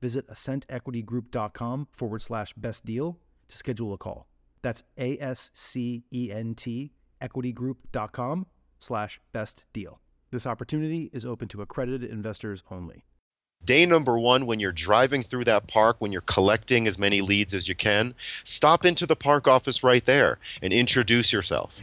visit 0.00 0.28
ascentequitygroup.com 0.28 1.88
forward 1.92 2.22
slash 2.22 2.52
best 2.54 2.84
deal 2.84 3.18
to 3.48 3.56
schedule 3.56 3.92
a 3.92 3.98
call. 3.98 4.26
That's 4.62 4.84
A 4.98 5.18
S 5.18 5.50
C 5.54 6.04
E 6.12 6.30
N 6.32 6.54
T 6.54 6.92
equitygroup.com 7.20 8.46
slash 8.78 9.20
best 9.32 9.64
deal. 9.72 10.00
This 10.30 10.46
opportunity 10.46 11.10
is 11.12 11.24
open 11.24 11.48
to 11.48 11.62
accredited 11.62 12.10
investors 12.10 12.62
only. 12.70 13.04
Day 13.64 13.86
number 13.86 14.16
one, 14.18 14.46
when 14.46 14.60
you're 14.60 14.72
driving 14.72 15.22
through 15.22 15.44
that 15.44 15.66
park, 15.66 15.96
when 15.98 16.12
you're 16.12 16.20
collecting 16.20 16.86
as 16.86 16.98
many 16.98 17.22
leads 17.22 17.54
as 17.54 17.66
you 17.66 17.74
can, 17.74 18.14
stop 18.44 18.84
into 18.84 19.06
the 19.06 19.16
park 19.16 19.48
office 19.48 19.82
right 19.82 20.04
there 20.04 20.38
and 20.62 20.72
introduce 20.72 21.32
yourself. 21.32 21.82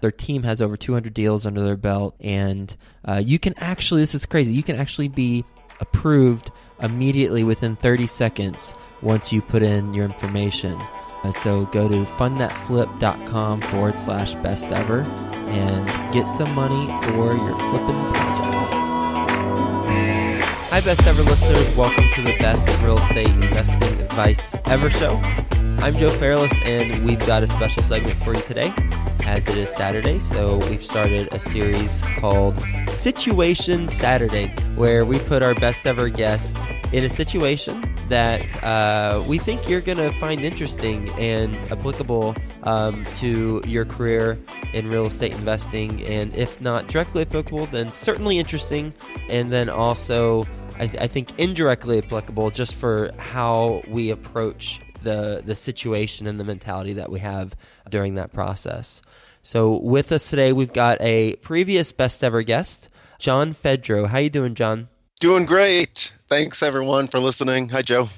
Their 0.00 0.10
team 0.10 0.42
has 0.44 0.62
over 0.62 0.76
200 0.76 1.12
deals 1.12 1.46
under 1.46 1.62
their 1.62 1.76
belt, 1.76 2.14
and 2.20 2.74
uh, 3.04 3.22
you 3.24 3.38
can 3.38 3.54
actually, 3.58 4.00
this 4.00 4.14
is 4.14 4.26
crazy, 4.26 4.52
you 4.52 4.62
can 4.62 4.76
actually 4.76 5.08
be 5.08 5.44
approved 5.80 6.50
immediately 6.82 7.44
within 7.44 7.76
30 7.76 8.06
seconds 8.06 8.74
once 9.02 9.32
you 9.32 9.42
put 9.42 9.62
in 9.62 9.94
your 9.94 10.04
information. 10.04 10.80
Uh, 11.22 11.32
so 11.32 11.66
go 11.66 11.88
to 11.88 12.04
fundthatflip.com 12.16 13.60
forward 13.60 13.98
slash 13.98 14.34
best 14.36 14.66
ever 14.72 15.00
and 15.00 16.12
get 16.12 16.26
some 16.26 16.54
money 16.54 16.86
for 17.04 17.34
your 17.34 17.56
flipping 17.56 18.12
projects. 18.12 18.70
Hi, 20.70 20.80
best 20.80 21.06
ever 21.06 21.22
listeners. 21.22 21.76
Welcome 21.76 22.08
to 22.14 22.22
the 22.22 22.36
best 22.38 22.66
real 22.82 22.96
estate 22.96 23.28
investing 23.28 24.00
advice 24.00 24.54
ever 24.66 24.88
show. 24.88 25.20
I'm 25.78 25.96
Joe 25.96 26.10
Fairless, 26.10 26.52
and 26.64 27.04
we've 27.04 27.24
got 27.26 27.42
a 27.42 27.48
special 27.48 27.82
segment 27.82 28.16
for 28.22 28.34
you 28.34 28.40
today, 28.42 28.72
as 29.24 29.48
it 29.48 29.56
is 29.56 29.70
Saturday. 29.70 30.18
So 30.18 30.58
we've 30.68 30.82
started 30.82 31.28
a 31.32 31.38
series 31.38 32.02
called 32.18 32.60
Situation 32.88 33.88
Saturdays, 33.88 34.54
where 34.76 35.04
we 35.04 35.18
put 35.20 35.42
our 35.42 35.54
best 35.54 35.86
ever 35.86 36.08
guest 36.08 36.56
in 36.92 37.04
a 37.04 37.08
situation 37.08 37.82
that 38.08 38.62
uh, 38.64 39.22
we 39.26 39.38
think 39.38 39.68
you're 39.68 39.80
going 39.80 39.98
to 39.98 40.10
find 40.18 40.40
interesting 40.40 41.08
and 41.10 41.54
applicable 41.72 42.34
um, 42.64 43.04
to 43.16 43.62
your 43.64 43.84
career 43.84 44.38
in 44.72 44.88
real 44.88 45.06
estate 45.06 45.32
investing. 45.32 46.02
And 46.04 46.34
if 46.34 46.60
not 46.60 46.88
directly 46.88 47.22
applicable, 47.22 47.66
then 47.66 47.88
certainly 47.88 48.38
interesting. 48.38 48.92
And 49.28 49.52
then 49.52 49.68
also, 49.68 50.44
I, 50.76 50.88
th- 50.88 51.00
I 51.00 51.06
think 51.06 51.38
indirectly 51.38 51.98
applicable 51.98 52.50
just 52.50 52.74
for 52.74 53.12
how 53.18 53.82
we 53.88 54.10
approach 54.10 54.80
the 55.02 55.42
the 55.44 55.54
situation 55.54 56.26
and 56.26 56.38
the 56.38 56.44
mentality 56.44 56.94
that 56.94 57.10
we 57.10 57.20
have 57.20 57.54
during 57.88 58.14
that 58.14 58.32
process. 58.32 59.02
So 59.42 59.76
with 59.76 60.12
us 60.12 60.28
today, 60.28 60.52
we've 60.52 60.72
got 60.72 61.00
a 61.00 61.36
previous 61.36 61.92
best 61.92 62.22
ever 62.22 62.42
guest, 62.42 62.88
John 63.18 63.54
Fedro. 63.54 64.06
How 64.08 64.18
you 64.18 64.30
doing, 64.30 64.54
John? 64.54 64.88
Doing 65.18 65.46
great. 65.46 66.12
Thanks 66.28 66.62
everyone 66.62 67.06
for 67.06 67.18
listening. 67.18 67.68
Hi, 67.70 67.82
Joe. 67.82 68.08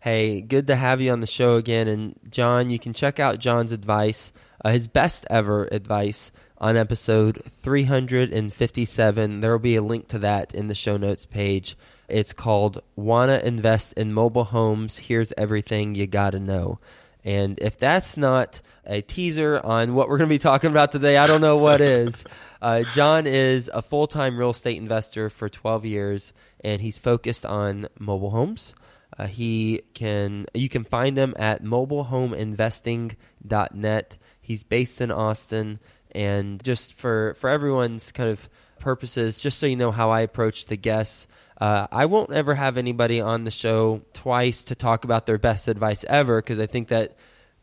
Hey, 0.00 0.40
good 0.40 0.66
to 0.68 0.76
have 0.76 1.00
you 1.00 1.10
on 1.10 1.20
the 1.20 1.26
show 1.26 1.56
again. 1.56 1.88
And 1.88 2.18
John, 2.30 2.70
you 2.70 2.78
can 2.78 2.92
check 2.92 3.18
out 3.18 3.40
John's 3.40 3.72
advice, 3.72 4.32
uh, 4.64 4.70
his 4.70 4.86
best 4.86 5.26
ever 5.28 5.68
advice, 5.72 6.30
on 6.58 6.76
episode 6.76 7.42
357. 7.50 9.40
There 9.40 9.50
will 9.50 9.58
be 9.58 9.76
a 9.76 9.82
link 9.82 10.08
to 10.08 10.18
that 10.20 10.54
in 10.54 10.68
the 10.68 10.74
show 10.74 10.96
notes 10.96 11.26
page. 11.26 11.76
It's 12.08 12.32
called 12.32 12.82
Wanna 12.94 13.40
Invest 13.44 13.92
in 13.94 14.12
Mobile 14.12 14.44
Homes. 14.44 14.98
Here's 14.98 15.32
everything 15.36 15.94
you 15.94 16.06
gotta 16.06 16.38
know. 16.38 16.78
And 17.26 17.58
if 17.58 17.76
that's 17.76 18.16
not 18.16 18.62
a 18.86 19.02
teaser 19.02 19.60
on 19.64 19.94
what 19.94 20.08
we're 20.08 20.18
going 20.18 20.28
to 20.28 20.34
be 20.34 20.38
talking 20.38 20.70
about 20.70 20.92
today, 20.92 21.16
I 21.16 21.26
don't 21.26 21.40
know 21.40 21.56
what 21.58 21.80
is. 21.82 22.24
Uh, 22.62 22.84
John 22.94 23.26
is 23.26 23.68
a 23.74 23.82
full 23.82 24.06
time 24.06 24.38
real 24.38 24.48
estate 24.50 24.78
investor 24.78 25.28
for 25.28 25.50
12 25.50 25.84
years, 25.84 26.32
and 26.64 26.80
he's 26.80 26.96
focused 26.96 27.44
on 27.44 27.86
mobile 27.98 28.30
homes. 28.30 28.74
Uh, 29.16 29.26
he 29.26 29.82
can 29.92 30.46
you 30.54 30.70
can 30.70 30.82
find 30.82 31.18
him 31.18 31.34
at 31.38 31.62
mobilehomeinvesting.net. 31.62 34.16
He's 34.40 34.64
based 34.64 35.02
in 35.02 35.10
Austin, 35.12 35.78
and 36.12 36.64
just 36.64 36.94
for 36.94 37.34
for 37.34 37.50
everyone's 37.50 38.10
kind 38.10 38.30
of 38.30 38.48
purposes, 38.78 39.38
just 39.38 39.58
so 39.58 39.66
you 39.66 39.76
know 39.76 39.92
how 39.92 40.08
I 40.10 40.22
approach 40.22 40.64
the 40.64 40.76
guests. 40.76 41.26
Uh, 41.58 41.86
I 41.90 42.06
won't 42.06 42.32
ever 42.32 42.54
have 42.54 42.76
anybody 42.76 43.20
on 43.20 43.44
the 43.44 43.50
show 43.50 44.02
twice 44.12 44.62
to 44.64 44.74
talk 44.74 45.04
about 45.04 45.26
their 45.26 45.38
best 45.38 45.68
advice 45.68 46.04
ever 46.08 46.42
because 46.42 46.60
I 46.60 46.66
think 46.66 46.88
that 46.88 47.16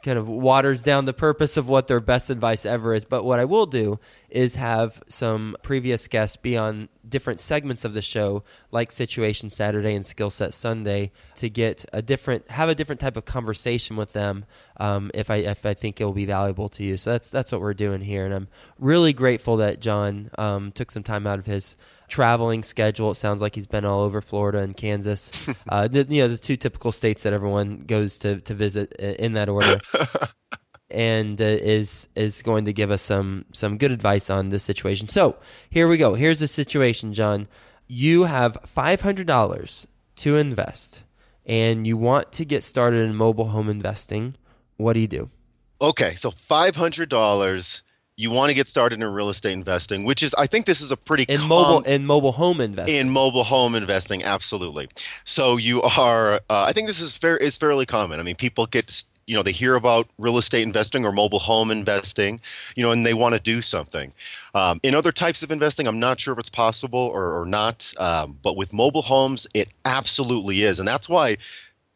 kind 0.04 0.20
of 0.20 0.28
waters 0.28 0.84
down 0.84 1.06
the 1.06 1.14
purpose 1.14 1.56
of 1.56 1.68
what 1.68 1.88
their 1.88 2.02
best 2.02 2.30
advice 2.30 2.66
ever 2.66 2.94
is. 2.94 3.06
But 3.06 3.24
what 3.24 3.40
I 3.40 3.46
will 3.46 3.66
do 3.66 4.00
is 4.30 4.56
have 4.56 5.02
some 5.08 5.56
previous 5.64 6.08
guests 6.08 6.36
be 6.36 6.58
on 6.58 6.90
different 7.08 7.40
segments 7.40 7.86
of 7.86 7.94
the 7.94 8.02
show, 8.02 8.44
like 8.70 8.92
Situation 8.92 9.50
Saturday 9.50 9.96
and 9.96 10.06
Skill 10.06 10.30
Set 10.30 10.54
Sunday, 10.54 11.12
to 11.36 11.50
get 11.50 11.86
a 11.94 12.02
different, 12.02 12.50
have 12.52 12.68
a 12.68 12.76
different 12.76 13.00
type 13.00 13.16
of 13.16 13.26
conversation 13.26 13.96
with 13.96 14.12
them. 14.14 14.46
Um, 14.78 15.10
if 15.14 15.30
I 15.30 15.38
if 15.38 15.66
I 15.66 15.74
think 15.74 16.02
it 16.02 16.04
will 16.04 16.14
be 16.14 16.26
valuable 16.26 16.68
to 16.70 16.84
you, 16.84 16.98
so 16.98 17.12
that's 17.12 17.30
that's 17.30 17.52
what 17.52 17.62
we're 17.62 17.74
doing 17.74 18.02
here, 18.02 18.26
and 18.26 18.34
I'm 18.34 18.48
really 18.80 19.14
grateful 19.14 19.58
that 19.58 19.80
John 19.80 20.32
um, 20.38 20.72
took 20.74 20.92
some 20.92 21.04
time 21.04 21.26
out 21.26 21.40
of 21.40 21.46
his 21.46 21.78
traveling 22.14 22.62
schedule. 22.62 23.10
It 23.10 23.16
sounds 23.16 23.42
like 23.42 23.56
he's 23.56 23.66
been 23.66 23.86
all 23.86 24.02
over 24.02 24.22
Florida 24.22 24.60
and 24.60 24.78
Kansas. 24.78 25.50
uh, 25.70 25.88
the, 25.88 26.06
you 26.08 26.22
know, 26.22 26.28
the 26.28 26.38
two 26.38 26.56
typical 26.56 26.92
states 26.92 27.24
that 27.24 27.34
everyone 27.34 27.86
goes 27.88 28.20
to 28.20 28.40
to 28.42 28.54
visit 28.54 28.94
in 28.94 29.34
that 29.34 29.50
order. 29.50 29.80
and 30.92 31.42
uh, 31.42 31.46
is 31.46 32.08
is 32.16 32.44
going 32.44 32.66
to 32.66 32.74
give 32.74 32.92
us 32.92 33.02
some 33.02 33.46
some 33.52 33.80
good 33.80 33.92
advice 33.92 34.30
on 34.30 34.50
this 34.50 34.62
situation. 34.62 35.08
So 35.08 35.38
here 35.72 35.88
we 35.88 35.98
go. 35.98 36.14
Here's 36.14 36.40
the 36.40 36.48
situation, 36.48 37.14
John. 37.14 37.48
You 37.88 38.26
have 38.26 38.60
five 38.64 39.02
hundred 39.02 39.26
dollars 39.26 39.88
to 40.18 40.38
invest, 40.38 41.02
and 41.48 41.88
you 41.88 41.98
want 41.98 42.32
to 42.34 42.46
get 42.46 42.62
started 42.62 43.10
in 43.10 43.16
mobile 43.16 43.50
home 43.50 43.70
investing. 43.70 44.36
What 44.78 44.94
do 44.94 45.00
you 45.00 45.08
do? 45.08 45.32
Okay, 45.82 46.14
so 46.14 46.30
five 46.30 46.76
hundred 46.76 47.10
dollars 47.10 47.82
you 48.16 48.32
want 48.32 48.50
to 48.50 48.54
get 48.54 48.68
started 48.68 49.02
in 49.02 49.08
real 49.08 49.30
estate 49.30 49.54
investing, 49.54 50.04
which 50.04 50.24
is 50.24 50.36
I 50.36 50.48
think 50.48 50.66
this 50.66 50.82
is 50.82 50.92
a 50.92 50.98
pretty 50.98 51.24
in 51.24 51.40
com- 51.40 51.50
mobile 51.50 51.82
in 51.82 52.06
mobile 52.06 52.32
home 52.32 52.62
investing. 52.62 52.96
In 52.96 53.10
mobile 53.10 53.44
home 53.44 53.76
investing, 53.76 54.24
absolutely. 54.24 54.90
So 55.24 55.58
you 55.58 55.82
are. 55.82 56.36
Uh, 56.50 56.66
I 56.68 56.74
think 56.74 56.88
this 56.88 57.02
is 57.02 57.16
fair 57.16 57.38
is 57.38 57.58
fairly 57.58 57.86
common. 57.86 58.20
I 58.20 58.24
mean, 58.24 58.36
people 58.36 58.66
get 58.66 59.04
you 59.26 59.36
know 59.36 59.44
they 59.44 59.52
hear 59.52 59.76
about 59.76 60.08
real 60.20 60.38
estate 60.38 60.64
investing 60.64 61.06
or 61.06 61.12
mobile 61.12 61.40
home 61.40 61.72
investing, 61.72 62.40
you 62.76 62.84
know, 62.84 62.92
and 62.92 63.06
they 63.06 63.14
want 63.14 63.36
to 63.36 63.42
do 63.42 63.62
something. 63.62 64.14
Um, 64.54 64.80
in 64.84 64.94
other 64.94 65.12
types 65.12 65.42
of 65.44 65.52
investing, 65.52 65.88
I'm 65.88 66.00
not 66.00 66.20
sure 66.20 66.34
if 66.34 66.40
it's 66.40 66.50
possible 66.50 67.10
or, 67.12 67.42
or 67.42 67.46
not, 67.46 67.94
um, 67.98 68.38
but 68.44 68.56
with 68.56 68.74
mobile 68.74 69.02
homes, 69.02 69.48
it 69.56 69.74
absolutely 69.86 70.62
is, 70.62 70.80
and 70.80 70.88
that's 70.88 71.10
why 71.10 71.38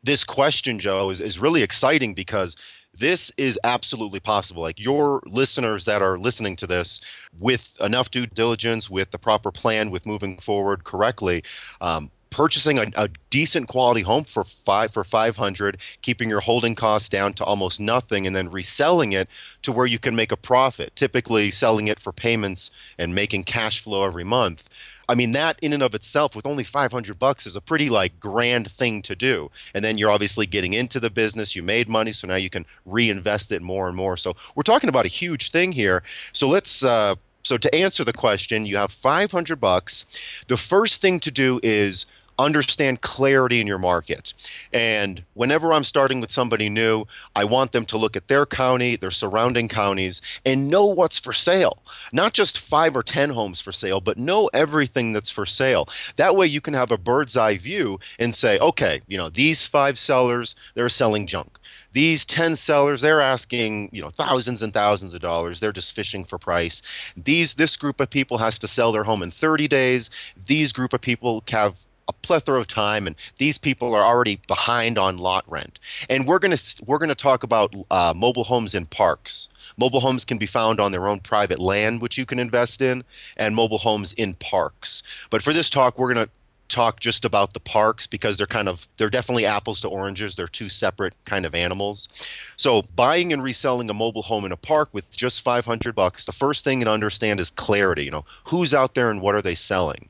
this 0.03 0.23
question, 0.23 0.79
Joe, 0.79 1.09
is, 1.09 1.21
is 1.21 1.39
really 1.39 1.63
exciting 1.63 2.13
because 2.13 2.55
this 2.99 3.31
is 3.37 3.59
absolutely 3.63 4.19
possible. 4.19 4.61
Like 4.61 4.79
your 4.79 5.21
listeners 5.25 5.85
that 5.85 6.01
are 6.01 6.17
listening 6.17 6.55
to 6.57 6.67
this, 6.67 7.01
with 7.39 7.77
enough 7.81 8.11
due 8.11 8.25
diligence, 8.25 8.89
with 8.89 9.11
the 9.11 9.19
proper 9.19 9.51
plan, 9.51 9.91
with 9.91 10.05
moving 10.05 10.37
forward 10.37 10.83
correctly, 10.83 11.43
um, 11.81 12.11
purchasing 12.29 12.77
a, 12.77 12.85
a, 12.95 13.09
decent 13.29 13.67
quality 13.67 14.01
home 14.01 14.23
for 14.23 14.43
five 14.43 14.91
for 14.91 15.03
500 15.03 15.77
keeping 16.01 16.29
your 16.29 16.39
holding 16.39 16.75
costs 16.75 17.09
down 17.09 17.33
to 17.33 17.43
almost 17.43 17.79
nothing 17.79 18.25
and 18.25 18.35
then 18.35 18.49
reselling 18.49 19.13
it 19.13 19.29
to 19.61 19.71
where 19.71 19.85
you 19.85 19.99
can 19.99 20.15
make 20.15 20.31
a 20.31 20.37
profit 20.37 20.95
typically 20.95 21.51
selling 21.51 21.87
it 21.87 21.99
for 21.99 22.11
payments 22.11 22.71
and 22.97 23.13
making 23.13 23.43
cash 23.43 23.81
flow 23.81 24.05
every 24.05 24.23
month 24.23 24.69
I 25.09 25.15
mean, 25.15 25.31
that 25.31 25.59
in 25.61 25.73
and 25.73 25.83
of 25.83 25.95
itself, 25.95 26.35
with 26.35 26.45
only 26.45 26.63
500 26.63 27.17
bucks, 27.17 27.45
is 27.45 27.55
a 27.55 27.61
pretty 27.61 27.89
like 27.89 28.19
grand 28.19 28.69
thing 28.69 29.01
to 29.03 29.15
do. 29.15 29.51
And 29.73 29.83
then 29.83 29.97
you're 29.97 30.11
obviously 30.11 30.45
getting 30.45 30.73
into 30.73 30.99
the 30.99 31.09
business. 31.09 31.55
You 31.55 31.63
made 31.63 31.87
money, 31.87 32.11
so 32.11 32.27
now 32.27 32.35
you 32.35 32.49
can 32.49 32.65
reinvest 32.85 33.51
it 33.51 33.61
more 33.61 33.87
and 33.87 33.95
more. 33.95 34.17
So 34.17 34.33
we're 34.55 34.63
talking 34.63 34.89
about 34.89 35.05
a 35.05 35.09
huge 35.09 35.51
thing 35.51 35.71
here. 35.71 36.03
So 36.33 36.49
let's. 36.49 36.83
Uh, 36.83 37.15
so 37.43 37.55
to 37.55 37.73
answer 37.73 38.03
the 38.03 38.11
question, 38.11 38.65
you 38.65 38.75
have 38.75 38.91
500 38.91 39.61
bucks. 39.61 40.43
The 40.49 40.57
first 40.57 41.01
thing 41.01 41.21
to 41.21 41.31
do 41.31 41.61
is 41.63 42.05
understand 42.39 43.01
clarity 43.01 43.59
in 43.59 43.67
your 43.67 43.77
market. 43.77 44.33
And 44.73 45.23
whenever 45.33 45.73
I'm 45.73 45.83
starting 45.83 46.21
with 46.21 46.31
somebody 46.31 46.69
new, 46.69 47.05
I 47.35 47.45
want 47.45 47.71
them 47.71 47.85
to 47.87 47.97
look 47.97 48.15
at 48.15 48.27
their 48.27 48.45
county, 48.45 48.95
their 48.95 49.11
surrounding 49.11 49.67
counties, 49.67 50.21
and 50.45 50.69
know 50.69 50.87
what's 50.87 51.19
for 51.19 51.33
sale. 51.33 51.81
Not 52.13 52.33
just 52.33 52.59
five 52.59 52.95
or 52.95 53.03
10 53.03 53.29
homes 53.29 53.61
for 53.61 53.71
sale, 53.71 54.01
but 54.01 54.17
know 54.17 54.49
everything 54.53 55.13
that's 55.13 55.31
for 55.31 55.45
sale. 55.45 55.87
That 56.17 56.35
way 56.35 56.47
you 56.47 56.61
can 56.61 56.73
have 56.73 56.91
a 56.91 56.97
bird's 56.97 57.37
eye 57.37 57.57
view 57.57 57.99
and 58.19 58.33
say, 58.33 58.57
okay, 58.57 59.01
you 59.07 59.17
know, 59.17 59.29
these 59.29 59.65
five 59.65 59.97
sellers, 59.97 60.55
they're 60.75 60.89
selling 60.89 61.27
junk 61.27 61.59
these 61.93 62.25
10 62.25 62.55
sellers 62.55 63.01
they're 63.01 63.21
asking 63.21 63.89
you 63.91 64.01
know 64.01 64.09
thousands 64.09 64.61
and 64.61 64.73
thousands 64.73 65.13
of 65.13 65.21
dollars 65.21 65.59
they're 65.59 65.71
just 65.71 65.95
fishing 65.95 66.25
for 66.25 66.37
price 66.37 67.13
these 67.17 67.55
this 67.55 67.77
group 67.77 67.99
of 67.99 68.09
people 68.09 68.37
has 68.37 68.59
to 68.59 68.67
sell 68.67 68.91
their 68.91 69.03
home 69.03 69.23
in 69.23 69.31
30 69.31 69.67
days 69.67 70.09
these 70.45 70.73
group 70.73 70.93
of 70.93 71.01
people 71.01 71.43
have 71.49 71.79
a 72.07 72.13
plethora 72.13 72.59
of 72.59 72.67
time, 72.67 73.07
and 73.07 73.15
these 73.37 73.57
people 73.57 73.95
are 73.95 74.03
already 74.03 74.39
behind 74.47 74.97
on 74.97 75.17
lot 75.17 75.43
rent. 75.47 75.79
And 76.09 76.27
we're 76.27 76.39
gonna 76.39 76.57
we're 76.85 76.99
gonna 76.99 77.15
talk 77.15 77.43
about 77.43 77.73
uh, 77.91 78.13
mobile 78.15 78.43
homes 78.43 78.75
in 78.75 78.85
parks. 78.85 79.49
Mobile 79.77 79.99
homes 79.99 80.25
can 80.25 80.37
be 80.37 80.45
found 80.45 80.79
on 80.79 80.91
their 80.91 81.07
own 81.07 81.19
private 81.19 81.59
land, 81.59 82.01
which 82.01 82.17
you 82.17 82.25
can 82.25 82.39
invest 82.39 82.81
in, 82.81 83.03
and 83.35 83.55
mobile 83.55 83.77
homes 83.77 84.13
in 84.13 84.33
parks. 84.33 85.03
But 85.29 85.41
for 85.41 85.53
this 85.53 85.69
talk, 85.69 85.99
we're 85.99 86.13
gonna 86.13 86.29
talk 86.67 86.99
just 86.99 87.25
about 87.25 87.53
the 87.53 87.59
parks 87.59 88.07
because 88.07 88.37
they're 88.37 88.47
kind 88.47 88.67
of 88.67 88.87
they're 88.97 89.09
definitely 89.09 89.45
apples 89.45 89.81
to 89.81 89.89
oranges. 89.89 90.35
They're 90.35 90.47
two 90.47 90.69
separate 90.69 91.15
kind 91.25 91.45
of 91.45 91.55
animals. 91.55 92.09
So 92.57 92.81
buying 92.81 93.33
and 93.33 93.43
reselling 93.43 93.89
a 93.89 93.93
mobile 93.93 94.21
home 94.21 94.45
in 94.45 94.51
a 94.51 94.57
park 94.57 94.89
with 94.91 95.15
just 95.15 95.41
500 95.41 95.95
bucks 95.95 96.25
the 96.25 96.31
first 96.31 96.63
thing 96.63 96.81
to 96.81 96.91
understand 96.91 97.39
is 97.39 97.49
clarity 97.49 98.05
you 98.05 98.11
know 98.11 98.25
who's 98.45 98.73
out 98.73 98.93
there 98.95 99.09
and 99.09 99.21
what 99.21 99.35
are 99.35 99.41
they 99.41 99.55
selling. 99.55 100.09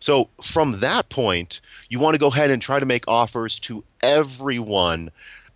So 0.00 0.28
from 0.42 0.80
that 0.80 1.08
point 1.08 1.60
you 1.88 1.98
want 1.98 2.14
to 2.14 2.20
go 2.20 2.28
ahead 2.28 2.50
and 2.50 2.60
try 2.60 2.78
to 2.78 2.86
make 2.86 3.08
offers 3.08 3.58
to 3.60 3.84
everyone 4.02 5.10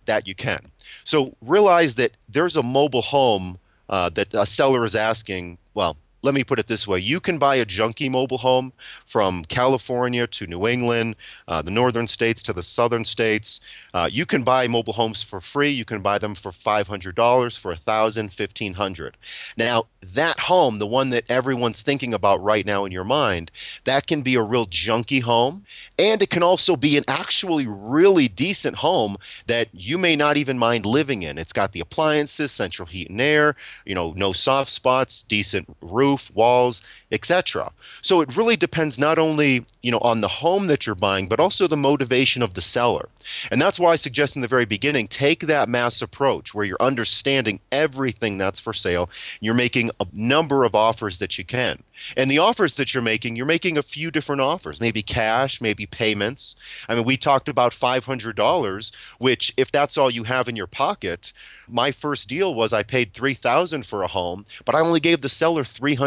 that 0.05 0.27
you 0.27 0.35
can. 0.35 0.59
So 1.03 1.35
realize 1.41 1.95
that 1.95 2.11
there's 2.29 2.57
a 2.57 2.63
mobile 2.63 3.01
home 3.01 3.57
uh, 3.89 4.09
that 4.09 4.33
a 4.33 4.45
seller 4.45 4.85
is 4.85 4.95
asking 4.95 5.57
well 5.73 5.97
let 6.23 6.33
me 6.33 6.43
put 6.43 6.57
it 6.57 6.67
this 6.67 6.87
way 6.87 6.99
you 6.99 7.19
can 7.19 7.37
buy 7.37 7.55
a 7.57 7.65
junky 7.65 8.09
mobile 8.09 8.37
home 8.37 8.73
from 9.05 9.43
California 9.43 10.25
to 10.25 10.47
New 10.47 10.67
England, 10.67 11.17
uh, 11.47 11.61
the 11.61 11.71
northern 11.71 12.07
states 12.07 12.43
to 12.43 12.53
the 12.53 12.63
southern 12.63 13.05
states. 13.05 13.59
Uh, 13.93 14.09
you 14.11 14.25
can 14.25 14.43
buy 14.43 14.67
mobile 14.67 14.93
homes 14.93 15.21
for 15.21 15.41
free. 15.41 15.69
You 15.69 15.85
can 15.85 16.01
buy 16.01 16.17
them 16.17 16.33
for 16.33 16.51
$500, 16.51 17.59
for 17.59 17.73
$1,000, 17.73 18.73
$1,500. 18.73 19.11
Now, 19.57 19.83
that 20.13 20.39
home, 20.39 20.79
the 20.79 20.87
one 20.87 21.09
that 21.09 21.29
everyone's 21.29 21.81
thinking 21.81 22.13
about 22.13 22.41
right 22.41 22.65
now 22.65 22.85
in 22.85 22.91
your 22.91 23.03
mind, 23.03 23.51
that 23.83 24.07
can 24.07 24.21
be 24.21 24.35
a 24.35 24.41
real 24.41 24.65
junky 24.65 25.21
home. 25.21 25.65
And 25.99 26.21
it 26.21 26.29
can 26.29 26.43
also 26.43 26.75
be 26.75 26.97
an 26.97 27.03
actually 27.07 27.67
really 27.67 28.27
decent 28.27 28.75
home 28.75 29.17
that 29.47 29.69
you 29.73 29.97
may 29.97 30.15
not 30.15 30.37
even 30.37 30.57
mind 30.57 30.85
living 30.85 31.23
in. 31.23 31.37
It's 31.37 31.53
got 31.53 31.71
the 31.73 31.81
appliances, 31.81 32.51
central 32.51 32.85
heat 32.85 33.09
and 33.09 33.21
air, 33.21 33.55
you 33.85 33.95
know, 33.95 34.13
no 34.15 34.31
soft 34.31 34.69
spots, 34.69 35.23
decent 35.23 35.67
roof 35.81 36.12
roof, 36.13 36.31
walls, 36.33 36.81
etc. 37.11 37.71
So 38.01 38.21
it 38.21 38.37
really 38.37 38.55
depends 38.55 38.99
not 38.99 39.17
only, 39.17 39.65
you 39.81 39.91
know, 39.91 39.99
on 39.99 40.19
the 40.19 40.27
home 40.27 40.67
that 40.67 40.85
you're 40.85 40.95
buying, 40.95 41.27
but 41.27 41.39
also 41.39 41.67
the 41.67 41.77
motivation 41.77 42.43
of 42.43 42.53
the 42.53 42.61
seller. 42.61 43.09
And 43.51 43.61
that's 43.61 43.79
why 43.79 43.91
I 43.91 43.95
suggest 43.95 44.35
in 44.35 44.41
the 44.41 44.47
very 44.47 44.65
beginning, 44.65 45.07
take 45.07 45.47
that 45.47 45.69
mass 45.69 46.01
approach 46.01 46.53
where 46.53 46.65
you're 46.65 46.77
understanding 46.79 47.59
everything 47.71 48.37
that's 48.37 48.59
for 48.59 48.73
sale. 48.73 49.09
You're 49.41 49.53
making 49.55 49.89
a 49.99 50.05
number 50.13 50.63
of 50.63 50.75
offers 50.75 51.19
that 51.19 51.37
you 51.37 51.45
can. 51.45 51.81
And 52.17 52.29
the 52.29 52.39
offers 52.39 52.75
that 52.75 52.93
you're 52.93 53.03
making, 53.03 53.35
you're 53.35 53.45
making 53.45 53.77
a 53.77 53.81
few 53.81 54.11
different 54.11 54.41
offers, 54.41 54.81
maybe 54.81 55.01
cash, 55.01 55.61
maybe 55.61 55.85
payments. 55.85 56.55
I 56.89 56.95
mean, 56.95 57.05
we 57.05 57.17
talked 57.17 57.49
about 57.49 57.71
$500, 57.71 58.95
which 59.19 59.53
if 59.57 59.71
that's 59.71 59.97
all 59.97 60.09
you 60.09 60.23
have 60.23 60.49
in 60.49 60.55
your 60.55 60.67
pocket, 60.67 61.33
my 61.67 61.91
first 61.91 62.27
deal 62.27 62.53
was 62.53 62.73
I 62.73 62.83
paid 62.83 63.13
3000 63.13 63.85
for 63.85 64.03
a 64.03 64.07
home, 64.07 64.43
but 64.65 64.75
I 64.75 64.81
only 64.81 64.99
gave 64.99 65.21
the 65.21 65.29
seller 65.29 65.63
$300 65.63 66.02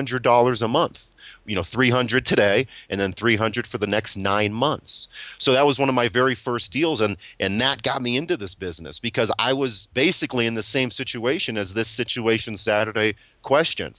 a 0.62 0.69
month. 0.69 1.07
You 1.45 1.57
know, 1.57 1.62
300 1.62 2.25
today 2.25 2.67
and 2.91 3.00
then 3.00 3.12
300 3.12 3.67
for 3.67 3.79
the 3.79 3.87
next 3.87 4.17
9 4.17 4.53
months. 4.53 5.09
So 5.38 5.53
that 5.53 5.67
was 5.67 5.79
one 5.79 5.88
of 5.88 5.95
my 5.95 6.09
very 6.09 6.35
first 6.35 6.73
deals 6.73 7.00
and 7.00 7.17
and 7.41 7.61
that 7.61 7.83
got 7.83 8.03
me 8.03 8.17
into 8.17 8.37
this 8.37 8.55
business 8.55 9.00
because 9.00 9.33
I 9.38 9.53
was 9.53 9.87
basically 9.87 10.47
in 10.47 10.55
the 10.55 10.62
same 10.62 10.91
situation 10.91 11.57
as 11.57 11.73
this 11.73 11.88
situation 11.88 12.57
Saturday 12.57 13.15
question 13.43 13.95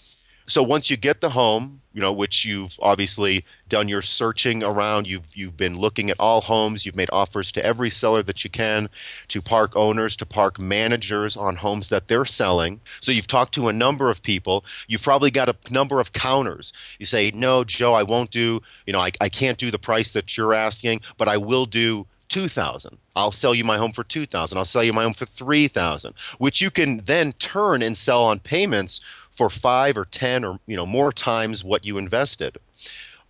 so 0.47 0.63
once 0.63 0.89
you 0.89 0.95
get 0.95 1.19
the 1.19 1.29
home, 1.29 1.81
you 1.93 2.01
know, 2.01 2.13
which 2.13 2.45
you've 2.45 2.79
obviously 2.81 3.43
done 3.67 3.89
your 3.89 4.01
searching 4.01 4.63
around, 4.63 5.05
you've 5.05 5.27
you've 5.35 5.57
been 5.57 5.77
looking 5.77 6.09
at 6.09 6.19
all 6.19 6.39
homes, 6.39 6.85
you've 6.85 6.95
made 6.95 7.09
offers 7.11 7.51
to 7.53 7.65
every 7.65 7.89
seller 7.89 8.23
that 8.23 8.43
you 8.45 8.49
can, 8.49 8.89
to 9.27 9.41
park 9.41 9.75
owners, 9.75 10.15
to 10.17 10.25
park 10.25 10.57
managers 10.57 11.35
on 11.35 11.57
homes 11.57 11.89
that 11.89 12.07
they're 12.07 12.23
selling. 12.23 12.79
So 13.01 13.11
you've 13.11 13.27
talked 13.27 13.55
to 13.55 13.67
a 13.67 13.73
number 13.73 14.09
of 14.09 14.23
people. 14.23 14.63
You've 14.87 15.03
probably 15.03 15.31
got 15.31 15.49
a 15.49 15.55
number 15.69 15.99
of 15.99 16.13
counters. 16.13 16.71
You 16.97 17.05
say, 17.05 17.31
"No, 17.33 17.65
Joe, 17.65 17.93
I 17.93 18.03
won't 18.03 18.31
do, 18.31 18.61
you 18.85 18.93
know, 18.93 18.99
I, 18.99 19.11
I 19.19 19.27
can't 19.27 19.57
do 19.57 19.69
the 19.69 19.79
price 19.79 20.13
that 20.13 20.37
you're 20.37 20.53
asking, 20.53 21.01
but 21.17 21.27
I 21.27 21.37
will 21.37 21.65
do 21.65 22.07
2000 22.29 22.97
i'll 23.15 23.31
sell 23.31 23.55
you 23.55 23.63
my 23.63 23.77
home 23.77 23.93
for 23.93 24.03
2000 24.03 24.57
i'll 24.57 24.65
sell 24.65 24.83
you 24.83 24.91
my 24.91 25.03
home 25.03 25.13
for 25.13 25.25
3000 25.25 26.13
which 26.39 26.61
you 26.61 26.69
can 26.69 26.97
then 26.97 27.31
turn 27.31 27.81
and 27.81 27.95
sell 27.95 28.25
on 28.25 28.39
payments 28.39 28.99
for 29.37 29.49
5 29.49 29.97
or 29.97 30.05
10 30.05 30.45
or 30.45 30.59
you 30.65 30.75
know 30.75 30.85
more 30.85 31.11
times 31.11 31.63
what 31.63 31.85
you 31.85 31.97
invested. 31.97 32.57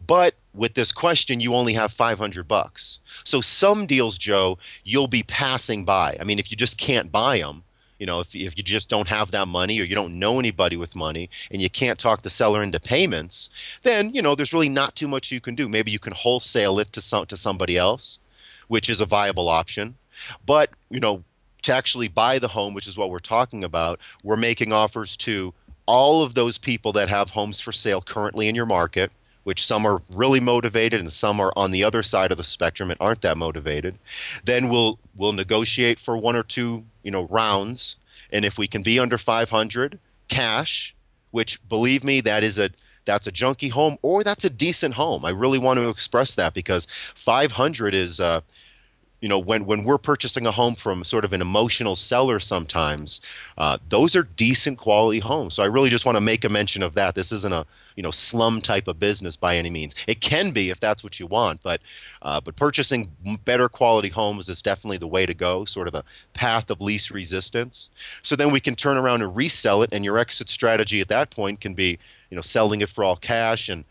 But 0.05 0.35
with 0.53 0.73
this 0.73 0.91
question 0.91 1.39
you 1.39 1.53
only 1.53 1.73
have 1.73 1.91
500 1.91 2.47
bucks. 2.47 2.99
So 3.23 3.41
some 3.41 3.85
deals 3.85 4.17
joe 4.17 4.57
you'll 4.83 5.07
be 5.07 5.23
passing 5.23 5.85
by. 5.85 6.17
I 6.19 6.23
mean 6.23 6.39
if 6.39 6.51
you 6.51 6.57
just 6.57 6.77
can't 6.77 7.11
buy 7.11 7.39
them 7.39 7.63
you 7.99 8.05
know 8.05 8.19
if, 8.19 8.35
if 8.35 8.57
you 8.57 8.63
just 8.63 8.89
don't 8.89 9.07
have 9.07 9.31
that 9.31 9.47
money 9.47 9.79
or 9.79 9.83
you 9.83 9.95
don't 9.95 10.19
know 10.19 10.39
anybody 10.39 10.77
with 10.77 10.95
money 10.95 11.29
and 11.51 11.61
you 11.61 11.69
can't 11.69 11.99
talk 11.99 12.21
the 12.21 12.29
seller 12.29 12.61
into 12.63 12.79
payments 12.79 13.79
then 13.83 14.13
you 14.13 14.21
know 14.21 14.35
there's 14.35 14.53
really 14.53 14.69
not 14.69 14.95
too 14.95 15.07
much 15.07 15.31
you 15.31 15.41
can 15.41 15.55
do. 15.55 15.67
Maybe 15.67 15.91
you 15.91 15.99
can 15.99 16.13
wholesale 16.13 16.79
it 16.79 16.93
to 16.93 17.01
some 17.01 17.25
to 17.27 17.37
somebody 17.37 17.77
else 17.77 18.19
which 18.67 18.89
is 18.89 19.01
a 19.01 19.05
viable 19.05 19.49
option. 19.49 19.95
But, 20.45 20.69
you 20.89 20.99
know, 20.99 21.23
to 21.63 21.73
actually 21.73 22.07
buy 22.07 22.39
the 22.39 22.47
home, 22.47 22.73
which 22.73 22.87
is 22.87 22.97
what 22.97 23.09
we're 23.09 23.19
talking 23.19 23.63
about, 23.63 23.99
we're 24.23 24.37
making 24.37 24.71
offers 24.71 25.17
to 25.17 25.53
all 25.87 26.23
of 26.23 26.35
those 26.35 26.57
people 26.57 26.93
that 26.93 27.09
have 27.09 27.31
homes 27.31 27.59
for 27.59 27.71
sale 27.71 28.01
currently 28.01 28.47
in 28.47 28.55
your 28.55 28.65
market, 28.65 29.11
which 29.43 29.65
some 29.65 29.85
are 29.85 30.01
really 30.13 30.41
motivated 30.41 30.99
and 30.99 31.11
some 31.11 31.39
are 31.39 31.53
on 31.55 31.71
the 31.71 31.85
other 31.85 32.03
side 32.03 32.31
of 32.31 32.37
the 32.37 32.43
spectrum 32.43 32.91
and 32.91 32.99
aren't 32.99 33.21
that 33.21 33.37
motivated. 33.37 33.97
Then 34.43 34.69
we'll 34.69 34.99
we'll 35.15 35.33
negotiate 35.33 35.99
for 35.99 36.17
one 36.17 36.35
or 36.35 36.43
two, 36.43 36.85
you 37.01 37.11
know, 37.11 37.25
rounds. 37.25 37.95
And 38.31 38.43
if 38.43 38.57
we 38.57 38.67
can 38.67 38.83
be 38.83 38.99
under 38.99 39.17
500 39.17 39.99
cash, 40.27 40.95
which 41.31 41.65
believe 41.67 42.03
me, 42.03 42.21
that 42.21 42.43
is 42.43 42.59
a 42.59 42.69
that's 43.05 43.27
a 43.27 43.31
junky 43.31 43.71
home 43.71 43.97
or 44.01 44.23
that's 44.23 44.45
a 44.45 44.49
decent 44.49 44.93
home. 44.93 45.23
I 45.25 45.29
really 45.29 45.59
want 45.59 45.79
to 45.79 45.89
express 45.89 46.35
that 46.35 46.53
because 46.53 46.85
500 46.85 47.93
is 47.93 48.19
uh, 48.19 48.41
you 49.19 49.29
know 49.29 49.39
when 49.39 49.65
when 49.65 49.83
we're 49.83 49.97
purchasing 49.97 50.45
a 50.45 50.51
home 50.51 50.75
from 50.75 51.03
sort 51.03 51.25
of 51.25 51.33
an 51.33 51.41
emotional 51.41 51.95
seller 51.95 52.39
sometimes 52.39 53.21
uh, 53.57 53.77
those 53.89 54.15
are 54.15 54.23
decent 54.23 54.77
quality 54.77 55.19
homes. 55.19 55.55
So 55.55 55.63
i 55.63 55.65
really 55.65 55.89
just 55.89 56.05
want 56.05 56.17
to 56.17 56.21
make 56.21 56.45
a 56.45 56.49
mention 56.49 56.83
of 56.83 56.95
that. 56.95 57.15
This 57.15 57.31
isn't 57.31 57.53
a 57.53 57.65
you 57.95 58.03
know 58.03 58.11
slum 58.11 58.61
type 58.61 58.87
of 58.87 58.99
business 58.99 59.35
by 59.35 59.57
any 59.57 59.69
means. 59.69 59.95
It 60.07 60.21
can 60.21 60.51
be 60.51 60.69
if 60.69 60.79
that's 60.79 61.03
what 61.03 61.19
you 61.19 61.25
want 61.27 61.61
but 61.63 61.81
uh, 62.21 62.41
but 62.41 62.55
purchasing 62.55 63.07
better 63.43 63.69
quality 63.69 64.09
homes 64.09 64.49
is 64.49 64.61
definitely 64.61 64.97
the 64.97 65.07
way 65.07 65.25
to 65.25 65.33
go 65.33 65.65
sort 65.65 65.87
of 65.87 65.93
the 65.93 66.03
path 66.33 66.69
of 66.69 66.81
least 66.81 67.11
resistance. 67.11 67.89
So 68.21 68.35
then 68.35 68.51
we 68.51 68.59
can 68.59 68.75
turn 68.75 68.97
around 68.97 69.23
and 69.23 69.35
resell 69.35 69.81
it 69.81 69.89
and 69.93 70.05
your 70.05 70.17
exit 70.17 70.49
strategy 70.49 71.01
at 71.01 71.07
that 71.07 71.31
point 71.31 71.59
can 71.59 71.73
be 71.73 71.97
you 72.29 72.35
know 72.35 72.41
selling 72.41 72.81
it 72.81 72.89
for 72.89 73.03
all 73.03 73.15
cash 73.15 73.69
and 73.69 73.83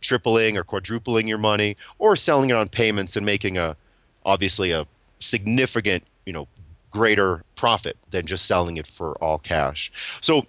tripling 0.00 0.56
or 0.56 0.64
quadrupling 0.64 1.28
your 1.28 1.38
money 1.38 1.76
or 1.98 2.16
selling 2.16 2.48
it 2.48 2.56
on 2.56 2.68
payments 2.68 3.16
and 3.16 3.26
making 3.26 3.58
a 3.58 3.76
obviously 4.24 4.72
a 4.72 4.86
significant, 5.18 6.04
you 6.26 6.32
know, 6.32 6.48
greater 6.90 7.44
profit 7.56 7.96
than 8.10 8.26
just 8.26 8.46
selling 8.46 8.76
it 8.76 8.86
for 8.86 9.12
all 9.22 9.38
cash. 9.38 9.92
So 10.20 10.46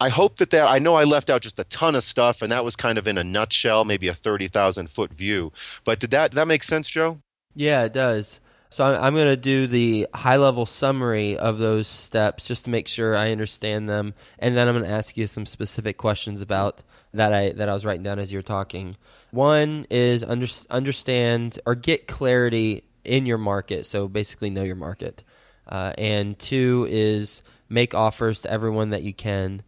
I 0.00 0.08
hope 0.08 0.36
that 0.36 0.50
that 0.50 0.68
I 0.68 0.78
know 0.78 0.94
I 0.94 1.04
left 1.04 1.30
out 1.30 1.42
just 1.42 1.58
a 1.58 1.64
ton 1.64 1.94
of 1.94 2.02
stuff, 2.02 2.42
and 2.42 2.50
that 2.50 2.64
was 2.64 2.76
kind 2.76 2.98
of 2.98 3.06
in 3.06 3.18
a 3.18 3.24
nutshell, 3.24 3.84
maybe 3.84 4.08
a 4.08 4.14
thirty 4.14 4.48
thousand 4.48 4.90
foot 4.90 5.14
view. 5.14 5.52
But 5.84 6.00
did 6.00 6.10
that 6.10 6.30
did 6.30 6.36
that 6.38 6.48
make 6.48 6.62
sense, 6.62 6.88
Joe? 6.88 7.18
Yeah, 7.54 7.84
it 7.84 7.92
does. 7.92 8.40
So 8.70 8.84
I'm 8.84 9.14
going 9.14 9.26
to 9.26 9.36
do 9.36 9.66
the 9.66 10.08
high 10.14 10.38
level 10.38 10.64
summary 10.64 11.36
of 11.36 11.58
those 11.58 11.86
steps 11.86 12.48
just 12.48 12.64
to 12.64 12.70
make 12.70 12.88
sure 12.88 13.14
I 13.14 13.30
understand 13.30 13.86
them, 13.86 14.14
and 14.38 14.56
then 14.56 14.66
I'm 14.66 14.74
going 14.74 14.86
to 14.86 14.90
ask 14.90 15.14
you 15.16 15.26
some 15.26 15.44
specific 15.44 15.98
questions 15.98 16.40
about 16.40 16.82
that 17.12 17.34
I 17.34 17.52
that 17.52 17.68
I 17.68 17.74
was 17.74 17.84
writing 17.84 18.02
down 18.02 18.18
as 18.18 18.32
you're 18.32 18.40
talking. 18.42 18.96
One 19.30 19.86
is 19.90 20.24
under, 20.24 20.46
understand 20.70 21.60
or 21.66 21.74
get 21.74 22.06
clarity 22.08 22.84
in 23.04 23.26
your 23.26 23.38
market. 23.38 23.86
So 23.86 24.08
basically, 24.08 24.50
know 24.50 24.62
your 24.62 24.76
market. 24.76 25.22
Uh, 25.66 25.92
and 25.96 26.38
two 26.38 26.86
is 26.90 27.42
make 27.68 27.94
offers 27.94 28.40
to 28.40 28.50
everyone 28.50 28.90
that 28.90 29.02
you 29.02 29.14
can. 29.14 29.62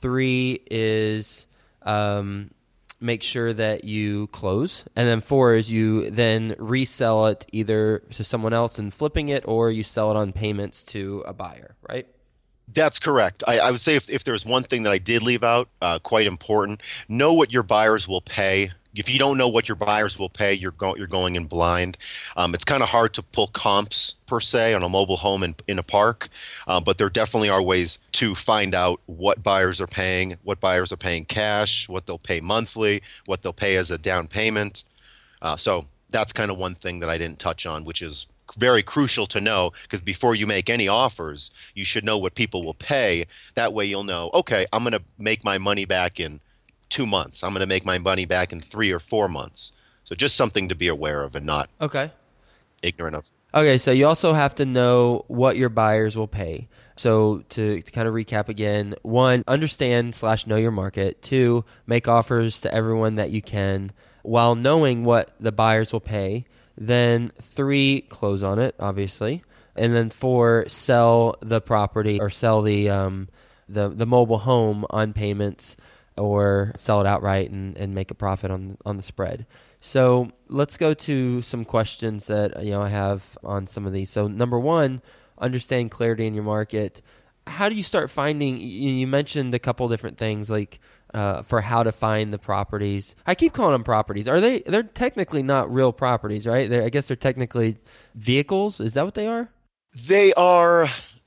Three 0.00 0.62
is 0.70 1.46
um, 1.82 2.50
make 3.00 3.22
sure 3.22 3.52
that 3.52 3.84
you 3.84 4.26
close. 4.28 4.84
And 4.94 5.08
then 5.08 5.20
four 5.20 5.54
is 5.54 5.70
you 5.70 6.10
then 6.10 6.54
resell 6.58 7.26
it 7.26 7.46
either 7.52 8.02
to 8.10 8.24
someone 8.24 8.52
else 8.52 8.78
and 8.78 8.92
flipping 8.92 9.28
it 9.28 9.44
or 9.46 9.70
you 9.70 9.82
sell 9.82 10.10
it 10.10 10.16
on 10.16 10.32
payments 10.32 10.82
to 10.84 11.24
a 11.26 11.32
buyer, 11.32 11.76
right? 11.88 12.06
That's 12.72 12.98
correct. 13.00 13.42
I, 13.48 13.58
I 13.58 13.70
would 13.70 13.80
say 13.80 13.96
if, 13.96 14.08
if 14.10 14.22
there's 14.22 14.46
one 14.46 14.62
thing 14.62 14.84
that 14.84 14.92
I 14.92 14.98
did 14.98 15.22
leave 15.22 15.42
out, 15.42 15.68
uh, 15.82 15.98
quite 15.98 16.26
important, 16.26 16.82
know 17.08 17.32
what 17.32 17.52
your 17.52 17.64
buyers 17.64 18.06
will 18.06 18.20
pay 18.20 18.70
if 18.94 19.10
you 19.10 19.18
don't 19.18 19.38
know 19.38 19.48
what 19.48 19.68
your 19.68 19.76
buyers 19.76 20.18
will 20.18 20.28
pay, 20.28 20.54
you're 20.54 20.72
go- 20.72 20.96
you're 20.96 21.06
going 21.06 21.36
in 21.36 21.46
blind. 21.46 21.96
Um, 22.36 22.54
it's 22.54 22.64
kind 22.64 22.82
of 22.82 22.88
hard 22.88 23.14
to 23.14 23.22
pull 23.22 23.46
comps 23.46 24.14
per 24.26 24.40
se 24.40 24.74
on 24.74 24.82
a 24.82 24.88
mobile 24.88 25.16
home 25.16 25.42
in, 25.42 25.54
in 25.68 25.78
a 25.78 25.82
park, 25.82 26.28
uh, 26.66 26.80
but 26.80 26.98
there 26.98 27.10
definitely 27.10 27.50
are 27.50 27.62
ways 27.62 27.98
to 28.12 28.34
find 28.34 28.74
out 28.74 29.00
what 29.06 29.42
buyers 29.42 29.80
are 29.80 29.86
paying, 29.86 30.36
what 30.42 30.60
buyers 30.60 30.92
are 30.92 30.96
paying 30.96 31.24
cash, 31.24 31.88
what 31.88 32.06
they'll 32.06 32.18
pay 32.18 32.40
monthly, 32.40 33.02
what 33.26 33.42
they'll 33.42 33.52
pay 33.52 33.76
as 33.76 33.90
a 33.90 33.98
down 33.98 34.26
payment. 34.26 34.84
Uh, 35.40 35.56
so 35.56 35.86
that's 36.10 36.32
kind 36.32 36.50
of 36.50 36.58
one 36.58 36.74
thing 36.74 37.00
that 37.00 37.08
I 37.08 37.18
didn't 37.18 37.38
touch 37.38 37.66
on, 37.66 37.84
which 37.84 38.02
is 38.02 38.26
very 38.58 38.82
crucial 38.82 39.26
to 39.26 39.40
know 39.40 39.72
because 39.82 40.00
before 40.00 40.34
you 40.34 40.46
make 40.46 40.70
any 40.70 40.88
offers, 40.88 41.52
you 41.74 41.84
should 41.84 42.04
know 42.04 42.18
what 42.18 42.34
people 42.34 42.64
will 42.64 42.74
pay. 42.74 43.26
That 43.54 43.72
way, 43.72 43.86
you'll 43.86 44.04
know, 44.04 44.30
okay, 44.34 44.66
I'm 44.72 44.82
going 44.82 44.92
to 44.92 45.02
make 45.18 45.44
my 45.44 45.58
money 45.58 45.84
back 45.84 46.18
in 46.18 46.40
two 46.90 47.06
months. 47.06 47.42
I'm 47.42 47.50
going 47.50 47.60
to 47.60 47.66
make 47.66 47.86
my 47.86 47.98
money 47.98 48.26
back 48.26 48.52
in 48.52 48.60
three 48.60 48.92
or 48.92 48.98
four 48.98 49.28
months. 49.28 49.72
So 50.04 50.14
just 50.14 50.36
something 50.36 50.68
to 50.68 50.74
be 50.74 50.88
aware 50.88 51.22
of 51.22 51.36
and 51.36 51.46
not 51.46 51.70
okay 51.80 52.10
ignorant 52.82 53.16
of. 53.16 53.32
Okay, 53.54 53.78
so 53.78 53.90
you 53.90 54.06
also 54.06 54.32
have 54.32 54.54
to 54.56 54.64
know 54.64 55.24
what 55.28 55.56
your 55.56 55.68
buyers 55.68 56.16
will 56.16 56.28
pay. 56.28 56.68
So 56.96 57.44
to, 57.50 57.82
to 57.82 57.90
kind 57.90 58.06
of 58.06 58.14
recap 58.14 58.48
again, 58.48 58.94
one, 59.02 59.42
understand 59.48 60.14
slash 60.14 60.46
know 60.46 60.56
your 60.56 60.70
market. 60.70 61.22
Two, 61.22 61.64
make 61.86 62.06
offers 62.06 62.60
to 62.60 62.72
everyone 62.74 63.16
that 63.16 63.30
you 63.30 63.42
can 63.42 63.92
while 64.22 64.54
knowing 64.54 65.04
what 65.04 65.34
the 65.40 65.52
buyers 65.52 65.92
will 65.92 66.00
pay. 66.00 66.44
Then 66.76 67.32
three, 67.40 68.02
close 68.02 68.42
on 68.42 68.58
it, 68.58 68.74
obviously. 68.78 69.42
And 69.76 69.94
then 69.94 70.10
four, 70.10 70.66
sell 70.68 71.36
the 71.40 71.60
property 71.60 72.20
or 72.20 72.30
sell 72.30 72.62
the 72.62 72.88
um, 72.90 73.28
the 73.68 73.88
the 73.88 74.06
mobile 74.06 74.38
home 74.38 74.84
on 74.90 75.12
payments 75.12 75.76
or 76.20 76.72
sell 76.76 77.00
it 77.00 77.06
outright 77.06 77.50
and, 77.50 77.76
and 77.76 77.94
make 77.94 78.10
a 78.10 78.14
profit 78.14 78.50
on 78.50 78.76
on 78.84 78.96
the 78.96 79.02
spread. 79.02 79.46
So 79.80 80.30
let's 80.48 80.76
go 80.76 80.92
to 80.92 81.42
some 81.42 81.64
questions 81.64 82.26
that 82.26 82.62
you 82.64 82.70
know 82.72 82.82
I 82.82 82.88
have 82.88 83.38
on 83.42 83.66
some 83.66 83.86
of 83.86 83.92
these. 83.92 84.10
So 84.10 84.28
number 84.28 84.58
one, 84.58 85.00
understand 85.38 85.90
clarity 85.90 86.26
in 86.26 86.34
your 86.34 86.44
market. 86.44 87.02
How 87.46 87.68
do 87.68 87.74
you 87.74 87.82
start 87.82 88.10
finding? 88.10 88.58
You 88.58 89.06
mentioned 89.06 89.54
a 89.54 89.58
couple 89.58 89.88
different 89.88 90.18
things 90.18 90.50
like 90.50 90.78
uh, 91.14 91.42
for 91.42 91.62
how 91.62 91.82
to 91.82 91.92
find 91.92 92.32
the 92.32 92.38
properties. 92.38 93.16
I 93.26 93.34
keep 93.34 93.52
calling 93.52 93.72
them 93.72 93.84
properties. 93.84 94.28
Are 94.28 94.40
they? 94.40 94.60
They're 94.60 94.82
technically 94.82 95.42
not 95.42 95.72
real 95.72 95.92
properties, 95.92 96.46
right? 96.46 96.68
They're, 96.68 96.84
I 96.84 96.90
guess 96.90 97.08
they're 97.08 97.16
technically 97.16 97.78
vehicles. 98.14 98.80
Is 98.80 98.94
that 98.94 99.04
what 99.04 99.14
they 99.14 99.26
are? 99.26 99.50
They 100.06 100.32
are. 100.34 100.86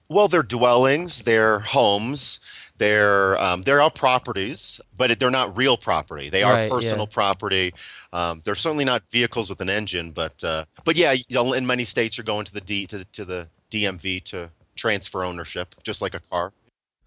Well, 0.09 0.27
they're 0.27 0.43
dwellings. 0.43 1.23
They're 1.23 1.59
homes. 1.59 2.39
They're 2.77 3.39
um, 3.41 3.61
they're 3.61 3.81
all 3.81 3.91
properties, 3.91 4.81
but 4.97 5.19
they're 5.19 5.31
not 5.31 5.57
real 5.57 5.77
property. 5.77 6.29
They 6.29 6.43
are 6.43 6.53
right, 6.53 6.69
personal 6.69 7.05
yeah. 7.09 7.13
property. 7.13 7.73
Um, 8.11 8.41
they're 8.43 8.55
certainly 8.55 8.85
not 8.85 9.07
vehicles 9.07 9.49
with 9.49 9.61
an 9.61 9.69
engine, 9.69 10.11
but 10.11 10.43
uh, 10.43 10.65
but 10.83 10.97
yeah, 10.97 11.13
in 11.29 11.67
many 11.67 11.83
states 11.83 12.17
you're 12.17 12.25
going 12.25 12.45
to 12.45 12.53
the 12.53 12.61
D 12.61 12.87
to 12.87 12.99
the, 12.99 13.05
to 13.05 13.25
the 13.25 13.49
DMV 13.69 14.23
to 14.25 14.51
transfer 14.75 15.23
ownership, 15.23 15.75
just 15.83 16.01
like 16.01 16.15
a 16.15 16.19
car. 16.19 16.51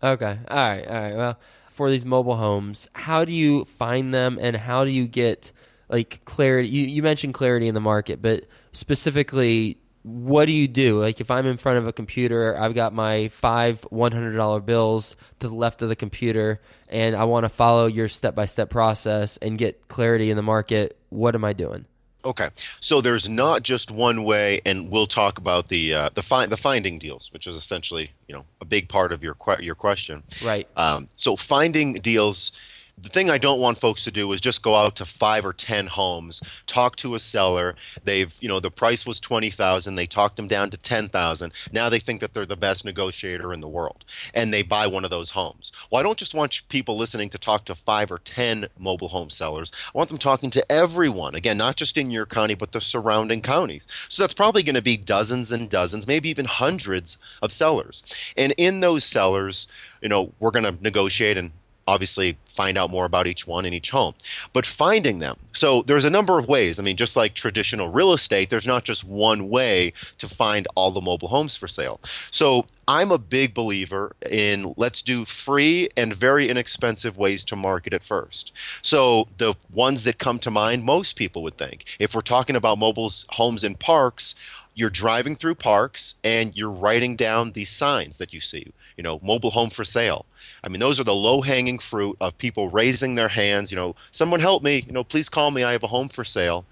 Okay, 0.02 0.38
all 0.48 0.56
right, 0.56 0.86
all 0.86 0.94
right. 0.94 1.16
Well, 1.16 1.38
for 1.66 1.90
these 1.90 2.04
mobile 2.04 2.36
homes, 2.36 2.88
how 2.94 3.24
do 3.24 3.32
you 3.32 3.64
find 3.64 4.14
them, 4.14 4.38
and 4.40 4.56
how 4.56 4.84
do 4.84 4.90
you 4.90 5.08
get 5.08 5.50
like 5.88 6.24
clarity? 6.24 6.68
You 6.68 6.86
you 6.86 7.02
mentioned 7.02 7.34
clarity 7.34 7.66
in 7.66 7.74
the 7.74 7.80
market, 7.80 8.22
but 8.22 8.44
specifically 8.72 9.78
what 10.06 10.44
do 10.44 10.52
you 10.52 10.68
do? 10.68 11.00
Like 11.00 11.20
if 11.20 11.32
I'm 11.32 11.46
in 11.46 11.56
front 11.56 11.78
of 11.78 11.88
a 11.88 11.92
computer, 11.92 12.56
I've 12.56 12.74
got 12.74 12.92
my 12.92 13.26
five 13.28 13.80
$100 13.90 14.64
bills 14.64 15.16
to 15.40 15.48
the 15.48 15.54
left 15.54 15.82
of 15.82 15.88
the 15.88 15.96
computer, 15.96 16.60
and 16.88 17.16
I 17.16 17.24
want 17.24 17.44
to 17.44 17.48
follow 17.48 17.86
your 17.86 18.08
step 18.08 18.36
by 18.36 18.46
step 18.46 18.70
process 18.70 19.36
and 19.38 19.58
get 19.58 19.88
clarity 19.88 20.30
in 20.30 20.36
the 20.36 20.44
market. 20.44 20.96
What 21.08 21.34
am 21.34 21.44
I 21.44 21.54
doing? 21.54 21.86
Okay, 22.24 22.48
so 22.80 23.00
there's 23.00 23.28
not 23.28 23.62
just 23.62 23.90
one 23.90 24.22
way, 24.22 24.60
and 24.64 24.90
we'll 24.90 25.06
talk 25.06 25.38
about 25.38 25.68
the 25.68 25.94
uh, 25.94 26.10
the 26.14 26.22
find 26.22 26.50
the 26.52 26.56
finding 26.56 26.98
deals, 26.98 27.32
which 27.32 27.48
is 27.48 27.56
essentially 27.56 28.10
you 28.28 28.34
know 28.34 28.44
a 28.60 28.64
big 28.64 28.88
part 28.88 29.12
of 29.12 29.24
your 29.24 29.34
que- 29.34 29.62
your 29.62 29.74
question. 29.74 30.22
Right. 30.44 30.68
Um, 30.76 31.08
so 31.14 31.34
finding 31.34 31.94
deals 31.94 32.52
the 32.98 33.10
thing 33.10 33.28
I 33.28 33.36
don't 33.36 33.60
want 33.60 33.76
folks 33.76 34.04
to 34.04 34.10
do 34.10 34.32
is 34.32 34.40
just 34.40 34.62
go 34.62 34.74
out 34.74 34.96
to 34.96 35.04
five 35.04 35.44
or 35.44 35.52
ten 35.52 35.86
homes, 35.86 36.40
talk 36.64 36.96
to 36.96 37.14
a 37.14 37.18
seller. 37.18 37.74
They've, 38.04 38.34
you 38.40 38.48
know, 38.48 38.58
the 38.58 38.70
price 38.70 39.04
was 39.04 39.20
twenty 39.20 39.50
thousand. 39.50 39.96
They 39.96 40.06
talked 40.06 40.36
them 40.36 40.48
down 40.48 40.70
to 40.70 40.78
ten 40.78 41.10
thousand. 41.10 41.52
Now 41.72 41.90
they 41.90 42.00
think 42.00 42.20
that 42.20 42.32
they're 42.32 42.46
the 42.46 42.56
best 42.56 42.86
negotiator 42.86 43.52
in 43.52 43.60
the 43.60 43.68
world, 43.68 44.02
and 44.32 44.52
they 44.52 44.62
buy 44.62 44.86
one 44.86 45.04
of 45.04 45.10
those 45.10 45.30
homes. 45.30 45.72
Well, 45.90 46.00
I 46.00 46.04
don't 46.04 46.16
just 46.16 46.34
want 46.34 46.62
people 46.70 46.96
listening 46.96 47.28
to 47.30 47.38
talk 47.38 47.66
to 47.66 47.74
five 47.74 48.10
or 48.10 48.18
ten 48.18 48.66
mobile 48.78 49.08
home 49.08 49.28
sellers. 49.28 49.72
I 49.94 49.98
want 49.98 50.08
them 50.08 50.18
talking 50.18 50.50
to 50.50 50.72
everyone. 50.72 51.34
Again, 51.34 51.58
not 51.58 51.76
just 51.76 51.98
in 51.98 52.10
your 52.10 52.24
county, 52.24 52.54
but 52.54 52.72
the 52.72 52.80
surrounding 52.80 53.42
counties. 53.42 53.86
So 54.08 54.22
that's 54.22 54.34
probably 54.34 54.62
going 54.62 54.76
to 54.76 54.82
be 54.82 54.96
dozens 54.96 55.52
and 55.52 55.68
dozens, 55.68 56.06
maybe 56.06 56.30
even 56.30 56.46
hundreds 56.46 57.18
of 57.42 57.52
sellers. 57.52 58.32
And 58.38 58.54
in 58.56 58.80
those 58.80 59.04
sellers, 59.04 59.68
you 60.00 60.08
know, 60.08 60.32
we're 60.40 60.50
going 60.50 60.64
to 60.64 60.82
negotiate 60.82 61.36
and 61.36 61.52
obviously 61.86 62.36
find 62.46 62.76
out 62.76 62.90
more 62.90 63.04
about 63.04 63.26
each 63.26 63.46
one 63.46 63.64
in 63.64 63.72
each 63.72 63.90
home. 63.90 64.14
But 64.52 64.66
finding 64.66 65.18
them 65.18 65.36
so 65.52 65.82
there's 65.82 66.04
a 66.04 66.10
number 66.10 66.38
of 66.38 66.48
ways. 66.48 66.78
I 66.78 66.82
mean 66.82 66.96
just 66.96 67.16
like 67.16 67.34
traditional 67.34 67.88
real 67.88 68.12
estate 68.12 68.50
there's 68.50 68.66
not 68.66 68.84
just 68.84 69.04
one 69.04 69.48
way 69.48 69.92
to 70.18 70.28
find 70.28 70.68
all 70.74 70.90
the 70.90 71.00
mobile 71.00 71.28
homes 71.28 71.56
for 71.56 71.68
sale. 71.68 72.00
So 72.30 72.64
i'm 72.88 73.10
a 73.10 73.18
big 73.18 73.52
believer 73.52 74.14
in 74.30 74.74
let's 74.76 75.02
do 75.02 75.24
free 75.24 75.88
and 75.96 76.14
very 76.14 76.48
inexpensive 76.48 77.18
ways 77.18 77.44
to 77.44 77.56
market 77.56 77.92
it 77.92 78.04
first. 78.04 78.52
So 78.82 79.28
the 79.38 79.54
ones 79.72 80.04
that 80.04 80.18
come 80.18 80.38
to 80.40 80.50
mind 80.50 80.84
most 80.84 81.16
people 81.16 81.42
would 81.44 81.58
think 81.58 81.84
if 81.98 82.14
we're 82.14 82.20
talking 82.20 82.56
about 82.56 82.78
mobile 82.78 83.10
homes 83.28 83.64
in 83.64 83.74
parks 83.74 84.34
you're 84.76 84.90
driving 84.90 85.34
through 85.34 85.54
parks 85.54 86.16
and 86.22 86.54
you're 86.54 86.70
writing 86.70 87.16
down 87.16 87.50
these 87.50 87.70
signs 87.70 88.18
that 88.18 88.34
you 88.34 88.40
see, 88.40 88.72
you 88.96 89.02
know, 89.02 89.18
mobile 89.22 89.50
home 89.50 89.70
for 89.70 89.84
sale. 89.84 90.26
I 90.62 90.68
mean, 90.68 90.80
those 90.80 91.00
are 91.00 91.04
the 91.04 91.14
low 91.14 91.40
hanging 91.40 91.78
fruit 91.78 92.18
of 92.20 92.36
people 92.36 92.68
raising 92.68 93.14
their 93.14 93.26
hands, 93.26 93.72
you 93.72 93.76
know, 93.76 93.96
someone 94.10 94.40
help 94.40 94.62
me, 94.62 94.84
you 94.86 94.92
know, 94.92 95.02
please 95.02 95.30
call 95.30 95.50
me, 95.50 95.64
I 95.64 95.72
have 95.72 95.82
a 95.82 95.88
home 95.88 96.10
for 96.10 96.24
sale. 96.24 96.66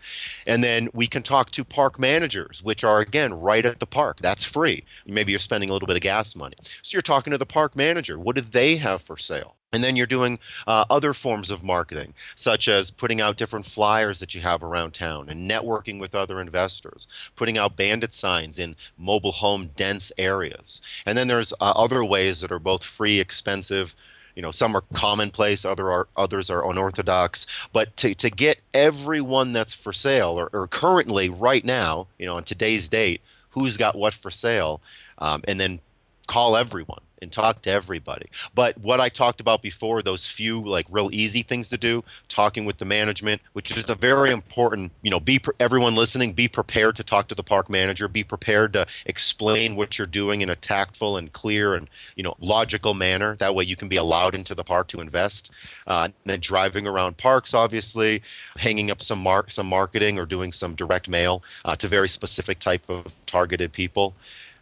And 0.47 0.63
then 0.63 0.91
we 0.93 1.07
can 1.07 1.23
talk 1.23 1.51
to 1.53 1.65
park 1.65 1.99
managers, 1.99 2.63
which 2.63 2.85
are, 2.85 3.01
again, 3.01 3.41
right 3.41 3.65
at 3.65 3.81
the 3.81 3.87
park. 3.87 4.19
That's 4.19 4.45
free. 4.45 4.85
Maybe 5.07 5.33
you're 5.33 5.39
spending 5.39 5.71
a 5.71 5.73
little 5.73 5.87
bit 5.87 5.97
of 5.97 6.03
gas 6.03 6.37
money. 6.37 6.57
So 6.61 6.97
you're 6.97 7.03
talking 7.03 7.31
to 7.31 7.39
the 7.39 7.47
park 7.47 7.75
manager. 7.75 8.19
What 8.19 8.37
do 8.37 8.43
they 8.43 8.77
have 8.77 9.01
for 9.01 9.17
sale? 9.17 9.57
And 9.75 9.83
then 9.83 9.97
you're 9.97 10.07
doing 10.07 10.39
uh, 10.69 10.85
other 10.89 11.13
forms 11.13 11.51
of 11.51 11.65
marketing, 11.65 12.15
such 12.37 12.69
as 12.69 12.93
putting 12.93 13.21
out 13.21 13.37
different 13.37 13.67
flyers 13.67 14.21
that 14.21 14.33
you 14.33 14.41
have 14.41 14.63
around 14.63 14.95
town 14.95 15.29
and 15.29 15.51
networking 15.51 15.99
with 15.99 16.15
other 16.15 16.41
investors, 16.41 17.09
putting 17.35 17.59
out 17.59 17.77
bandit 17.77 18.15
signs 18.15 18.61
in 18.61 18.77
mobile 18.97 19.33
home 19.33 19.71
dense 19.75 20.13
areas. 20.17 20.81
And 21.07 21.19
then 21.19 21.27
there's 21.27 21.53
uh, 21.55 21.57
other 21.75 22.05
ways 22.05 22.43
that 22.43 22.53
are 22.53 22.61
both 22.61 22.85
free, 22.85 23.19
expensive. 23.19 23.97
You 24.37 24.43
know, 24.43 24.53
some 24.53 24.77
are 24.77 24.85
commonplace, 24.93 25.65
other 25.65 25.91
are 25.91 26.07
others 26.17 26.51
are 26.51 26.71
unorthodox. 26.71 27.69
But 27.73 27.97
to, 27.97 28.15
to 28.15 28.31
get 28.31 28.61
everyone 28.73 29.53
that's 29.53 29.75
for 29.75 29.93
sale 29.93 30.39
or, 30.39 30.51
or 30.53 30.69
currently 30.69 31.31
right 31.31 31.65
now, 31.65 32.07
you 32.17 32.27
know, 32.27 32.37
on 32.37 32.45
today's 32.45 32.89
date, 32.89 33.23
who's 33.51 33.77
got 33.77 33.99
what 33.99 34.15
for 34.15 34.31
sale, 34.31 34.81
um, 35.19 35.43
and 35.49 35.59
then 35.59 35.81
call 36.29 36.57
everyone 36.57 37.01
and 37.25 37.33
talk 37.33 37.63
to 37.63 37.71
everybody. 37.71 38.27
But 38.55 38.79
what 38.79 39.01
I 39.01 39.09
talked 39.09 39.41
about 39.41 39.63
before, 39.63 40.03
those 40.03 40.29
few 40.29 40.63
like 40.63 40.87
real 40.91 41.11
easy 41.13 41.43
things 41.43 41.71
to 41.71 41.79
do, 41.79 42.05
talking 42.29 42.67
with 42.67 42.77
the 42.77 42.85
management, 42.85 43.43
which 43.53 43.77
is 43.77 43.91
a 43.91 43.97
very 43.97 44.31
important, 44.31 44.93
you 45.03 45.11
know, 45.11 45.19
be 45.19 45.41
everyone 45.59 45.97
listening, 45.97 46.35
be 46.35 46.47
prepared 46.47 46.97
to 46.97 47.05
talk 47.05 47.29
to 47.29 47.35
the 47.35 47.43
park 47.43 47.69
manager, 47.69 48.07
be 48.07 48.23
prepared 48.23 48.75
to 48.75 48.87
explain 49.07 49.75
what 49.75 49.99
you're 49.99 50.07
doing 50.07 50.43
in 50.43 50.51
a 50.51 50.57
tactful 50.57 51.17
and 51.17 51.33
clear 51.33 51.75
and 51.75 51.89
you 52.15 52.23
know 52.23 52.37
logical 52.39 52.95
manner. 52.95 53.35
That 53.37 53.55
way 53.55 53.65
you 53.65 53.75
can 53.75 53.89
be 53.89 53.97
allowed 53.97 54.35
into 54.35 54.55
the 54.55 54.65
park 54.65 54.89
to 54.89 55.01
invest. 55.01 55.51
Uh, 55.87 56.09
then 56.25 56.39
driving 56.41 56.87
around 56.87 57.17
parks, 57.17 57.55
obviously, 57.55 58.23
hanging 58.57 58.91
up 58.91 59.01
some 59.01 59.19
mark 59.19 59.51
some 59.51 59.67
marketing 59.67 60.19
or 60.19 60.27
doing 60.27 60.53
some 60.53 60.75
direct 60.75 61.09
mail 61.09 61.43
uh, 61.65 61.75
to 61.77 61.89
very 61.89 62.09
specific 62.09 62.59
type 62.59 62.89
of 62.91 63.05
targeted 63.27 63.73
people 63.73 64.15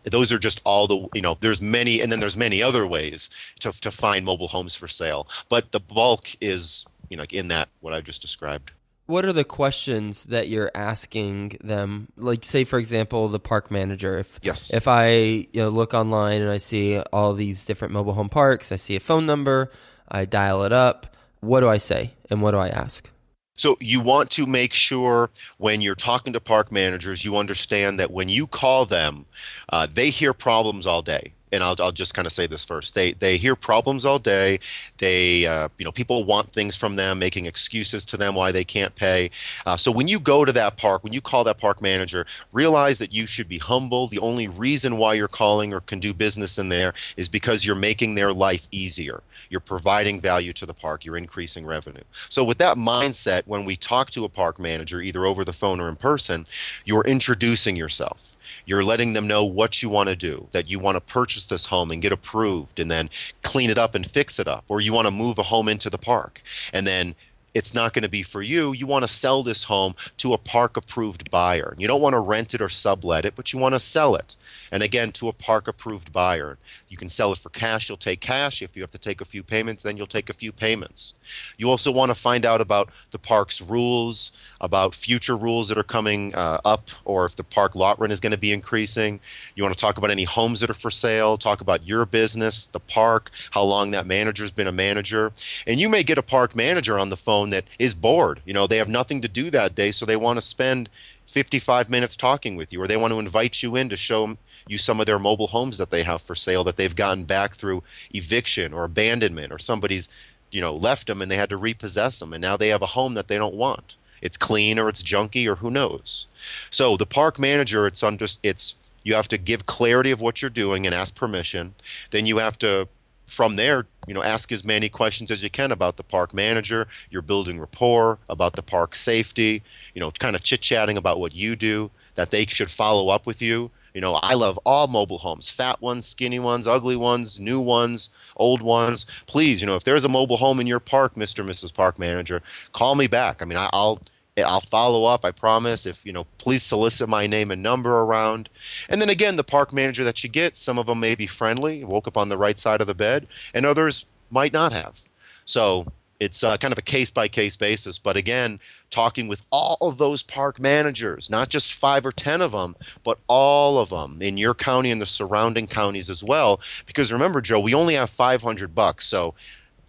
those 0.05 0.33
are 0.33 0.39
just 0.39 0.61
all 0.65 0.87
the 0.87 1.09
you 1.15 1.23
know 1.23 1.37
there's 1.41 1.63
many 1.63 2.01
and 2.01 2.11
then 2.11 2.21
there's 2.21 2.37
many 2.37 2.63
other 2.63 2.87
ways 2.87 3.31
to, 3.61 3.73
to 3.81 3.91
find 3.91 4.25
mobile 4.25 4.49
homes 4.49 4.77
for 4.77 4.89
sale. 4.89 5.29
But 5.49 5.73
the 5.73 5.81
bulk 5.81 6.29
is 6.41 6.87
you 7.09 7.17
know 7.17 7.25
in 7.31 7.49
that 7.49 7.69
what 7.81 7.93
i 7.93 8.01
just 8.01 8.23
described. 8.23 8.73
What 9.07 9.25
are 9.25 9.33
the 9.33 9.45
questions 9.45 10.25
that 10.25 10.49
you're 10.49 10.71
asking 10.75 11.59
them? 11.63 12.09
Like 12.17 12.45
say 12.45 12.65
for 12.65 12.79
example 12.79 13.29
the 13.29 13.41
park 13.41 13.71
manager. 13.71 14.19
If 14.19 14.39
yes. 14.43 14.73
if 14.73 14.89
i 14.89 15.11
you 15.13 15.49
know 15.55 15.69
look 15.69 15.95
online 15.95 16.41
and 16.41 16.51
i 16.51 16.57
see 16.57 16.99
all 16.99 17.35
these 17.35 17.65
different 17.65 17.93
mobile 17.93 18.15
home 18.15 18.29
parks 18.29 18.73
i 18.73 18.77
see 18.77 18.97
a 18.97 19.01
phone 19.01 19.27
number 19.27 19.71
i 20.09 20.25
dial 20.25 20.63
it 20.65 20.73
up 20.73 21.15
what 21.41 21.61
do 21.61 21.69
i 21.69 21.79
say 21.79 22.13
and 22.31 22.41
what 22.41 22.53
do 22.53 22.59
i 22.59 22.69
ask 22.69 23.11
so 23.57 23.77
you 23.81 24.01
want 24.01 24.31
to 24.33 24.47
make 24.47 24.73
sure 24.73 25.31
when 25.59 25.81
you're 25.81 25.95
talking 25.95 26.33
to 26.33 26.41
park 26.41 26.73
managers, 26.73 27.25
you 27.25 27.37
understand 27.37 28.01
that 28.01 28.11
when 28.11 28.29
you 28.29 28.47
call 28.47 28.87
them, 28.87 29.27
uh, 29.69 29.87
they 29.87 30.11
hear 30.11 30.33
problems 30.33 30.87
all 30.87 31.03
day 31.03 31.33
and 31.53 31.63
I'll, 31.63 31.77
I'll 31.79 31.93
just 31.93 32.15
kind 32.15 32.27
of 32.27 32.33
say 32.33 32.47
this 32.47 32.65
first. 32.65 32.95
They 32.95 33.13
they 33.13 33.37
hear 33.37 33.55
problems 33.55 34.05
all 34.05 34.19
day. 34.19 34.61
They 34.99 35.47
uh, 35.47 35.69
you 35.79 35.85
know 35.85 35.93
people 35.93 36.25
want 36.25 36.51
things 36.51 36.77
from 36.77 36.97
them, 36.97 37.19
making 37.19 37.45
excuses 37.47 38.07
to 38.07 38.17
them 38.17 38.35
why 38.35 38.53
they 38.53 38.65
can't 38.65 38.95
pay. 38.95 39.31
Uh, 39.67 39.77
so 39.77 39.93
when 39.93 40.09
you 40.09 40.19
go 40.19 40.45
to 40.45 40.53
that 40.53 40.77
park, 40.77 41.05
when 41.05 41.13
you 41.13 41.21
call 41.21 41.45
that 41.45 41.59
park 41.59 41.83
manager, 41.83 42.27
realize 42.53 42.99
that 42.99 43.13
you 43.13 43.27
should 43.27 43.49
be 43.49 43.59
humble. 43.59 44.07
The 44.07 44.21
only 44.21 44.49
reason 44.49 44.97
why 44.97 45.15
you're 45.15 45.29
calling 45.29 45.75
or 45.75 45.81
can 45.81 46.01
do 46.01 46.15
business 46.15 46.59
in 46.59 46.69
there 46.69 46.95
is 47.17 47.29
because 47.29 47.65
you're 47.65 47.77
making 47.77 48.15
their 48.15 48.33
life 48.33 48.67
easier. 48.71 49.23
You're 49.51 49.61
providing 49.61 50.21
value 50.21 50.53
to 50.55 50.67
the 50.67 50.75
park. 50.75 51.05
You're 51.05 51.19
increasing 51.19 51.67
revenue. 51.67 52.03
So 52.31 52.45
with 52.45 52.59
that 52.59 52.77
mindset, 52.77 53.43
when 53.47 53.67
we 53.67 53.77
talk 53.77 54.11
to 54.11 54.25
a 54.25 54.29
park 54.29 54.59
manager, 54.59 55.01
either 55.01 55.27
over 55.27 55.45
the 55.45 55.53
phone 55.53 55.81
or 55.81 55.89
in 55.89 55.97
person, 55.97 56.47
you're 56.85 57.05
introducing 57.05 57.77
yourself 57.77 58.37
you're 58.67 58.85
letting 58.85 59.13
them 59.13 59.27
know 59.27 59.45
what 59.45 59.83
you 59.83 59.89
want 59.89 60.09
to 60.09 60.17
do, 60.17 60.47
that 60.53 60.71
you 60.71 60.79
want 60.79 60.97
to 60.97 61.13
purchase 61.13 61.47
this 61.47 61.67
home 61.67 61.91
and 61.91 62.03
get 62.03 62.13
approved 62.13 62.79
and 62.79 62.91
then 62.91 63.11
clean 63.43 63.71
it 63.71 63.79
up 63.79 63.95
and 63.95 64.07
fix 64.07 64.39
it 64.39 64.49
up, 64.49 64.65
or 64.69 64.81
you 64.81 64.93
want 64.93 65.07
to 65.07 65.13
move 65.13 65.39
a 65.39 65.43
home 65.43 65.69
into 65.69 65.91
the 65.91 65.99
park. 65.99 66.43
And 66.73 66.87
then 66.87 67.15
it's 67.55 67.75
not 67.75 67.93
going 67.93 68.05
to 68.05 68.09
be 68.09 68.23
for 68.23 68.41
you. 68.41 68.73
You 68.73 68.87
want 68.87 69.03
to 69.03 69.09
sell 69.09 69.43
this 69.43 69.65
home 69.65 69.95
to 70.19 70.33
a 70.33 70.39
park 70.39 70.77
approved 70.77 71.31
buyer. 71.31 71.75
You 71.79 71.87
don't 71.87 72.01
want 72.01 72.15
to 72.15 72.21
rent 72.21 72.55
it 72.55 72.63
or 72.63 72.69
sublet 72.69 73.25
it, 73.25 73.35
but 73.35 73.53
you 73.53 73.59
want 73.59 73.75
to 73.75 73.81
sell 73.81 74.15
it. 74.17 74.37
And 74.71 74.83
again, 74.83 75.13
to 75.13 75.29
a 75.29 75.33
park 75.33 75.69
approved 75.69 76.13
buyer. 76.13 76.59
You 76.89 76.97
can 76.97 77.09
sell 77.09 77.33
it 77.33 77.39
for 77.39 77.51
cash, 77.51 77.89
you'll 77.89 77.99
take 77.99 78.21
cash. 78.21 78.63
If 78.63 78.77
you 78.77 78.83
have 78.83 78.91
to 78.93 78.99
take 78.99 79.21
a 79.21 79.25
few 79.25 79.43
payments, 79.43 79.83
then 79.83 79.97
you'll 79.97 80.07
take 80.07 80.31
a 80.31 80.35
few 80.35 80.53
payments. 80.53 81.15
You 81.59 81.71
also 81.71 81.93
want 81.93 82.11
to 82.11 82.15
find 82.15 82.47
out 82.47 82.61
about 82.61 82.91
the 83.11 83.19
park's 83.19 83.61
rules, 83.61 84.33
about 84.61 84.95
future 84.95 85.37
rules 85.37 85.69
that 85.69 85.79
are 85.79 85.83
coming 85.83 86.35
uh, 86.35 86.61
up, 86.65 86.89
or 87.05 87.27
if 87.27 87.37
the 87.37 87.45
park 87.45 87.75
lot 87.75 88.01
rent 88.01 88.13
is 88.13 88.21
going 88.21 88.33
to 88.33 88.39
be 88.39 88.53
increasing. 88.53 89.21
You 89.55 89.63
want 89.63 89.75
to 89.75 89.81
talk 89.81 89.99
about 89.99 90.11
any 90.11 90.25
homes 90.25 90.61
that 90.61 90.71
are 90.71 90.75
for 90.75 90.91
sale, 90.91 91.37
talk 91.37 91.61
about 91.61 91.87
your 91.87 92.07
business, 92.07 92.67
the 92.67 92.81
park, 92.81 93.31
how 93.51 93.65
long 93.65 93.91
that 93.91 94.07
manager's 94.07 94.51
been 94.51 94.67
a 94.67 94.73
manager. 94.73 95.33
And 95.67 95.81
you 95.81 95.89
may 95.89 96.03
get 96.03 96.19
a 96.19 96.23
park 96.23 96.57
manager 96.57 96.99
on 96.99 97.11
the 97.11 97.17
phone 97.17 97.42
that 97.51 97.65
is 97.79 97.95
bored. 97.95 98.41
You 98.45 98.55
know, 98.55 98.67
they 98.67 98.79
have 98.79 98.89
nothing 98.89 99.23
to 99.23 99.29
do 99.29 99.51
that 99.51 99.75
day, 99.75 99.91
so 99.91 100.07
they 100.07 100.17
want 100.17 100.37
to 100.37 100.41
spend 100.41 100.89
55 101.27 101.91
minutes 101.91 102.17
talking 102.17 102.57
with 102.57 102.73
you, 102.73 102.83
or 102.83 102.87
they 102.87 102.97
want 102.97 103.13
to 103.13 103.19
invite 103.19 103.63
you 103.63 103.77
in 103.77 103.91
to 103.91 103.97
show 103.97 104.37
you 104.69 104.79
some 104.79 105.01
of 105.01 105.07
their 105.07 105.19
mobile 105.19 105.47
homes 105.47 105.79
that 105.79 105.91
they 105.91 106.03
have 106.03 106.23
for 106.23 106.35
sale 106.35 106.65
that 106.65 106.77
they've 106.77 106.95
gotten 106.95 107.25
back 107.25 107.55
through 107.55 107.83
eviction 108.13 108.73
or 108.73 108.85
abandonment, 108.85 109.53
or 109.53 109.59
somebody's, 109.59 110.09
you 110.51 110.61
know, 110.61 110.75
left 110.75 111.07
them 111.07 111.23
and 111.23 111.31
they 111.31 111.37
had 111.37 111.51
to 111.51 111.57
repossess 111.57 112.19
them, 112.19 112.33
and 112.33 112.43
now 112.43 112.57
they 112.57 112.69
have 112.69 112.83
a 112.83 112.87
home 112.87 113.15
that 113.15 113.29
they 113.29 113.39
don't 113.39 113.55
want. 113.55 113.97
It's 114.21 114.37
clean 114.37 114.79
or 114.79 114.89
it's 114.89 115.03
junky 115.03 115.49
or 115.49 115.57
who 115.57 115.71
knows. 115.71 116.29
So 116.71 116.97
the 116.97 117.07
park 117.07 117.41
manager, 117.41 117.87
it's 117.89 118.05
under, 118.05 118.27
it's 118.43 118.77
you 119.03 119.15
have 119.15 119.29
to 119.29 119.39
give 119.39 119.67
clarity 119.67 120.13
of 120.13 120.21
what 120.21 120.41
you're 120.41 120.51
doing 120.51 120.87
and 120.87 120.95
ask 120.95 121.17
permission. 121.17 121.75
Then 122.11 122.27
you 122.27 122.39
have 122.39 122.59
to 122.61 122.89
from 123.33 123.57
there, 123.57 123.87
you 124.07 124.13
know, 124.13 124.23
ask 124.23 124.53
as 124.53 124.63
many 124.65 124.91
questions 124.91 125.31
as 125.31 125.43
you 125.43 125.49
can 125.49 125.73
about 125.73 125.97
the 125.97 126.03
park 126.03 126.35
manager. 126.35 126.87
You're 127.11 127.23
building 127.23 127.59
rapport 127.59 128.19
about 128.29 128.53
the 128.53 128.63
park 128.63 128.95
safety. 128.95 129.63
You 129.95 130.01
know, 130.01 130.11
kind 130.11 130.37
of 130.37 130.43
chit 130.43 130.61
chatting 130.61 130.99
about 130.99 131.19
what 131.19 131.35
you 131.35 131.57
do. 131.57 131.91
That 132.15 132.31
they 132.31 132.45
should 132.45 132.71
follow 132.71 133.09
up 133.09 133.27
with 133.27 133.41
you. 133.41 133.71
You 133.95 134.01
know, 134.01 134.15
I 134.15 134.35
love 134.35 134.59
all 134.65 134.87
mobile 134.87 135.19
homes, 135.19 135.51
fat 135.51 135.81
ones, 135.81 136.07
skinny 136.07 136.39
ones, 136.39 136.67
ugly 136.67 136.97
ones, 136.97 137.41
new 137.41 137.61
ones, 137.61 138.11
old 138.37 138.63
ones. 138.63 139.07
Please, 139.27 139.61
you 139.61 139.67
know, 139.67 139.77
if 139.77 139.85
there's 139.85 140.05
a 140.05 140.11
mobile 140.11 140.37
home 140.37 140.61
in 140.61 140.67
your 140.67 140.81
park, 140.81 141.15
Mr. 141.15 141.41
and 141.41 141.49
Mrs. 141.49 141.75
Park 141.75 141.99
Manager, 141.99 142.43
call 142.73 142.95
me 142.95 143.07
back. 143.07 143.43
I 143.43 143.45
mean, 143.45 143.59
I'll 143.59 144.01
I'll 144.39 144.61
follow 144.61 145.05
up. 145.05 145.25
I 145.25 145.31
promise. 145.31 145.85
If 145.85 146.07
you 146.07 146.13
know, 146.13 146.25
please 146.39 146.63
solicit 146.63 147.09
my 147.09 147.27
name 147.27 147.51
and 147.51 147.63
number 147.63 147.91
around. 147.91 148.49
And 148.89 149.01
then 149.01 149.11
again, 149.11 149.37
the 149.37 149.45
park 149.45 149.73
manager 149.73 150.05
that 150.05 150.25
you 150.25 150.31
get, 150.31 150.57
some 150.57 150.79
of 150.79 150.87
them 150.87 151.01
may 151.01 151.15
be 151.15 151.27
friendly, 151.27 151.85
woke 151.85 152.09
up 152.09 152.17
on 152.17 152.29
the 152.29 152.39
right 152.39 152.59
side 152.59 152.81
of 152.81 152.87
the 152.87 152.95
bed, 152.95 153.29
and 153.53 153.67
others 153.67 154.07
might 154.31 154.53
not 154.53 154.73
have. 154.73 154.99
So 155.45 155.87
it's 156.19 156.45
uh, 156.45 156.57
kind 156.57 156.73
of 156.73 156.79
a 156.79 156.83
case 156.83 157.11
by 157.11 157.29
case 157.29 157.57
basis. 157.57 157.99
But 157.99 158.17
again, 158.17 158.61
talking 158.89 159.29
with 159.29 159.45
all 159.51 159.77
of 159.83 159.99
those 159.99 160.23
park 160.23 160.59
managers, 160.59 161.29
not 161.29 161.51
just 161.51 161.75
five 161.75 162.07
or 162.07 162.13
ten 162.13 162.41
of 162.41 162.53
them, 162.53 162.75
but 163.05 163.19
all 163.27 163.79
of 163.81 163.91
them 163.91 164.23
in 164.23 164.39
your 164.39 164.55
county 164.55 164.93
and 164.93 165.03
the 165.03 165.07
surrounding 165.07 165.67
counties 165.67 166.09
as 166.09 166.25
well. 166.25 166.61
Because 166.87 167.13
remember, 167.13 167.43
Joe, 167.43 167.61
we 167.61 167.75
only 167.75 167.95
have 167.95 168.09
500 168.09 168.75
bucks. 168.75 169.05
So 169.07 169.35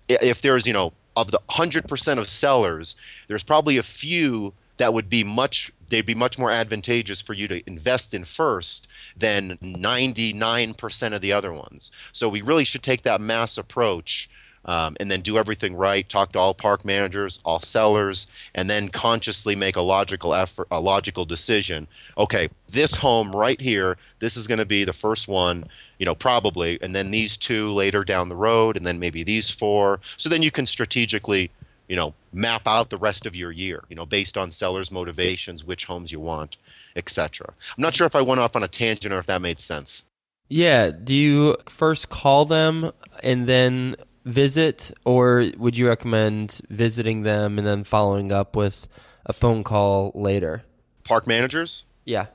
if 0.10 0.42
there's 0.42 0.68
you 0.68 0.74
know 0.74 0.92
of 1.16 1.32
the 1.32 1.40
100% 1.50 2.18
of 2.18 2.28
sellers, 2.28 2.96
there's 3.28 3.44
probably 3.44 3.78
a 3.78 3.84
few 3.84 4.54
that 4.78 4.94
would 4.94 5.10
be 5.10 5.24
much 5.24 5.72
they'd 5.90 6.06
be 6.06 6.16
much 6.16 6.40
more 6.40 6.50
advantageous 6.50 7.22
for 7.22 7.34
you 7.34 7.48
to 7.48 7.62
invest 7.68 8.16
in 8.16 8.24
first 8.24 8.88
than 9.16 9.58
99% 9.62 11.14
of 11.14 11.22
the 11.22 11.34
other 11.34 11.54
ones. 11.54 11.92
So 12.14 12.30
we 12.30 12.42
really 12.42 12.64
should 12.66 12.82
take 12.82 13.04
that 13.04 13.22
mass 13.22 13.60
approach 13.60 14.30
um, 14.66 14.96
and 15.00 15.10
then 15.10 15.22
do 15.22 15.38
everything 15.38 15.76
right. 15.76 16.08
Talk 16.08 16.34
to 16.34 16.40
all 16.40 16.54
park 16.54 16.86
managers, 16.86 17.40
all 17.44 17.60
sellers, 17.60 18.28
and 18.56 18.70
then 18.70 18.90
consciously 18.90 19.56
make 19.56 19.76
a 19.76 19.82
logical 19.82 20.34
effort, 20.34 20.68
a 20.72 20.80
logical 20.80 21.26
decision. 21.26 21.88
Okay, 22.18 22.50
this 22.68 22.96
home 22.96 23.32
right 23.32 23.60
here, 23.60 23.98
this 24.20 24.38
is 24.38 24.48
going 24.48 24.60
to 24.60 24.66
be 24.66 24.84
the 24.84 24.94
first 24.94 25.28
one, 25.28 25.66
you 25.98 26.06
know, 26.06 26.16
probably, 26.16 26.80
and 26.82 26.96
then 26.96 27.12
these 27.12 27.38
two 27.38 27.72
later 27.74 28.04
down 28.04 28.30
the 28.30 28.36
road, 28.36 28.78
and 28.78 28.86
then 28.86 29.00
maybe 29.00 29.24
these 29.24 29.50
four. 29.50 30.00
So 30.18 30.30
then 30.30 30.44
you 30.44 30.52
can 30.52 30.66
strategically 30.66 31.52
you 31.88 31.96
know 31.96 32.14
map 32.32 32.66
out 32.66 32.90
the 32.90 32.98
rest 32.98 33.26
of 33.26 33.36
your 33.36 33.52
year 33.52 33.84
you 33.90 33.96
know 33.96 34.06
based 34.06 34.38
on 34.38 34.50
sellers 34.52 34.92
motivations 34.92 35.66
which 35.66 35.86
homes 35.86 36.12
you 36.12 36.20
want 36.20 36.58
etc 36.96 37.48
i'm 37.50 37.82
not 37.82 37.94
sure 37.94 38.08
if 38.08 38.16
i 38.16 38.22
went 38.22 38.40
off 38.40 38.56
on 38.56 38.64
a 38.64 38.68
tangent 38.68 39.14
or 39.14 39.20
if 39.20 39.26
that 39.26 39.42
made 39.42 39.60
sense 39.60 40.06
yeah 40.50 40.90
do 40.92 41.14
you 41.14 41.58
first 41.68 42.10
call 42.10 42.46
them 42.46 42.92
and 43.22 43.48
then 43.48 43.96
visit, 44.26 44.92
or 45.06 45.52
would 45.58 45.78
you 45.78 45.88
recommend 45.88 46.62
visiting 46.70 47.24
them 47.24 47.58
and 47.58 47.68
then 47.68 47.84
following 47.84 48.32
up 48.32 48.56
with 48.56 48.88
a 49.26 49.34
phone 49.34 49.64
call 49.64 50.12
later? 50.16 50.64
Park 51.04 51.28
managers? 51.28 51.86
Yeah. 52.06 52.28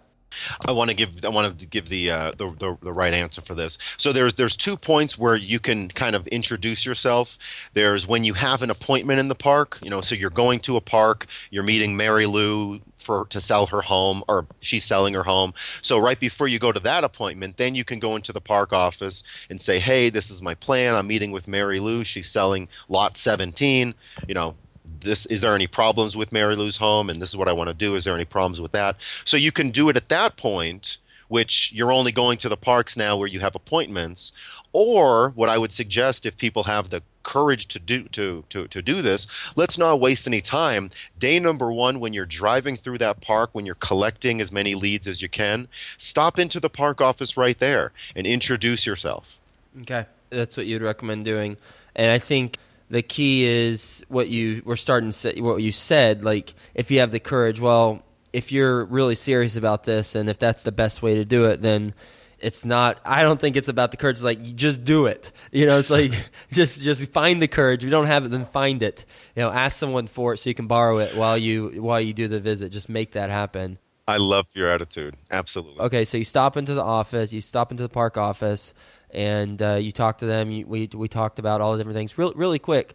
I 0.67 0.73
want 0.73 0.91
to 0.91 0.97
give 0.97 1.25
I 1.25 1.29
want 1.29 1.59
to 1.59 1.67
give 1.67 1.89
the, 1.89 2.11
uh, 2.11 2.31
the, 2.37 2.51
the 2.51 2.79
the 2.81 2.93
right 2.93 3.15
answer 3.15 3.41
for 3.41 3.55
this. 3.55 3.79
So 3.97 4.13
there's 4.13 4.35
there's 4.35 4.57
two 4.57 4.77
points 4.77 5.19
where 5.19 5.37
you 5.37 5.59
can 5.59 5.89
kind 5.89 6.15
of 6.17 6.27
introduce 6.29 6.85
yourself. 6.85 7.39
There's 7.73 8.07
when 8.07 8.25
you 8.25 8.35
have 8.35 8.63
an 8.63 8.71
appointment 8.71 9.21
in 9.21 9.29
the 9.29 9.35
park, 9.35 9.79
you 9.83 9.91
know, 9.91 10.01
so 10.01 10.15
you're 10.15 10.31
going 10.31 10.61
to 10.61 10.77
a 10.77 10.81
park, 10.81 11.27
you're 11.51 11.63
meeting 11.63 11.97
Mary 11.97 12.27
Lou 12.27 12.81
for 12.97 13.27
to 13.27 13.41
sell 13.41 13.67
her 13.67 13.81
home 13.81 14.23
or 14.29 14.47
she's 14.61 14.85
selling 14.85 15.15
her 15.15 15.23
home. 15.23 15.55
So 15.83 15.99
right 15.99 16.19
before 16.19 16.49
you 16.49 16.59
go 16.59 16.73
to 16.73 16.81
that 16.81 17.05
appointment, 17.05 17.57
then 17.57 17.75
you 17.75 17.85
can 17.85 17.99
go 17.99 18.17
into 18.17 18.33
the 18.33 18.41
park 18.41 18.73
office 18.73 19.25
and 19.51 19.61
say, 19.61 19.79
"Hey, 19.79 20.11
this 20.11 20.31
is 20.31 20.43
my 20.43 20.55
plan. 20.55 20.95
I'm 20.95 21.07
meeting 21.07 21.33
with 21.33 21.49
Mary 21.49 21.81
Lou. 21.81 22.05
She's 22.05 22.29
selling 22.29 22.69
lot 22.89 23.17
17. 23.17 23.95
You 24.27 24.35
know, 24.35 24.57
this 25.01 25.27
is 25.27 25.41
there 25.41 25.55
any 25.55 25.67
problems 25.67 26.17
with 26.17 26.33
Mary 26.33 26.57
Lou's 26.57 26.77
home? 26.77 27.11
And 27.11 27.21
this 27.21 27.31
is 27.31 27.37
what 27.37 27.49
I 27.49 27.53
want 27.53 27.69
to 27.69 27.75
do. 27.75 27.95
Is 27.95 28.05
there 28.05 28.15
any 28.15 28.25
problems 28.25 28.61
with 28.61 28.73
that? 28.73 28.97
So 29.25 29.37
you 29.37 29.53
can 29.53 29.71
do 29.71 29.89
it 29.89 29.97
at 29.97 30.09
that 30.11 30.37
point 30.37 30.99
which 31.29 31.73
you're 31.73 31.93
only 31.93 32.11
going 32.11 32.39
to 32.39 32.49
the 32.49 32.57
parks 32.57 32.97
now 32.97 33.19
where 33.19 33.29
you 33.29 33.41
have 33.41 33.55
appointments. 33.55 34.33
Or 34.73 35.31
what 35.31 35.49
I 35.49 35.57
would 35.57 35.73
suggest 35.73 36.27
if 36.27 36.37
people 36.37 36.65
have 36.65 36.91
the 36.91 37.03
courage 37.23 37.67
to 37.67 37.79
do 37.79 38.05
to, 38.05 38.43
to 38.49 38.67
to 38.69 38.81
do 38.81 39.03
this 39.03 39.55
let's 39.55 39.77
not 39.77 40.01
waste 40.01 40.27
any 40.27 40.41
time. 40.41 40.89
Day 41.19 41.39
number 41.39 41.71
1 41.71 42.01
when 42.01 42.15
you're 42.15 42.25
driving 42.25 42.75
through 42.75 42.99
that 42.99 43.21
park 43.21 43.51
when 43.53 43.67
you're 43.67 43.75
collecting 43.75 44.41
as 44.41 44.51
many 44.51 44.75
leads 44.75 45.07
as 45.07 45.21
you 45.21 45.29
can 45.29 45.69
stop 45.99 46.39
into 46.39 46.59
the 46.59 46.71
park 46.71 47.03
office 47.03 47.37
right 47.37 47.59
there 47.59 47.93
and 48.17 48.27
introduce 48.27 48.87
yourself. 48.87 49.39
Okay. 49.83 50.07
That's 50.31 50.57
what 50.57 50.67
you'd 50.67 50.83
recommend 50.83 51.27
doing. 51.27 51.59
And 51.95 52.11
I 52.11 52.19
think 52.19 52.59
the 52.91 53.03
key 53.03 53.45
is 53.45 54.05
what 54.09 54.29
you 54.29 54.63
were 54.65 54.77
starting 54.77 55.11
to 55.11 55.17
say, 55.17 55.41
what 55.41 55.57
you 55.63 55.73
said. 55.73 56.25
Like, 56.25 56.55
if 56.75 56.91
you 56.91 57.01
have 57.01 57.11
the 57.11 57.21
courage, 57.21 57.61
well, 57.61 58.03
if 58.33 58.53
you're 58.53 58.85
really 58.85 59.15
serious 59.15 59.57
about 59.57 59.85
this, 59.85 60.15
and 60.15 60.29
if 60.29 60.39
that's 60.39 60.63
the 60.63 60.73
best 60.73 61.03
way 61.03 61.17
to 61.17 61.25
do 61.25 61.47
it, 61.47 61.63
then 61.63 61.95
it's 62.39 62.65
not. 62.65 62.99
I 63.05 63.23
don't 63.23 63.41
think 63.41 63.57
it's 63.57 63.69
about 63.69 63.91
the 63.91 63.97
courage. 63.97 64.17
It's 64.17 64.25
like 64.25 64.55
just 64.55 64.85
do 64.85 65.07
it. 65.07 65.33
You 65.51 65.65
know, 65.65 65.79
it's 65.79 65.89
like 65.89 66.11
just 66.53 66.83
just 66.83 67.03
find 67.09 67.41
the 67.41 67.49
courage. 67.49 67.81
If 67.81 67.85
you 67.87 67.91
don't 67.91 68.07
have 68.07 68.27
it, 68.27 68.29
then 68.31 68.45
find 68.45 68.83
it. 68.83 69.07
You 69.35 69.43
know, 69.43 69.51
ask 69.51 69.79
someone 69.79 70.07
for 70.07 70.35
it 70.35 70.39
so 70.39 70.51
you 70.51 70.55
can 70.55 70.67
borrow 70.67 70.99
it 70.99 71.17
while 71.17 71.39
you 71.39 71.83
while 71.83 72.03
you 72.03 72.13
do 72.13 72.29
the 72.29 72.39
visit. 72.39 72.71
Just 72.71 72.91
make 72.91 73.13
that 73.13 73.31
happen. 73.31 73.79
I 74.07 74.19
love 74.19 74.47
your 74.53 74.69
attitude. 74.69 75.15
Absolutely. 75.31 75.81
Okay, 75.81 76.05
so 76.05 76.19
you 76.19 76.25
stop 76.27 76.59
into 76.59 76.75
the 76.75 76.83
office. 76.83 77.33
You 77.33 77.41
stop 77.41 77.71
into 77.71 77.83
the 77.83 77.89
park 77.89 78.19
office 78.19 78.75
and 79.11 79.61
uh, 79.63 79.75
you 79.75 79.93
talked 79.93 80.21
to 80.21 80.27
them. 80.27 80.51
You, 80.51 80.67
we 80.67 80.89
we 80.95 81.09
talked 81.09 81.39
about 81.39 81.61
all 81.61 81.73
the 81.73 81.79
different 81.79 81.97
things. 81.97 82.17
Real, 82.19 82.33
really 82.35 82.59
quick, 82.59 82.95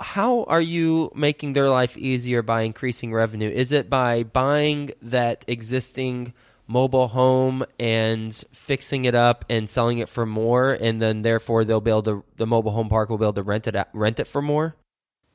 how 0.00 0.44
are 0.44 0.60
you 0.60 1.10
making 1.14 1.52
their 1.52 1.68
life 1.68 1.96
easier 1.96 2.42
by 2.42 2.62
increasing 2.62 3.12
revenue? 3.12 3.50
Is 3.50 3.72
it 3.72 3.88
by 3.88 4.22
buying 4.22 4.92
that 5.02 5.44
existing 5.48 6.32
mobile 6.66 7.08
home 7.08 7.64
and 7.78 8.34
fixing 8.52 9.04
it 9.04 9.14
up 9.14 9.44
and 9.50 9.68
selling 9.68 9.98
it 9.98 10.08
for 10.08 10.26
more, 10.26 10.72
and 10.72 11.00
then 11.00 11.22
therefore 11.22 11.64
they'll 11.64 11.80
be 11.80 11.90
able 11.90 12.02
to 12.02 12.24
the 12.36 12.46
mobile 12.46 12.72
home 12.72 12.88
park 12.88 13.08
will 13.08 13.18
be 13.18 13.24
able 13.24 13.34
to 13.34 13.42
rent 13.42 13.66
it 13.66 13.76
rent 13.92 14.18
it 14.18 14.26
for 14.26 14.42
more? 14.42 14.76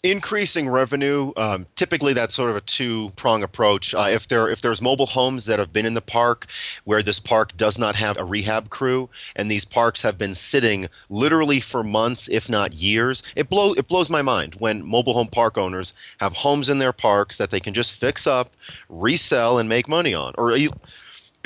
Increasing 0.03 0.69
revenue 0.69 1.33
um, 1.35 1.65
typically 1.75 2.13
that's 2.13 2.33
sort 2.33 2.49
of 2.49 2.55
a 2.55 2.61
two 2.61 3.09
prong 3.17 3.43
approach. 3.43 3.93
Uh, 3.93 4.07
if 4.11 4.27
there 4.27 4.49
if 4.49 4.61
there's 4.61 4.81
mobile 4.81 5.05
homes 5.05 5.45
that 5.45 5.59
have 5.59 5.73
been 5.73 5.85
in 5.85 5.93
the 5.93 6.01
park 6.01 6.47
where 6.85 7.03
this 7.03 7.19
park 7.19 7.55
does 7.57 7.77
not 7.77 7.95
have 7.95 8.17
a 8.17 8.23
rehab 8.23 8.69
crew 8.69 9.09
and 9.35 9.51
these 9.51 9.65
parks 9.65 10.03
have 10.03 10.17
been 10.17 10.33
sitting 10.33 10.87
literally 11.09 11.59
for 11.59 11.83
months 11.83 12.29
if 12.29 12.49
not 12.49 12.73
years 12.73 13.23
it 13.35 13.49
blow 13.49 13.73
it 13.73 13.87
blows 13.87 14.09
my 14.09 14.21
mind 14.21 14.55
when 14.55 14.85
mobile 14.85 15.13
home 15.13 15.27
park 15.27 15.57
owners 15.57 15.93
have 16.19 16.33
homes 16.33 16.69
in 16.69 16.79
their 16.79 16.93
parks 16.93 17.39
that 17.39 17.49
they 17.49 17.59
can 17.59 17.73
just 17.73 17.99
fix 17.99 18.25
up 18.25 18.55
resell 18.87 19.59
and 19.59 19.67
make 19.67 19.89
money 19.89 20.13
on 20.13 20.33
or 20.37 20.53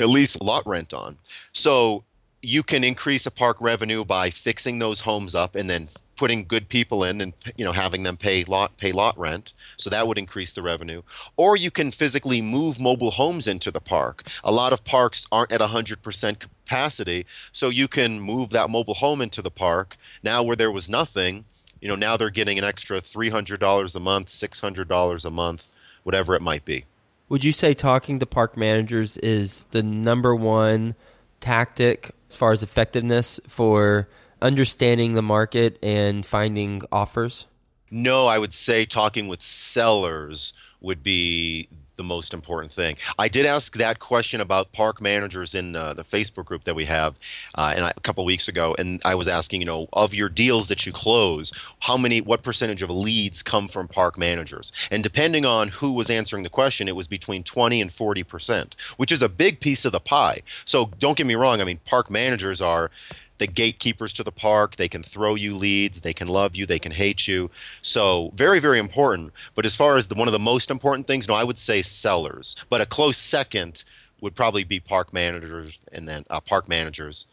at 0.00 0.08
least 0.08 0.42
lot 0.42 0.66
rent 0.66 0.92
on. 0.92 1.16
So 1.52 2.04
you 2.44 2.62
can 2.62 2.84
increase 2.84 3.26
a 3.26 3.30
park 3.30 3.60
revenue 3.60 4.04
by 4.04 4.30
fixing 4.30 4.78
those 4.78 5.00
homes 5.00 5.34
up 5.34 5.54
and 5.56 5.68
then 5.68 5.88
putting 6.16 6.44
good 6.44 6.68
people 6.68 7.04
in 7.04 7.20
and 7.20 7.32
you 7.56 7.64
know 7.64 7.72
having 7.72 8.02
them 8.02 8.16
pay 8.16 8.44
lot 8.44 8.76
pay 8.76 8.92
lot 8.92 9.18
rent. 9.18 9.54
So 9.78 9.90
that 9.90 10.06
would 10.06 10.18
increase 10.18 10.52
the 10.52 10.62
revenue. 10.62 11.02
Or 11.36 11.56
you 11.56 11.70
can 11.70 11.90
physically 11.90 12.42
move 12.42 12.78
mobile 12.78 13.10
homes 13.10 13.48
into 13.48 13.70
the 13.70 13.80
park. 13.80 14.24
A 14.44 14.52
lot 14.52 14.72
of 14.72 14.84
parks 14.84 15.26
aren't 15.32 15.52
at 15.52 15.60
100% 15.60 16.38
capacity 16.38 17.26
so 17.52 17.70
you 17.70 17.88
can 17.88 18.20
move 18.20 18.50
that 18.50 18.70
mobile 18.70 18.94
home 18.94 19.22
into 19.22 19.42
the 19.42 19.50
park. 19.50 19.96
Now 20.22 20.42
where 20.42 20.56
there 20.56 20.72
was 20.72 20.88
nothing 20.88 21.44
you 21.80 21.88
know 21.88 21.96
now 21.96 22.16
they're 22.16 22.30
getting 22.30 22.58
an 22.58 22.64
extra 22.64 22.98
$300 22.98 23.96
a 23.96 24.00
month 24.00 24.26
$600 24.28 25.24
a 25.24 25.30
month 25.30 25.74
whatever 26.02 26.34
it 26.34 26.42
might 26.42 26.64
be. 26.64 26.84
Would 27.30 27.42
you 27.42 27.52
say 27.52 27.72
talking 27.72 28.18
to 28.18 28.26
park 28.26 28.56
managers 28.56 29.16
is 29.16 29.64
the 29.70 29.82
number 29.82 30.34
one 30.34 30.94
tactic 31.40 32.10
as 32.34 32.38
far 32.38 32.50
as 32.50 32.64
effectiveness 32.64 33.38
for 33.46 34.08
understanding 34.42 35.14
the 35.14 35.22
market 35.22 35.78
and 35.84 36.26
finding 36.26 36.82
offers? 36.90 37.46
No, 37.92 38.26
I 38.26 38.40
would 38.40 38.52
say 38.52 38.86
talking 38.86 39.28
with 39.28 39.40
sellers 39.40 40.52
would 40.80 41.00
be 41.04 41.68
the 41.96 42.04
most 42.04 42.34
important 42.34 42.72
thing. 42.72 42.96
I 43.18 43.28
did 43.28 43.46
ask 43.46 43.76
that 43.76 43.98
question 43.98 44.40
about 44.40 44.72
park 44.72 45.00
managers 45.00 45.54
in 45.54 45.76
uh, 45.76 45.94
the 45.94 46.04
Facebook 46.04 46.46
group 46.46 46.64
that 46.64 46.74
we 46.74 46.86
have, 46.86 47.16
uh, 47.54 47.72
and 47.76 47.84
I, 47.84 47.92
a 47.96 48.00
couple 48.00 48.24
weeks 48.24 48.48
ago, 48.48 48.74
and 48.78 49.00
I 49.04 49.14
was 49.14 49.28
asking, 49.28 49.60
you 49.60 49.66
know, 49.66 49.88
of 49.92 50.14
your 50.14 50.28
deals 50.28 50.68
that 50.68 50.86
you 50.86 50.92
close, 50.92 51.52
how 51.80 51.96
many, 51.96 52.20
what 52.20 52.42
percentage 52.42 52.82
of 52.82 52.90
leads 52.90 53.42
come 53.42 53.68
from 53.68 53.88
park 53.88 54.18
managers? 54.18 54.72
And 54.90 55.02
depending 55.02 55.44
on 55.44 55.68
who 55.68 55.94
was 55.94 56.10
answering 56.10 56.42
the 56.42 56.50
question, 56.50 56.88
it 56.88 56.96
was 56.96 57.08
between 57.08 57.44
20 57.44 57.80
and 57.80 57.92
40 57.92 58.24
percent, 58.24 58.76
which 58.96 59.12
is 59.12 59.22
a 59.22 59.28
big 59.28 59.60
piece 59.60 59.84
of 59.84 59.92
the 59.92 60.00
pie. 60.00 60.42
So 60.64 60.90
don't 60.98 61.16
get 61.16 61.26
me 61.26 61.34
wrong. 61.34 61.60
I 61.60 61.64
mean, 61.64 61.78
park 61.84 62.10
managers 62.10 62.60
are 62.60 62.90
the 63.38 63.46
gatekeepers 63.46 64.14
to 64.14 64.24
the 64.24 64.32
park. 64.32 64.76
They 64.76 64.88
can 64.88 65.02
throw 65.02 65.34
you 65.34 65.56
leads. 65.56 66.00
They 66.00 66.14
can 66.14 66.28
love 66.28 66.56
you. 66.56 66.66
They 66.66 66.78
can 66.78 66.92
hate 66.92 67.26
you. 67.26 67.50
So 67.82 68.30
very, 68.34 68.60
very 68.60 68.78
important. 68.78 69.32
But 69.54 69.66
as 69.66 69.76
far 69.76 69.96
as 69.96 70.08
the, 70.08 70.14
one 70.14 70.28
of 70.28 70.32
the 70.32 70.38
most 70.38 70.70
important 70.70 71.06
things, 71.06 71.28
no, 71.28 71.34
I 71.34 71.44
would 71.44 71.58
say 71.58 71.82
sellers. 71.82 72.64
But 72.68 72.80
a 72.80 72.86
close 72.86 73.16
second 73.16 73.84
would 74.20 74.34
probably 74.34 74.64
be 74.64 74.80
park 74.80 75.12
managers, 75.12 75.78
and 75.92 76.08
then 76.08 76.24
uh, 76.30 76.40
park 76.40 76.68
managers, 76.68 77.26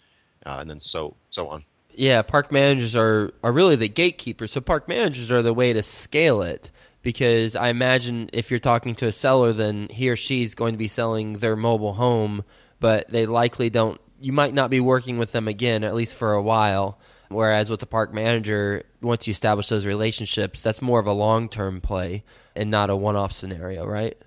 uh, 0.46 0.58
and 0.60 0.70
then 0.70 0.80
so 0.80 1.16
so 1.30 1.48
on. 1.48 1.64
Yeah, 1.94 2.22
park 2.22 2.52
managers 2.52 2.96
are 2.96 3.32
are 3.44 3.52
really 3.52 3.76
the 3.76 3.88
gatekeepers. 3.88 4.52
So 4.52 4.62
park 4.62 4.88
managers 4.88 5.32
are 5.32 5.42
the 5.42 5.54
way 5.54 5.74
to 5.74 5.84
scale 5.84 6.42
it 6.42 6.70
because 7.02 7.56
I 7.56 7.70
imagine 7.70 8.30
if 8.34 8.52
you're 8.52 8.60
talking 8.60 8.96
to 8.96 9.08
a 9.08 9.12
seller, 9.12 9.54
then 9.54 9.88
he 9.90 10.10
or 10.10 10.16
she's 10.16 10.56
going 10.56 10.74
to 10.74 10.78
be 10.78 10.88
selling 10.88 11.34
their 11.34 11.56
mobile 11.56 11.94
home, 11.94 12.44
but 12.80 13.10
they 13.10 13.26
likely 13.26 13.70
don't 13.70 14.00
you 14.22 14.32
might 14.32 14.54
not 14.54 14.70
be 14.70 14.80
working 14.80 15.18
with 15.18 15.32
them 15.32 15.48
again, 15.48 15.84
at 15.84 15.96
least 15.96 16.16
for 16.16 16.34
a 16.34 16.42
while. 16.42 17.00
Whereas 17.30 17.70
with 17.70 17.80
the 17.80 17.86
park 17.86 18.14
manager, 18.14 18.84
once 19.02 19.26
you 19.26 19.32
establish 19.32 19.70
those 19.70 19.86
relationships, 19.86 20.62
that's 20.62 20.82
more 20.82 21.00
of 21.00 21.08
a 21.08 21.14
long 21.14 21.48
term 21.48 21.80
play 21.80 22.24
and 22.56 22.70
not 22.70 22.90
a 22.90 22.96
one 22.96 23.16
off 23.16 23.32
scenario, 23.32 23.86
right? 23.86 24.18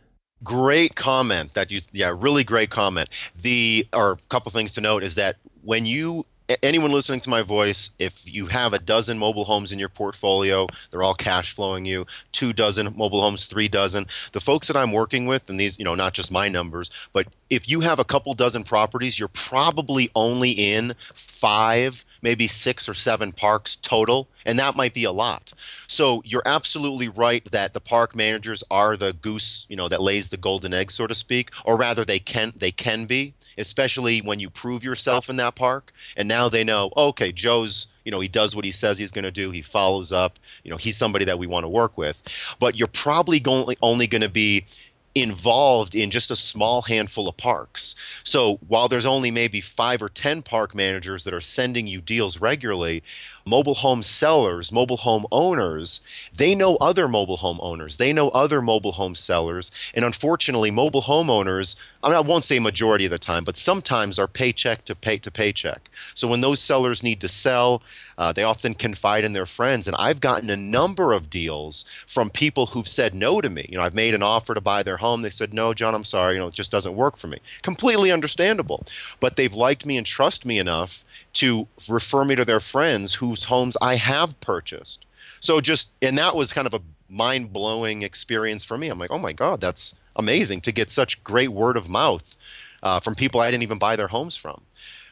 Great 0.42 0.94
comment 0.94 1.54
that 1.54 1.70
you 1.70 1.80
yeah, 1.92 2.14
really 2.16 2.44
great 2.44 2.70
comment. 2.70 3.08
The 3.42 3.86
or 3.92 4.12
a 4.12 4.16
couple 4.28 4.50
things 4.52 4.72
to 4.74 4.80
note 4.80 5.02
is 5.02 5.16
that 5.16 5.36
when 5.62 5.86
you 5.86 6.24
anyone 6.62 6.92
listening 6.92 7.20
to 7.20 7.30
my 7.30 7.42
voice, 7.42 7.90
if 7.98 8.32
you 8.32 8.46
have 8.46 8.72
a 8.72 8.78
dozen 8.78 9.18
mobile 9.18 9.44
homes 9.44 9.72
in 9.72 9.78
your 9.78 9.88
portfolio, 9.88 10.66
they're 10.90 11.02
all 11.02 11.14
cash 11.14 11.54
flowing 11.54 11.84
you, 11.84 12.06
two 12.32 12.52
dozen 12.52 12.94
mobile 12.96 13.22
homes, 13.22 13.46
three 13.46 13.68
dozen. 13.68 14.06
The 14.32 14.40
folks 14.40 14.68
that 14.68 14.76
I'm 14.76 14.92
working 14.92 15.26
with, 15.26 15.48
and 15.50 15.58
these, 15.58 15.78
you 15.78 15.84
know, 15.84 15.94
not 15.94 16.12
just 16.12 16.32
my 16.32 16.48
numbers, 16.48 16.90
but 17.12 17.26
if 17.48 17.68
you 17.68 17.80
have 17.80 17.98
a 17.98 18.04
couple 18.04 18.34
dozen 18.34 18.64
properties, 18.64 19.18
you're 19.18 19.28
probably 19.28 20.10
only 20.14 20.50
in 20.50 20.92
five, 21.14 22.04
maybe 22.22 22.46
six 22.46 22.88
or 22.88 22.94
seven 22.94 23.32
parks 23.32 23.76
total, 23.76 24.28
and 24.44 24.58
that 24.58 24.76
might 24.76 24.94
be 24.94 25.04
a 25.04 25.12
lot. 25.12 25.52
So 25.86 26.22
you're 26.24 26.42
absolutely 26.44 27.08
right 27.08 27.44
that 27.52 27.72
the 27.72 27.80
park 27.80 28.14
managers 28.16 28.64
are 28.70 28.96
the 28.96 29.12
goose, 29.12 29.66
you 29.68 29.76
know, 29.76 29.88
that 29.88 30.02
lays 30.02 30.30
the 30.30 30.36
golden 30.36 30.74
egg, 30.74 30.90
so 30.90 31.06
to 31.06 31.14
speak, 31.14 31.50
or 31.64 31.76
rather 31.78 32.04
they 32.04 32.18
can 32.18 32.52
they 32.56 32.70
can 32.70 33.06
be, 33.06 33.34
especially 33.58 34.20
when 34.20 34.40
you 34.40 34.50
prove 34.50 34.84
yourself 34.84 35.30
in 35.30 35.36
that 35.36 35.54
park, 35.54 35.92
and 36.16 36.28
now 36.28 36.48
they 36.48 36.64
know, 36.64 36.90
okay, 36.96 37.32
Joe's 37.32 37.88
you 38.04 38.12
know 38.12 38.20
he 38.20 38.28
does 38.28 38.54
what 38.54 38.64
he 38.64 38.72
says 38.72 38.98
he's 38.98 39.12
going 39.12 39.24
to 39.24 39.30
do. 39.30 39.50
He 39.50 39.62
follows 39.62 40.12
up. 40.12 40.38
You 40.62 40.70
know 40.70 40.76
he's 40.76 40.96
somebody 40.96 41.26
that 41.26 41.38
we 41.38 41.46
want 41.46 41.64
to 41.64 41.68
work 41.68 41.96
with. 41.96 42.22
But 42.60 42.78
you're 42.78 42.88
probably 42.88 43.40
going 43.40 43.76
only 43.82 44.06
going 44.06 44.22
to 44.22 44.28
be 44.28 44.66
involved 45.14 45.94
in 45.94 46.10
just 46.10 46.30
a 46.30 46.36
small 46.36 46.82
handful 46.82 47.28
of 47.28 47.36
parks. 47.36 47.94
So 48.24 48.58
while 48.66 48.88
there's 48.88 49.06
only 49.06 49.30
maybe 49.30 49.60
five 49.60 50.02
or 50.02 50.08
10 50.08 50.42
park 50.42 50.74
managers 50.74 51.24
that 51.24 51.34
are 51.34 51.40
sending 51.40 51.86
you 51.86 52.00
deals 52.00 52.40
regularly, 52.40 53.04
mobile 53.46 53.74
home 53.74 54.02
sellers, 54.02 54.72
mobile 54.72 54.96
home 54.96 55.26
owners, 55.30 56.00
they 56.34 56.54
know 56.54 56.76
other 56.76 57.06
mobile 57.06 57.36
home 57.36 57.58
owners. 57.60 57.96
They 57.96 58.12
know 58.12 58.28
other 58.28 58.60
mobile 58.60 58.92
home 58.92 59.14
sellers. 59.14 59.70
And 59.94 60.04
unfortunately, 60.04 60.70
mobile 60.70 61.02
homeowners, 61.02 61.76
I, 62.02 62.08
mean, 62.08 62.16
I 62.16 62.20
won't 62.20 62.44
say 62.44 62.58
majority 62.58 63.04
of 63.04 63.10
the 63.10 63.18
time, 63.18 63.44
but 63.44 63.56
sometimes 63.56 64.18
are 64.18 64.26
paycheck 64.26 64.84
to 64.86 64.94
pay 64.94 65.18
to 65.18 65.30
paycheck. 65.30 65.90
So 66.14 66.26
when 66.28 66.40
those 66.40 66.60
sellers 66.60 67.02
need 67.02 67.20
to 67.20 67.28
sell, 67.28 67.82
uh, 68.18 68.32
they 68.32 68.44
often 68.44 68.74
confide 68.74 69.24
in 69.24 69.32
their 69.32 69.46
friends. 69.46 69.86
And 69.86 69.96
I've 69.96 70.20
gotten 70.20 70.50
a 70.50 70.56
number 70.56 71.12
of 71.12 71.30
deals 71.30 71.84
from 72.06 72.30
people 72.30 72.66
who've 72.66 72.88
said 72.88 73.14
no 73.14 73.40
to 73.40 73.50
me. 73.50 73.66
You 73.68 73.76
know, 73.76 73.84
I've 73.84 73.94
made 73.94 74.14
an 74.14 74.22
offer 74.22 74.54
to 74.54 74.60
buy 74.60 74.82
their 74.82 74.96
home. 75.04 75.22
They 75.22 75.30
said, 75.30 75.52
"No, 75.54 75.74
John, 75.74 75.94
I'm 75.94 76.04
sorry, 76.04 76.34
you 76.34 76.40
know, 76.40 76.48
it 76.48 76.54
just 76.54 76.72
doesn't 76.72 76.94
work 76.94 77.16
for 77.16 77.28
me." 77.28 77.38
Completely 77.62 78.10
understandable. 78.10 78.82
But 79.20 79.36
they've 79.36 79.52
liked 79.52 79.84
me 79.86 79.96
and 79.96 80.06
trust 80.06 80.44
me 80.44 80.58
enough 80.58 81.04
to 81.34 81.68
refer 81.88 82.24
me 82.24 82.36
to 82.36 82.44
their 82.44 82.60
friends 82.60 83.14
whose 83.14 83.44
homes 83.44 83.76
I 83.80 83.96
have 83.96 84.40
purchased. 84.40 85.04
So 85.40 85.60
just 85.60 85.92
and 86.00 86.18
that 86.18 86.34
was 86.34 86.52
kind 86.52 86.66
of 86.66 86.74
a 86.74 86.82
mind-blowing 87.08 88.02
experience 88.02 88.64
for 88.64 88.76
me. 88.78 88.88
I'm 88.88 88.98
like, 88.98 89.12
"Oh 89.12 89.18
my 89.18 89.32
god, 89.32 89.60
that's 89.60 89.94
amazing 90.16 90.62
to 90.62 90.72
get 90.72 90.90
such 90.90 91.22
great 91.22 91.50
word 91.50 91.76
of 91.76 91.88
mouth 91.88 92.36
uh, 92.82 93.00
from 93.00 93.14
people 93.14 93.40
I 93.40 93.50
didn't 93.50 93.64
even 93.64 93.78
buy 93.78 93.96
their 93.96 94.08
homes 94.08 94.36
from." 94.36 94.60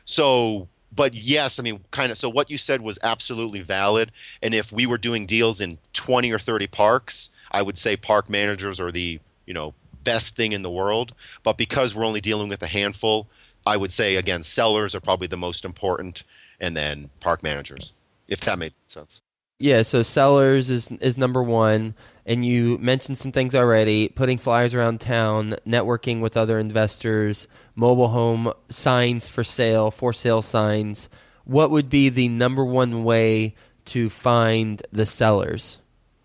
So 0.04 0.68
but 0.94 1.14
yes, 1.14 1.58
I 1.58 1.62
mean, 1.62 1.80
kind 1.90 2.12
of. 2.12 2.18
So 2.18 2.28
what 2.28 2.50
you 2.50 2.58
said 2.58 2.82
was 2.82 2.98
absolutely 3.02 3.60
valid. 3.60 4.12
And 4.42 4.54
if 4.54 4.70
we 4.72 4.86
were 4.86 4.98
doing 4.98 5.26
deals 5.26 5.60
in 5.60 5.78
20 5.94 6.32
or 6.32 6.38
30 6.38 6.66
parks, 6.66 7.30
I 7.50 7.62
would 7.62 7.78
say 7.78 7.96
park 7.96 8.28
managers 8.28 8.80
or 8.80 8.92
the 8.92 9.20
you 9.46 9.54
know 9.54 9.74
best 10.04 10.36
thing 10.36 10.52
in 10.52 10.62
the 10.62 10.70
world. 10.70 11.14
But 11.42 11.58
because 11.58 11.94
we're 11.94 12.06
only 12.06 12.20
dealing 12.20 12.48
with 12.48 12.62
a 12.62 12.66
handful, 12.66 13.28
I 13.66 13.76
would 13.76 13.92
say 13.92 14.16
again, 14.16 14.42
sellers 14.42 14.94
are 14.94 15.00
probably 15.00 15.28
the 15.28 15.36
most 15.36 15.64
important, 15.64 16.24
and 16.60 16.76
then 16.76 17.10
park 17.20 17.42
managers, 17.42 17.92
if 18.28 18.42
that 18.42 18.58
made 18.58 18.74
sense. 18.82 19.22
Yeah, 19.58 19.82
so 19.82 20.02
sellers 20.02 20.70
is 20.70 20.88
is 21.00 21.16
number 21.16 21.42
one, 21.42 21.94
and 22.26 22.44
you 22.44 22.78
mentioned 22.78 23.18
some 23.18 23.30
things 23.30 23.54
already: 23.54 24.08
putting 24.08 24.38
flyers 24.38 24.74
around 24.74 25.00
town, 25.00 25.56
networking 25.64 26.20
with 26.20 26.36
other 26.36 26.58
investors, 26.58 27.46
mobile 27.76 28.08
home 28.08 28.52
signs 28.70 29.28
for 29.28 29.44
sale, 29.44 29.90
for 29.90 30.12
sale 30.12 30.42
signs. 30.42 31.08
What 31.44 31.70
would 31.70 31.88
be 31.88 32.08
the 32.08 32.28
number 32.28 32.64
one 32.64 33.04
way 33.04 33.54
to 33.86 34.10
find 34.10 34.82
the 34.92 35.06
sellers? 35.06 35.78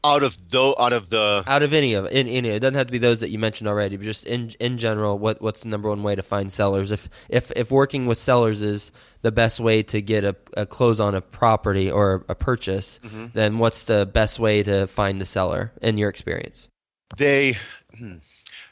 Out 0.03 0.23
of 0.23 0.49
though, 0.49 0.75
out 0.77 0.93
of 0.93 1.09
the 1.09 1.43
out 1.47 1.63
of 1.63 1.73
any 1.73 1.93
of 1.93 2.05
in 2.05 2.27
any, 2.27 2.49
it 2.49 2.59
doesn't 2.59 2.75
have 2.75 2.87
to 2.87 2.91
be 2.91 2.97
those 2.97 3.19
that 3.19 3.29
you 3.29 3.39
mentioned 3.39 3.67
already, 3.67 3.97
but 3.97 4.03
just 4.03 4.25
in 4.25 4.53
in 4.59 4.77
general, 4.77 5.17
what 5.17 5.41
what's 5.41 5.61
the 5.61 5.67
number 5.67 5.89
one 5.89 6.03
way 6.03 6.15
to 6.15 6.23
find 6.23 6.51
sellers? 6.51 6.91
If 6.91 7.09
if 7.29 7.51
if 7.55 7.71
working 7.71 8.05
with 8.05 8.17
sellers 8.17 8.61
is 8.61 8.91
the 9.21 9.31
best 9.31 9.59
way 9.59 9.83
to 9.83 10.01
get 10.01 10.23
a, 10.23 10.35
a 10.55 10.65
close 10.65 10.99
on 10.99 11.15
a 11.15 11.21
property 11.21 11.89
or 11.89 12.25
a 12.29 12.35
purchase, 12.35 12.99
mm-hmm. 13.03 13.27
then 13.33 13.57
what's 13.57 13.83
the 13.83 14.05
best 14.05 14.39
way 14.39 14.63
to 14.63 14.87
find 14.87 15.19
the 15.19 15.25
seller 15.25 15.73
in 15.81 15.97
your 15.97 16.09
experience? 16.09 16.69
They. 17.17 17.53
Hmm 17.97 18.17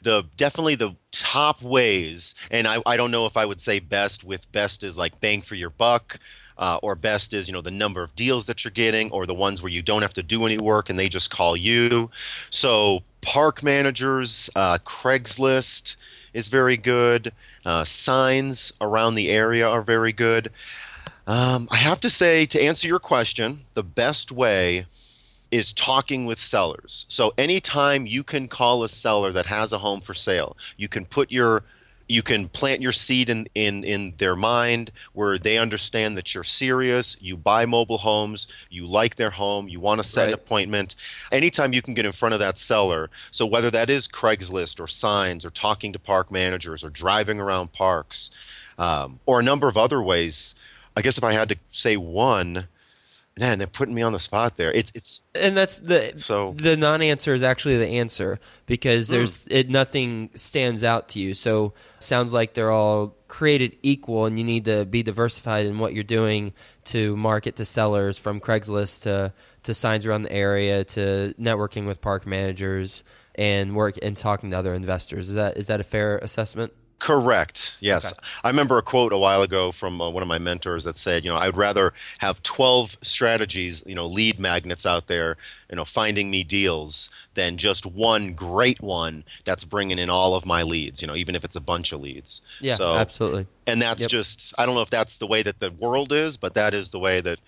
the 0.02 0.24
definitely 0.36 0.76
the 0.76 0.96
top 1.10 1.62
ways, 1.62 2.34
and 2.50 2.66
I, 2.66 2.80
I 2.86 2.96
don't 2.96 3.10
know 3.10 3.26
if 3.26 3.36
I 3.36 3.44
would 3.44 3.60
say 3.60 3.80
best 3.80 4.24
with 4.24 4.50
best 4.52 4.84
is 4.84 4.96
like 4.96 5.20
bang 5.20 5.42
for 5.42 5.56
your 5.56 5.70
buck. 5.70 6.18
Uh, 6.58 6.78
or 6.82 6.94
best 6.94 7.34
is 7.34 7.48
you 7.48 7.54
know 7.54 7.60
the 7.60 7.70
number 7.70 8.02
of 8.02 8.14
deals 8.14 8.46
that 8.46 8.64
you're 8.64 8.70
getting 8.70 9.10
or 9.10 9.26
the 9.26 9.34
ones 9.34 9.62
where 9.62 9.70
you 9.70 9.82
don't 9.82 10.02
have 10.02 10.14
to 10.14 10.22
do 10.22 10.46
any 10.46 10.56
work 10.56 10.88
and 10.88 10.98
they 10.98 11.08
just 11.08 11.30
call 11.30 11.56
you. 11.56 12.10
So 12.50 13.02
park 13.20 13.62
managers 13.62 14.48
uh, 14.56 14.78
craigslist 14.84 15.96
is 16.32 16.48
very 16.48 16.76
good. 16.76 17.32
Uh, 17.64 17.84
signs 17.84 18.72
around 18.80 19.16
the 19.16 19.30
area 19.30 19.68
are 19.68 19.82
very 19.82 20.12
good. 20.12 20.50
Um, 21.28 21.66
i 21.72 21.76
have 21.76 22.00
to 22.02 22.10
say 22.10 22.46
to 22.46 22.62
answer 22.62 22.86
your 22.86 23.00
question 23.00 23.58
the 23.74 23.82
best 23.82 24.30
way 24.30 24.86
is 25.50 25.72
talking 25.72 26.26
with 26.26 26.38
sellers. 26.38 27.06
So 27.08 27.32
anytime 27.38 28.06
you 28.06 28.22
can 28.22 28.48
call 28.48 28.84
a 28.84 28.88
seller 28.88 29.32
that 29.32 29.46
has 29.46 29.72
a 29.72 29.78
home 29.78 30.00
for 30.00 30.14
sale, 30.14 30.56
you 30.76 30.88
can 30.88 31.04
put 31.04 31.30
your 31.30 31.62
you 32.08 32.22
can 32.22 32.48
plant 32.48 32.82
your 32.82 32.92
seed 32.92 33.30
in, 33.30 33.46
in, 33.54 33.84
in 33.84 34.14
their 34.16 34.36
mind 34.36 34.90
where 35.12 35.38
they 35.38 35.58
understand 35.58 36.16
that 36.16 36.34
you're 36.34 36.44
serious, 36.44 37.16
you 37.20 37.36
buy 37.36 37.66
mobile 37.66 37.98
homes, 37.98 38.46
you 38.70 38.86
like 38.86 39.16
their 39.16 39.30
home, 39.30 39.68
you 39.68 39.80
want 39.80 40.00
to 40.00 40.04
set 40.04 40.22
right. 40.22 40.28
an 40.28 40.34
appointment. 40.34 40.94
Anytime 41.32 41.72
you 41.72 41.82
can 41.82 41.94
get 41.94 42.06
in 42.06 42.12
front 42.12 42.34
of 42.34 42.40
that 42.40 42.58
seller, 42.58 43.10
so 43.32 43.46
whether 43.46 43.70
that 43.70 43.90
is 43.90 44.08
Craigslist 44.08 44.80
or 44.80 44.86
signs 44.86 45.44
or 45.44 45.50
talking 45.50 45.94
to 45.94 45.98
park 45.98 46.30
managers 46.30 46.84
or 46.84 46.90
driving 46.90 47.40
around 47.40 47.72
parks 47.72 48.30
um, 48.78 49.18
or 49.26 49.40
a 49.40 49.42
number 49.42 49.68
of 49.68 49.76
other 49.76 50.02
ways, 50.02 50.54
I 50.96 51.02
guess 51.02 51.18
if 51.18 51.24
I 51.24 51.32
had 51.32 51.50
to 51.50 51.56
say 51.68 51.96
one, 51.96 52.66
man, 53.38 53.58
they're 53.58 53.66
putting 53.66 53.94
me 53.94 54.02
on 54.02 54.12
the 54.12 54.18
spot 54.18 54.56
there. 54.56 54.72
It's 54.72 54.92
it's 54.94 55.22
and 55.34 55.56
that's 55.56 55.78
the 55.80 56.12
so 56.16 56.52
the 56.56 56.76
non-answer 56.76 57.34
is 57.34 57.42
actually 57.42 57.76
the 57.76 57.86
answer 57.86 58.40
because 58.66 59.08
there's 59.08 59.40
mm. 59.42 59.46
it 59.50 59.68
nothing 59.68 60.30
stands 60.34 60.82
out 60.82 61.10
to 61.10 61.20
you. 61.20 61.34
So 61.34 61.74
sounds 61.98 62.32
like 62.32 62.54
they're 62.54 62.70
all 62.70 63.14
created 63.28 63.76
equal, 63.82 64.26
and 64.26 64.38
you 64.38 64.44
need 64.44 64.64
to 64.64 64.84
be 64.84 65.02
diversified 65.02 65.66
in 65.66 65.78
what 65.78 65.92
you're 65.92 66.04
doing 66.04 66.54
to 66.86 67.16
market 67.16 67.56
to 67.56 67.64
sellers 67.64 68.16
from 68.18 68.40
Craigslist 68.40 69.02
to 69.02 69.32
to 69.64 69.74
signs 69.74 70.06
around 70.06 70.22
the 70.22 70.32
area 70.32 70.84
to 70.84 71.34
networking 71.38 71.86
with 71.86 72.00
park 72.00 72.26
managers 72.26 73.04
and 73.34 73.74
work 73.74 73.98
and 74.00 74.16
talking 74.16 74.50
to 74.50 74.58
other 74.58 74.74
investors. 74.74 75.28
Is 75.28 75.34
that 75.34 75.56
is 75.56 75.66
that 75.66 75.80
a 75.80 75.84
fair 75.84 76.18
assessment? 76.18 76.72
Correct. 76.98 77.76
Yes. 77.80 78.12
Okay. 78.12 78.28
I 78.42 78.48
remember 78.48 78.78
a 78.78 78.82
quote 78.82 79.12
a 79.12 79.18
while 79.18 79.42
ago 79.42 79.70
from 79.70 80.00
uh, 80.00 80.08
one 80.08 80.22
of 80.22 80.28
my 80.28 80.38
mentors 80.38 80.84
that 80.84 80.96
said, 80.96 81.24
you 81.24 81.30
know, 81.30 81.36
I'd 81.36 81.56
rather 81.56 81.92
have 82.18 82.42
12 82.42 82.96
strategies, 83.02 83.82
you 83.86 83.94
know, 83.94 84.06
lead 84.06 84.38
magnets 84.38 84.86
out 84.86 85.06
there, 85.06 85.36
you 85.68 85.76
know, 85.76 85.84
finding 85.84 86.30
me 86.30 86.42
deals 86.42 87.10
than 87.34 87.58
just 87.58 87.84
one 87.84 88.32
great 88.32 88.80
one 88.80 89.24
that's 89.44 89.64
bringing 89.64 89.98
in 89.98 90.08
all 90.08 90.34
of 90.34 90.46
my 90.46 90.62
leads, 90.62 91.02
you 91.02 91.08
know, 91.08 91.16
even 91.16 91.34
if 91.34 91.44
it's 91.44 91.56
a 91.56 91.60
bunch 91.60 91.92
of 91.92 92.00
leads. 92.00 92.40
Yeah, 92.60 92.74
so, 92.74 92.96
absolutely. 92.96 93.46
And 93.66 93.82
that's 93.82 94.02
yep. 94.02 94.10
just, 94.10 94.54
I 94.58 94.64
don't 94.64 94.74
know 94.74 94.80
if 94.80 94.90
that's 94.90 95.18
the 95.18 95.26
way 95.26 95.42
that 95.42 95.60
the 95.60 95.70
world 95.70 96.12
is, 96.12 96.38
but 96.38 96.54
that 96.54 96.72
is 96.72 96.92
the 96.92 96.98
way 96.98 97.20
that 97.20 97.38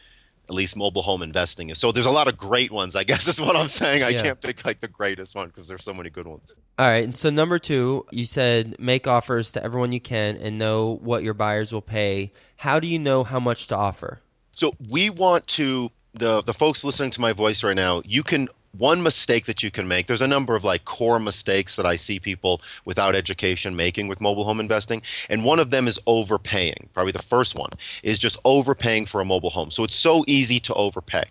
at 0.49 0.55
least 0.55 0.77
mobile 0.77 1.03
home 1.03 1.23
investing 1.23 1.69
is. 1.71 1.79
So 1.79 1.93
there's 1.93 2.07
a 2.07 2.11
lot 2.11 2.29
of 2.29 2.37
great 2.37 2.71
ones, 2.71 2.97
I 2.97 3.05
guess 3.05 3.29
is 3.29 3.41
what 3.41 3.57
I'm 3.57 3.69
saying. 3.69 4.03
I 4.03 4.11
yeah. 4.11 4.23
can't 4.23 4.41
pick 4.41 4.65
like 4.65 4.81
the 4.81 4.89
greatest 4.89 5.35
one 5.35 5.49
because 5.49 5.69
there's 5.69 5.85
so 5.85 5.95
many 5.95 6.11
good 6.11 6.27
ones. 6.27 6.55
All 6.79 6.89
right. 6.89 7.05
And 7.05 7.17
so 7.17 7.31
number 7.31 7.59
two, 7.59 8.07
you 8.11 8.25
said 8.25 8.77
make 8.79 9.07
offers 9.07 9.51
to 9.53 9.63
everyone 9.63 9.93
you 9.93 10.01
can 10.01 10.37
and 10.37 10.59
know 10.59 10.99
what 11.03 11.23
your 11.23 11.35
buyers 11.35 11.73
will 11.73 11.83
pay. 11.83 12.33
How 12.57 12.81
do 12.81 12.87
you 12.87 12.99
know 12.99 13.25
how 13.25 13.41
much 13.41 13.67
to 13.69 13.77
offer? 13.77 14.21
So 14.53 14.73
we 14.89 15.11
want 15.11 15.47
to 15.49 15.91
the 16.15 16.43
the 16.43 16.55
folks 16.55 16.85
listening 16.85 17.11
to 17.11 17.21
my 17.21 17.33
voice 17.33 17.63
right 17.63 17.77
now, 17.77 18.03
you 18.05 18.23
can 18.23 18.49
one 18.79 19.03
mistake 19.03 19.47
that 19.47 19.63
you 19.63 19.71
can 19.71 19.89
make 19.89 20.07
there's 20.07 20.23
a 20.23 20.29
number 20.29 20.57
of 20.57 20.65
like 20.65 20.85
core 20.85 21.19
mistakes 21.19 21.77
that 21.77 21.87
i 21.87 21.97
see 21.97 22.21
people 22.21 22.61
without 22.85 23.15
education 23.15 23.77
making 23.77 24.09
with 24.09 24.21
mobile 24.21 24.45
home 24.45 24.61
investing 24.61 25.03
and 25.29 25.45
one 25.45 25.59
of 25.59 25.71
them 25.71 25.87
is 25.89 26.01
overpaying. 26.07 26.89
Probably 26.93 27.13
the 27.13 27.23
first 27.23 27.57
one 27.57 27.71
is 28.03 28.19
just 28.19 28.39
overpaying 28.45 29.07
for 29.07 29.21
a 29.21 29.25
mobile 29.25 29.51
home. 29.51 29.71
So 29.71 29.85
it's 29.85 29.95
so 29.95 30.25
easy 30.27 30.61
to 30.61 30.75
overpay. 30.75 31.25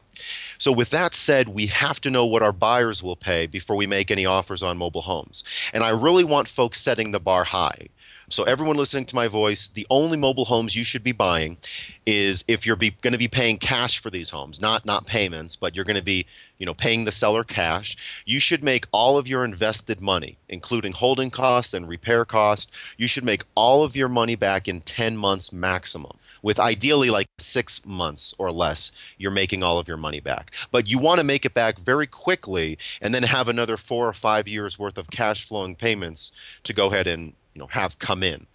So 0.58 0.72
with 0.72 0.92
that 0.92 1.14
said 1.14 1.48
we 1.48 1.68
have 1.68 2.00
to 2.02 2.10
know 2.10 2.26
what 2.26 2.44
our 2.44 2.52
buyers 2.52 3.04
will 3.04 3.16
pay 3.16 3.46
before 3.46 3.76
we 3.76 3.88
make 3.88 4.12
any 4.12 4.26
offers 4.26 4.64
on 4.64 4.78
mobile 4.78 5.02
homes. 5.02 5.44
And 5.74 5.84
i 5.84 5.90
really 5.90 6.24
want 6.24 6.48
folks 6.48 6.80
setting 6.80 7.12
the 7.12 7.20
bar 7.20 7.44
high 7.44 7.88
so 8.30 8.44
everyone 8.44 8.76
listening 8.76 9.06
to 9.06 9.16
my 9.16 9.30
voice, 9.30 9.70
the 9.70 9.88
only 9.90 10.18
mobile 10.18 10.44
homes 10.44 10.76
you 10.76 10.84
should 10.84 11.04
be 11.04 11.14
buying 11.14 11.58
is 12.06 12.44
if 12.50 12.66
you're 12.66 12.76
going 12.76 13.14
to 13.14 13.18
be 13.18 13.30
paying 13.30 13.58
cash 13.58 14.00
for 14.00 14.10
these 14.10 14.30
homes, 14.30 14.60
not 14.60 14.86
not 14.86 15.08
payments, 15.08 15.56
but 15.56 15.76
you're 15.76 15.86
going 15.86 15.98
to 15.98 16.04
be, 16.04 16.26
you 16.58 16.66
know, 16.66 16.74
paying 16.74 17.06
the 17.06 17.12
seller 17.12 17.46
cash. 17.46 18.24
You 18.26 18.42
should 18.42 18.66
make 18.66 18.86
all 18.92 19.18
of 19.18 19.30
your 19.30 19.46
invested 19.46 20.02
money, 20.02 20.38
including 20.50 20.92
holding 20.92 21.32
costs 21.32 21.74
and 21.74 21.88
repair 21.88 22.26
costs. 22.26 22.96
You 22.98 23.08
should 23.08 23.24
make 23.24 23.46
all 23.56 23.84
of 23.84 23.96
your 23.96 24.10
money 24.10 24.36
back 24.36 24.68
in 24.68 24.82
10 24.82 25.16
months 25.16 25.54
maximum. 25.54 26.12
With 26.42 26.60
ideally 26.60 27.10
like 27.10 27.28
6 27.40 27.86
months 27.86 28.36
or 28.38 28.52
less, 28.52 28.92
you're 29.18 29.32
making 29.32 29.64
all 29.64 29.80
of 29.80 29.88
your 29.88 29.98
money 29.98 30.20
back. 30.20 30.52
But 30.72 30.92
you 30.92 31.00
want 31.00 31.20
to 31.20 31.26
make 31.26 31.46
it 31.46 31.54
back 31.54 31.80
very 31.80 32.08
quickly 32.08 32.78
and 33.02 33.16
then 33.16 33.24
have 33.24 33.48
another 33.48 33.78
4 33.78 34.10
or 34.10 34.14
5 34.14 34.48
years 34.50 34.78
worth 34.78 34.98
of 34.98 35.10
cash 35.10 35.46
flowing 35.46 35.76
payments 35.76 36.34
to 36.64 36.74
go 36.74 36.88
ahead 36.88 37.08
and 37.08 37.34
you 37.58 37.64
know 37.64 37.68
have 37.72 37.98
come 37.98 38.22
in. 38.22 38.46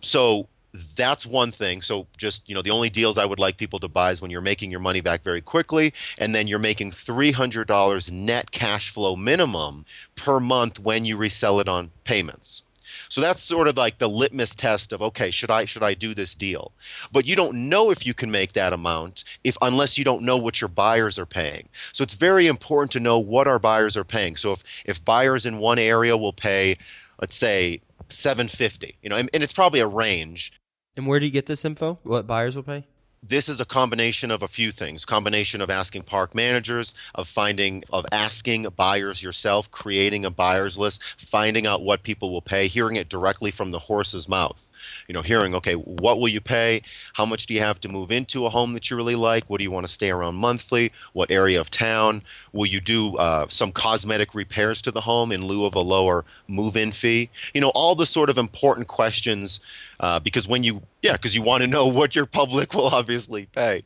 So 0.00 0.48
that's 0.96 1.24
one 1.24 1.52
thing. 1.52 1.80
So 1.80 2.08
just 2.16 2.48
you 2.48 2.56
know, 2.56 2.62
the 2.62 2.72
only 2.72 2.90
deals 2.90 3.18
I 3.18 3.24
would 3.24 3.38
like 3.38 3.56
people 3.56 3.78
to 3.78 3.88
buy 3.88 4.10
is 4.10 4.20
when 4.20 4.32
you're 4.32 4.40
making 4.40 4.72
your 4.72 4.80
money 4.80 5.00
back 5.00 5.22
very 5.22 5.40
quickly, 5.40 5.94
and 6.18 6.34
then 6.34 6.48
you're 6.48 6.58
making 6.58 6.90
three 6.90 7.30
hundred 7.30 7.68
dollars 7.68 8.10
net 8.10 8.50
cash 8.50 8.90
flow 8.90 9.14
minimum 9.14 9.86
per 10.16 10.40
month 10.40 10.80
when 10.80 11.04
you 11.04 11.18
resell 11.18 11.60
it 11.60 11.68
on 11.68 11.90
payments. 12.02 12.64
So 13.08 13.20
that's 13.20 13.42
sort 13.42 13.68
of 13.68 13.76
like 13.76 13.98
the 13.98 14.08
litmus 14.08 14.56
test 14.56 14.92
of 14.92 15.02
okay, 15.02 15.30
should 15.30 15.52
I 15.52 15.66
should 15.66 15.84
I 15.84 15.94
do 15.94 16.12
this 16.12 16.34
deal? 16.34 16.72
But 17.12 17.28
you 17.28 17.36
don't 17.36 17.68
know 17.68 17.92
if 17.92 18.06
you 18.06 18.14
can 18.14 18.32
make 18.32 18.54
that 18.54 18.72
amount 18.72 19.22
if 19.44 19.56
unless 19.62 19.98
you 19.98 20.04
don't 20.04 20.22
know 20.24 20.38
what 20.38 20.60
your 20.60 20.68
buyers 20.68 21.20
are 21.20 21.26
paying. 21.26 21.68
So 21.92 22.02
it's 22.02 22.14
very 22.14 22.48
important 22.48 22.92
to 22.92 23.00
know 23.00 23.20
what 23.20 23.46
our 23.46 23.60
buyers 23.60 23.96
are 23.96 24.04
paying. 24.04 24.34
So 24.34 24.52
if 24.54 24.64
if 24.84 25.04
buyers 25.04 25.46
in 25.46 25.58
one 25.58 25.78
area 25.78 26.16
will 26.16 26.32
pay 26.32 26.78
let's 27.22 27.36
say 27.36 27.80
750 28.12 28.96
you 29.02 29.10
know 29.10 29.16
and, 29.16 29.30
and 29.32 29.42
it's 29.42 29.52
probably 29.52 29.80
a 29.80 29.86
range. 29.86 30.52
And 30.96 31.06
where 31.06 31.20
do 31.20 31.26
you 31.26 31.32
get 31.32 31.46
this 31.46 31.64
info? 31.64 31.98
What 32.02 32.26
buyers 32.26 32.54
will 32.54 32.62
pay? 32.62 32.84
This 33.24 33.48
is 33.48 33.60
a 33.60 33.64
combination 33.64 34.32
of 34.32 34.42
a 34.42 34.48
few 34.48 34.72
things. 34.72 35.04
Combination 35.04 35.60
of 35.60 35.70
asking 35.70 36.02
park 36.02 36.34
managers 36.34 36.94
of 37.14 37.28
finding 37.28 37.84
of 37.92 38.04
asking 38.10 38.66
buyers 38.74 39.22
yourself 39.22 39.70
creating 39.70 40.24
a 40.24 40.30
buyers 40.30 40.76
list 40.76 41.02
finding 41.20 41.66
out 41.66 41.82
what 41.82 42.02
people 42.02 42.32
will 42.32 42.42
pay 42.42 42.66
hearing 42.66 42.96
it 42.96 43.08
directly 43.08 43.52
from 43.52 43.70
the 43.70 43.78
horse's 43.78 44.28
mouth 44.28 44.71
you 45.08 45.14
know, 45.14 45.22
hearing, 45.22 45.54
okay, 45.56 45.74
what 45.74 46.18
will 46.18 46.28
you 46.28 46.40
pay? 46.40 46.82
How 47.14 47.24
much 47.24 47.46
do 47.46 47.54
you 47.54 47.60
have 47.60 47.80
to 47.80 47.88
move 47.88 48.12
into 48.12 48.46
a 48.46 48.48
home 48.48 48.74
that 48.74 48.90
you 48.90 48.96
really 48.96 49.16
like? 49.16 49.44
What 49.48 49.58
do 49.58 49.64
you 49.64 49.70
want 49.70 49.86
to 49.86 49.92
stay 49.92 50.10
around 50.10 50.36
monthly? 50.36 50.92
What 51.12 51.30
area 51.30 51.60
of 51.60 51.70
town? 51.70 52.22
Will 52.52 52.66
you 52.66 52.80
do 52.80 53.16
uh, 53.16 53.46
some 53.48 53.72
cosmetic 53.72 54.34
repairs 54.34 54.82
to 54.82 54.90
the 54.90 55.00
home 55.00 55.32
in 55.32 55.46
lieu 55.46 55.66
of 55.66 55.74
a 55.74 55.80
lower 55.80 56.24
move 56.48 56.76
in 56.76 56.92
fee? 56.92 57.30
You 57.54 57.60
know, 57.60 57.72
all 57.74 57.94
the 57.94 58.06
sort 58.06 58.30
of 58.30 58.38
important 58.38 58.86
questions 58.86 59.60
uh, 60.00 60.18
because 60.20 60.48
when 60.48 60.64
you, 60.64 60.82
yeah, 61.00 61.12
because 61.12 61.34
you 61.34 61.42
want 61.42 61.62
to 61.62 61.68
know 61.68 61.86
what 61.92 62.14
your 62.14 62.26
public 62.26 62.74
will 62.74 62.86
obviously 62.86 63.46
pay. 63.46 63.84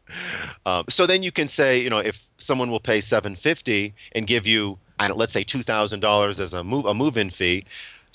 Um, 0.64 0.84
so 0.88 1.06
then 1.06 1.22
you 1.22 1.32
can 1.32 1.48
say, 1.48 1.80
you 1.82 1.90
know, 1.90 1.98
if 1.98 2.24
someone 2.38 2.70
will 2.70 2.80
pay 2.80 3.00
750 3.00 3.94
and 4.12 4.26
give 4.26 4.46
you, 4.46 4.78
don't, 4.98 5.18
let's 5.18 5.32
say 5.32 5.44
$2,000 5.44 6.28
as 6.40 6.54
a 6.54 6.64
move 6.64 6.86
a 6.86 6.94
move-in 6.94 7.30
fee, 7.30 7.66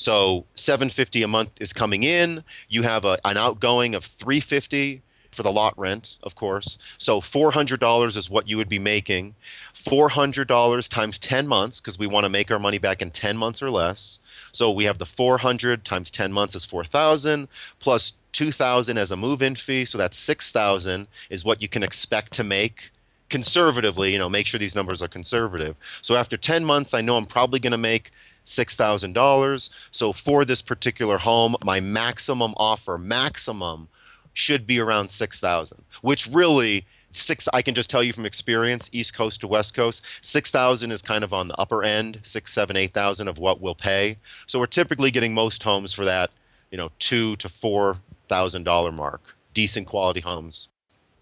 so 0.02 0.46
750 0.56 1.22
a 1.22 1.28
month 1.28 1.62
is 1.62 1.74
coming 1.74 2.04
in. 2.04 2.44
You 2.70 2.82
have 2.82 3.06
a, 3.06 3.20
an 3.24 3.38
outgoing 3.38 3.94
of 3.94 4.04
350 4.04 5.04
for 5.32 5.44
the 5.44 5.52
lot 5.52 5.78
rent, 5.78 6.18
of 6.24 6.34
course. 6.34 6.80
So 6.98 7.22
$400 7.22 8.18
is 8.18 8.30
what 8.30 8.50
you 8.50 8.58
would 8.58 8.68
be 8.68 8.80
making. 8.80 9.36
$400 9.76 10.90
times 10.90 11.20
10 11.20 11.48
months 11.48 11.80
because 11.80 12.00
we 12.00 12.08
want 12.08 12.26
to 12.26 12.32
make 12.32 12.52
our 12.52 12.58
money 12.58 12.80
back 12.80 13.04
in 13.04 13.12
10 13.12 13.38
months 13.38 13.62
or 13.62 13.70
less. 13.70 14.20
So 14.52 14.72
we 14.72 14.86
have 14.86 14.98
the 14.98 15.06
400 15.06 15.86
times 15.86 16.10
10 16.10 16.34
months 16.34 16.56
is 16.56 16.66
4,000 16.66 17.48
plus 17.80 18.14
2,000 18.32 18.98
as 18.98 19.12
a 19.12 19.18
move-in 19.18 19.54
fee. 19.54 19.86
So 19.86 20.00
that's 20.00 20.18
6,000 20.18 21.06
is 21.30 21.46
what 21.46 21.62
you 21.62 21.70
can 21.70 21.84
expect 21.84 22.34
to 22.34 22.44
make 22.44 22.90
conservatively, 23.30 24.12
you 24.12 24.20
know, 24.20 24.30
make 24.30 24.48
sure 24.48 24.60
these 24.60 24.76
numbers 24.76 25.02
are 25.02 25.08
conservative. 25.08 25.78
So 26.02 26.16
after 26.16 26.38
10 26.38 26.66
months, 26.66 26.94
I 26.94 27.02
know 27.02 27.16
I'm 27.16 27.28
probably 27.28 27.60
going 27.60 27.72
to 27.72 27.78
make 27.78 28.10
$6,000. 28.45 29.69
So 29.91 30.13
for 30.13 30.45
this 30.45 30.62
particular 30.62 31.17
home, 31.17 31.56
my 31.63 31.80
maximum 31.80 32.54
offer, 32.58 32.97
maximum 32.97 33.88
should 34.34 34.65
be 34.65 34.80
around 34.80 35.10
6,000, 35.10 35.84
which 36.01 36.27
really 36.27 36.86
six 37.12 37.47
I 37.51 37.62
can 37.62 37.75
just 37.75 37.89
tell 37.89 38.04
you 38.04 38.13
from 38.13 38.25
experience, 38.25 38.89
East 38.93 39.13
Coast 39.13 39.41
to 39.41 39.47
West 39.47 39.73
Coast, 39.73 40.06
six 40.25 40.51
thousand 40.51 40.91
is 40.91 41.01
kind 41.01 41.23
of 41.23 41.34
on 41.34 41.47
the 41.47 41.60
upper 41.60 41.84
end, 41.84 42.19
six, 42.23 42.54
seven, 42.54 42.75
eight 42.77 42.91
thousand 42.91 43.27
of 43.27 43.38
what 43.38 43.62
we'll 43.62 43.75
pay. 43.75 44.17
So 44.47 44.60
we're 44.60 44.67
typically 44.67 45.12
getting 45.12 45.34
most 45.34 45.63
homes 45.63 45.93
for 45.93 46.06
that, 46.06 46.32
you 46.71 46.77
know, 46.77 46.89
two 46.99 47.36
to 47.38 47.49
four 47.49 47.97
thousand 48.27 48.63
dollar 48.63 48.91
mark. 48.91 49.36
Decent 49.54 49.88
quality 49.88 50.21
homes. 50.21 50.69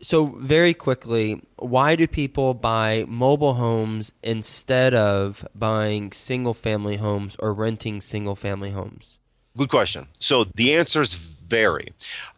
So 0.02 0.26
very 0.40 0.74
quickly, 0.74 1.42
why 1.58 1.96
do 1.96 2.08
people 2.08 2.54
buy 2.54 3.06
mobile 3.08 3.56
homes 3.56 4.14
instead 4.24 4.94
of 4.94 5.46
buying 5.54 6.14
single 6.14 6.54
family 6.54 6.98
homes 6.98 7.36
or 7.40 7.54
renting 7.54 8.02
single 8.02 8.36
family 8.36 8.72
homes? 8.72 9.19
Good 9.60 9.68
question. 9.68 10.08
So 10.22 10.46
the 10.46 10.76
answers 10.76 11.14
vary. 11.50 11.92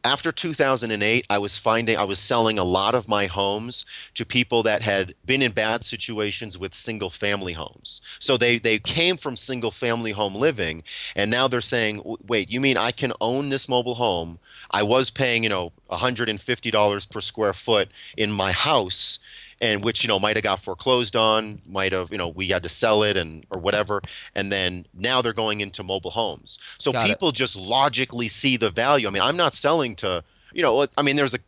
After 0.04 0.32
2008, 0.32 1.28
I 1.30 1.38
was 1.38 1.56
finding 1.56 1.96
I 1.96 2.06
was 2.06 2.18
selling 2.18 2.58
a 2.58 2.64
lot 2.64 2.96
of 2.96 3.08
my 3.08 3.28
homes 3.28 3.86
to 4.16 4.26
people 4.26 4.64
that 4.64 4.82
had 4.82 5.14
been 5.24 5.44
in 5.44 5.52
bad 5.52 5.84
situations 5.84 6.58
with 6.58 6.74
single 6.74 7.12
family 7.12 7.54
homes. 7.54 8.02
So 8.18 8.38
they 8.38 8.58
they 8.58 8.80
came 8.80 9.18
from 9.18 9.36
single 9.36 9.70
family 9.70 10.10
home 10.10 10.34
living 10.34 10.82
and 11.16 11.30
now 11.30 11.48
they're 11.48 11.62
saying, 11.62 12.02
"Wait, 12.26 12.52
you 12.52 12.60
mean 12.60 12.78
I 12.78 12.90
can 12.90 13.14
own 13.22 13.50
this 13.50 13.70
mobile 13.70 13.94
home? 13.94 14.40
I 14.72 14.82
was 14.82 15.12
paying, 15.12 15.44
you 15.44 15.50
know, 15.50 15.74
$150 15.92 17.06
per 17.12 17.22
square 17.22 17.54
foot 17.54 17.92
in 18.18 18.32
my 18.32 18.52
house 18.52 19.20
and 19.62 19.84
which 19.84 20.04
you 20.04 20.08
know 20.08 20.20
might 20.20 20.36
have 20.36 20.44
got 20.44 20.60
foreclosed 20.60 21.16
on, 21.16 21.62
might 21.68 21.94
have 21.94 22.12
you 22.12 22.18
know 22.18 22.30
we 22.30 22.48
had 22.48 22.64
to 22.64 22.70
sell 22.70 23.04
it 23.04 23.16
and 23.16 23.46
or 23.50 23.60
whatever, 23.60 24.02
and 24.36 24.52
then 24.52 24.86
now 24.94 25.22
they're 25.22 25.34
going 25.34 25.62
into 25.62 25.84
mobile 25.84 26.12
homes. 26.12 26.58
So 26.80 26.92
got 26.92 27.06
people 27.06 27.30
it. 27.30 27.36
just 27.36 27.56
logically 27.56 28.28
see 28.28 28.58
the 28.58 28.72
value. 28.72 29.08
I 29.08 29.12
mean, 29.12 29.24
I'm 29.24 29.38
not 29.38 29.54
selling 29.54 29.96
to 29.98 30.24
you 30.54 30.64
know 30.64 30.88
I 30.98 31.04
mean 31.04 31.16
there's 31.16 31.36
a 31.36 31.40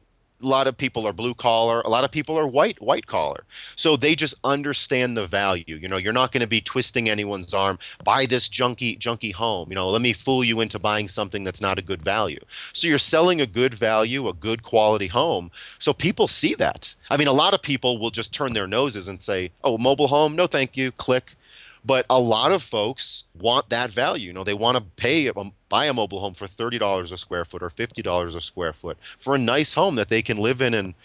a 0.44 0.48
lot 0.48 0.68
of 0.68 0.78
people 0.78 1.08
are 1.08 1.14
blue 1.14 1.34
collar 1.34 1.82
a 1.82 1.90
lot 1.90 2.04
of 2.04 2.12
people 2.12 2.38
are 2.38 2.48
white 2.48 2.82
white 2.82 3.06
collar. 3.06 3.44
So 3.76 3.96
they 3.96 4.16
just 4.16 4.36
understand 4.44 5.16
the 5.18 5.26
value. 5.26 5.76
You 5.76 5.88
know 5.88 5.98
you're 5.98 6.14
not 6.14 6.32
going 6.32 6.42
to 6.42 6.48
be 6.48 6.62
twisting 6.62 7.10
anyone's 7.10 7.54
arm 7.54 7.80
buy 8.04 8.26
this 8.26 8.50
junky 8.50 8.98
junky 8.98 9.34
home. 9.34 9.70
You 9.70 9.76
know 9.76 9.90
let 9.90 10.02
me 10.02 10.14
fool 10.14 10.44
you 10.44 10.62
into 10.62 10.80
buying 10.80 11.08
something 11.08 11.44
that's 11.44 11.62
not 11.62 11.80
a 11.80 11.82
good 11.82 12.02
value. 12.02 12.40
So 12.74 12.88
you're 12.88 12.98
selling 12.98 13.42
a 13.42 13.46
good 13.46 13.74
value 13.74 14.28
a 14.28 14.34
good 14.34 14.64
quality 14.64 15.08
home. 15.08 15.52
So 15.80 15.94
people 15.94 16.28
see 16.28 16.56
that. 16.56 16.96
I 17.10 17.18
mean 17.18 17.28
a 17.28 17.34
lot 17.34 17.54
of 17.54 17.62
people 17.62 18.00
will 18.00 18.12
just 18.12 18.34
turn 18.34 18.54
their 18.54 18.68
noses 18.68 19.08
and 19.08 19.22
say 19.22 19.52
oh 19.64 19.78
mobile 19.78 20.08
home? 20.08 20.36
No 20.36 20.48
thank 20.48 20.78
you. 20.78 20.92
Click 20.92 21.36
but 21.86 22.06
a 22.10 22.20
lot 22.20 22.52
of 22.52 22.62
folks 22.62 23.26
want 23.40 23.70
that 23.70 23.90
value. 23.90 24.28
You 24.28 24.34
know, 24.34 24.44
they 24.44 24.54
want 24.54 24.78
to 24.78 24.84
pay 24.84 25.30
buy 25.70 25.86
a 25.86 25.94
mobile 25.94 26.20
home 26.20 26.34
for 26.34 26.48
thirty 26.48 26.78
dollars 26.78 27.12
a 27.12 27.18
square 27.18 27.46
foot 27.46 27.64
or 27.64 27.70
fifty 27.70 28.02
dollars 28.02 28.36
a 28.36 28.42
square 28.42 28.74
foot 28.74 28.98
for 29.02 29.36
a 29.36 29.40
nice 29.40 29.74
home 29.74 29.96
that 29.96 30.10
they 30.10 30.22
can 30.22 30.38
live 30.38 30.62
in, 30.62 30.74
and 30.74 30.96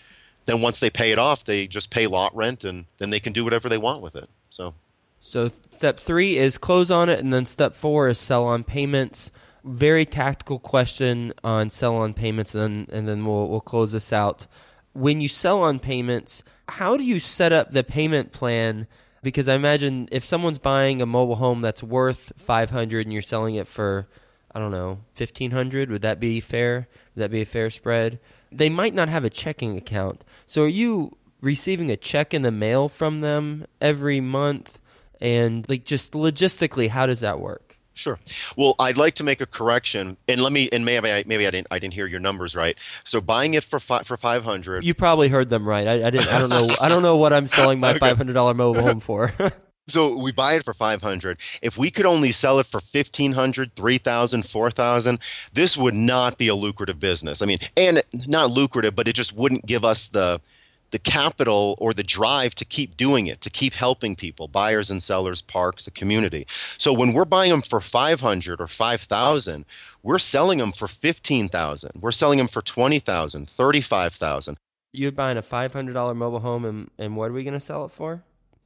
then 0.46 0.62
once 0.62 0.80
they 0.80 0.90
pay 0.90 1.12
it 1.12 1.18
off, 1.18 1.44
they 1.44 1.66
just 1.66 1.90
pay 1.90 2.06
lot 2.06 2.34
rent, 2.36 2.64
and 2.64 2.84
then 2.98 3.10
they 3.10 3.20
can 3.20 3.32
do 3.32 3.44
whatever 3.44 3.68
they 3.68 3.78
want 3.78 4.02
with 4.02 4.16
it. 4.16 4.28
So, 4.50 4.74
so 5.20 5.50
step 5.70 5.98
three 5.98 6.38
is 6.38 6.58
close 6.58 6.90
on 6.90 7.08
it, 7.08 7.18
and 7.18 7.32
then 7.32 7.46
step 7.46 7.74
four 7.74 8.08
is 8.08 8.18
sell 8.18 8.44
on 8.44 8.64
payments. 8.64 9.30
Very 9.64 10.06
tactical 10.06 10.58
question 10.58 11.34
on 11.42 11.70
sell 11.70 11.96
on 11.96 12.14
payments, 12.14 12.54
and 12.54 12.86
then, 12.88 12.96
and 12.96 13.08
then 13.08 13.26
we'll 13.26 13.48
we'll 13.48 13.60
close 13.60 13.92
this 13.92 14.12
out. 14.12 14.46
When 14.92 15.20
you 15.20 15.28
sell 15.28 15.60
on 15.60 15.78
payments, 15.78 16.42
how 16.68 16.96
do 16.96 17.04
you 17.04 17.20
set 17.20 17.52
up 17.52 17.72
the 17.72 17.84
payment 17.84 18.32
plan? 18.32 18.86
Because 19.22 19.48
I 19.48 19.54
imagine 19.54 20.08
if 20.12 20.24
someone's 20.24 20.58
buying 20.58 21.02
a 21.02 21.06
mobile 21.06 21.36
home 21.36 21.60
that's 21.60 21.82
worth 21.82 22.32
500 22.36 23.06
and 23.06 23.12
you're 23.12 23.22
selling 23.22 23.54
it 23.54 23.66
for 23.66 24.08
I 24.52 24.58
don't 24.60 24.70
know, 24.70 25.00
1500, 25.16 25.90
would 25.90 26.02
that 26.02 26.18
be 26.18 26.40
fair? 26.40 26.88
Would 27.14 27.22
that 27.22 27.30
be 27.30 27.42
a 27.42 27.46
fair 27.46 27.70
spread? 27.70 28.18
They 28.50 28.70
might 28.70 28.94
not 28.94 29.08
have 29.08 29.24
a 29.24 29.30
checking 29.30 29.76
account. 29.76 30.24
So 30.46 30.64
are 30.64 30.68
you 30.68 31.16
receiving 31.40 31.90
a 31.90 31.96
check 31.96 32.32
in 32.32 32.42
the 32.42 32.50
mail 32.50 32.88
from 32.88 33.20
them 33.20 33.66
every 33.80 34.20
month 34.20 34.80
and 35.20 35.68
like 35.68 35.84
just 35.84 36.12
logistically 36.12 36.88
how 36.88 37.06
does 37.06 37.20
that 37.20 37.40
work? 37.40 37.67
Sure. 37.98 38.18
Well, 38.56 38.76
I'd 38.78 38.96
like 38.96 39.14
to 39.14 39.24
make 39.24 39.40
a 39.40 39.46
correction, 39.46 40.16
and 40.28 40.40
let 40.40 40.52
me 40.52 40.68
and 40.70 40.84
maybe 40.84 41.10
I, 41.10 41.24
maybe 41.26 41.48
I 41.48 41.50
didn't 41.50 41.66
I 41.72 41.80
didn't 41.80 41.94
hear 41.94 42.06
your 42.06 42.20
numbers 42.20 42.54
right. 42.54 42.78
So 43.02 43.20
buying 43.20 43.54
it 43.54 43.64
for 43.64 43.80
fi- 43.80 44.04
for 44.04 44.16
five 44.16 44.44
hundred. 44.44 44.84
You 44.84 44.94
probably 44.94 45.28
heard 45.28 45.50
them 45.50 45.68
right. 45.68 45.86
I, 45.86 46.06
I 46.06 46.10
didn't. 46.10 46.32
I 46.32 46.38
don't 46.38 46.50
know. 46.50 46.76
I 46.80 46.88
don't 46.88 47.02
know 47.02 47.16
what 47.16 47.32
I'm 47.32 47.48
selling 47.48 47.80
my 47.80 47.94
five 47.98 48.16
hundred 48.16 48.34
dollar 48.34 48.54
mobile 48.54 48.82
home 48.82 49.00
for. 49.00 49.32
so 49.88 50.18
we 50.18 50.32
buy 50.32 50.54
it 50.54 50.64
for 50.64 50.74
500 50.74 51.38
if 51.62 51.78
we 51.78 51.90
could 51.90 52.04
only 52.04 52.30
sell 52.30 52.58
it 52.58 52.66
for 52.66 52.76
1500 52.76 53.74
3000 53.74 54.46
4000 54.46 55.18
this 55.54 55.78
would 55.78 55.94
not 55.94 56.36
be 56.36 56.48
a 56.48 56.54
lucrative 56.54 56.98
business 57.00 57.40
i 57.40 57.46
mean 57.46 57.56
and 57.74 58.02
not 58.26 58.50
lucrative 58.50 58.94
but 58.94 59.08
it 59.08 59.14
just 59.14 59.34
wouldn't 59.34 59.64
give 59.64 59.86
us 59.86 60.08
the 60.08 60.42
the 60.90 60.98
capital 60.98 61.76
or 61.78 61.92
the 61.92 62.02
drive 62.02 62.54
to 62.56 62.64
keep 62.64 62.96
doing 62.96 63.26
it, 63.26 63.42
to 63.42 63.50
keep 63.50 63.74
helping 63.74 64.16
people, 64.16 64.48
buyers 64.48 64.90
and 64.90 65.02
sellers, 65.02 65.42
parks, 65.42 65.86
a 65.86 65.90
community. 65.90 66.46
So 66.78 66.92
when 66.92 67.12
we're 67.12 67.24
buying 67.24 67.50
them 67.50 67.62
for 67.62 67.80
500 67.80 68.60
or 68.60 68.66
5,000, 68.66 69.64
we're 70.02 70.18
selling 70.18 70.58
them 70.58 70.72
for 70.72 70.88
15,000. 70.88 71.90
We're 72.00 72.10
selling 72.10 72.38
them 72.38 72.48
for 72.48 72.62
20,000, 72.62 73.48
35,000. 73.48 74.56
You're 74.92 75.12
buying 75.12 75.36
a 75.36 75.42
$500 75.42 76.16
mobile 76.16 76.40
home 76.40 76.64
and, 76.64 76.90
and 76.98 77.16
what 77.16 77.30
are 77.30 77.34
we 77.34 77.44
going 77.44 77.54
to 77.54 77.60
sell 77.60 77.84
it 77.84 77.92
for? 77.92 78.22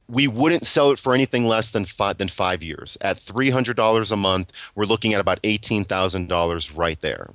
we 0.09 0.27
wouldn't 0.27 0.65
sell 0.65 0.91
it 0.91 0.99
for 0.99 1.13
anything 1.13 1.45
less 1.45 1.71
than 1.71 1.85
five 1.85 2.17
than 2.17 2.27
five 2.27 2.61
years. 2.61 2.97
At 3.01 3.17
three 3.17 3.49
hundred 3.49 3.77
dollars 3.77 4.11
a 4.11 4.17
month, 4.17 4.51
we're 4.75 4.85
looking 4.85 5.13
at 5.13 5.21
about 5.21 5.39
eighteen 5.43 5.85
thousand 5.85 6.27
dollars 6.27 6.71
right 6.71 6.99
there. 6.99 7.29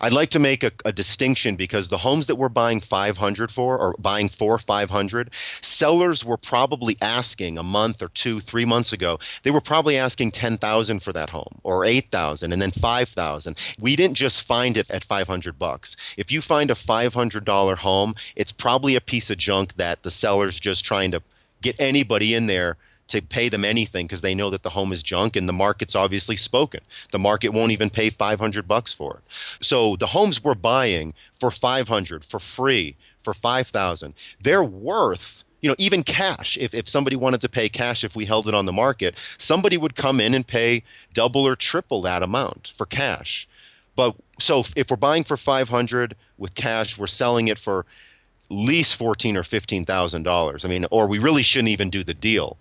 I'd 0.00 0.12
like 0.12 0.30
to 0.30 0.38
make 0.38 0.64
a, 0.64 0.72
a, 0.84 0.92
distinction 0.92 1.56
because 1.56 1.88
the 1.88 1.98
homes 1.98 2.28
that 2.28 2.36
we're 2.36 2.48
buying 2.48 2.80
500 2.80 3.50
for 3.50 3.78
or 3.78 3.94
buying 3.98 4.28
for 4.28 4.58
500, 4.58 5.34
sellers 5.34 6.24
were 6.24 6.36
probably 6.36 6.96
asking 7.02 7.58
a 7.58 7.62
month 7.62 8.02
or 8.02 8.08
two, 8.08 8.40
three 8.40 8.64
months 8.64 8.92
ago, 8.92 9.18
they 9.42 9.50
were 9.50 9.60
probably 9.60 9.98
asking 9.98 10.32
10,000 10.32 11.00
for 11.00 11.12
that 11.12 11.30
home 11.30 11.60
or 11.62 11.84
8,000 11.84 12.52
and 12.52 12.60
then 12.60 12.70
5,000. 12.70 13.56
We 13.78 13.96
didn't 13.96 14.16
just 14.16 14.42
find 14.42 14.76
it 14.76 14.90
at 14.90 15.04
500 15.04 15.58
bucks. 15.58 15.96
If 16.16 16.32
you 16.32 16.40
find 16.40 16.70
a 16.70 16.74
$500 16.74 17.76
home, 17.76 18.14
it's 18.34 18.52
probably 18.52 18.96
a 18.96 19.00
piece 19.00 19.30
of 19.30 19.36
junk 19.36 19.74
that 19.74 20.02
the 20.02 20.10
seller's 20.10 20.58
just 20.58 20.84
trying 20.84 21.12
to 21.12 21.22
get 21.60 21.80
anybody 21.80 22.34
in 22.34 22.46
there 22.46 22.76
to 23.08 23.22
pay 23.22 23.48
them 23.48 23.64
anything 23.64 24.06
because 24.06 24.20
they 24.20 24.34
know 24.34 24.50
that 24.50 24.62
the 24.62 24.70
home 24.70 24.92
is 24.92 25.02
junk 25.02 25.36
and 25.36 25.48
the 25.48 25.52
market's 25.52 25.94
obviously 25.94 26.36
spoken. 26.36 26.80
The 27.12 27.18
market 27.18 27.50
won't 27.50 27.72
even 27.72 27.90
pay 27.90 28.10
500 28.10 28.66
bucks 28.66 28.92
for 28.92 29.18
it. 29.18 29.32
So 29.62 29.96
the 29.96 30.06
homes 30.06 30.42
we're 30.42 30.54
buying 30.54 31.14
for 31.32 31.50
500 31.50 32.24
for 32.24 32.40
free 32.40 32.96
for 33.22 33.34
5,000, 33.34 34.14
they're 34.40 34.64
worth 34.64 35.44
you 35.62 35.70
know, 35.70 35.76
even 35.78 36.02
cash, 36.02 36.58
if, 36.58 36.74
if 36.74 36.86
somebody 36.86 37.16
wanted 37.16 37.40
to 37.40 37.48
pay 37.48 37.68
cash 37.68 38.04
if 38.04 38.14
we 38.14 38.24
held 38.24 38.46
it 38.46 38.54
on 38.54 38.66
the 38.66 38.72
market, 38.72 39.16
somebody 39.38 39.76
would 39.76 39.96
come 39.96 40.20
in 40.20 40.34
and 40.34 40.46
pay 40.46 40.84
double 41.12 41.46
or 41.46 41.56
triple 41.56 42.02
that 42.02 42.22
amount 42.22 42.72
for 42.76 42.86
cash. 42.86 43.48
But 43.96 44.14
so 44.38 44.62
if 44.76 44.90
we're 44.90 44.96
buying 44.96 45.24
for 45.24 45.36
500 45.36 46.14
with 46.36 46.54
cash, 46.54 46.98
we're 46.98 47.06
selling 47.06 47.48
it 47.48 47.58
for 47.58 47.80
at 47.80 48.56
least 48.56 48.94
fourteen 48.94 49.36
or 49.36 49.42
fifteen 49.42 49.84
thousand 49.84 50.22
dollars. 50.22 50.64
I 50.64 50.68
mean, 50.68 50.86
or 50.90 51.08
we 51.08 51.18
really 51.18 51.42
shouldn't 51.42 51.70
even 51.70 51.90
do 51.90 52.04
the 52.04 52.14
deal 52.14 52.58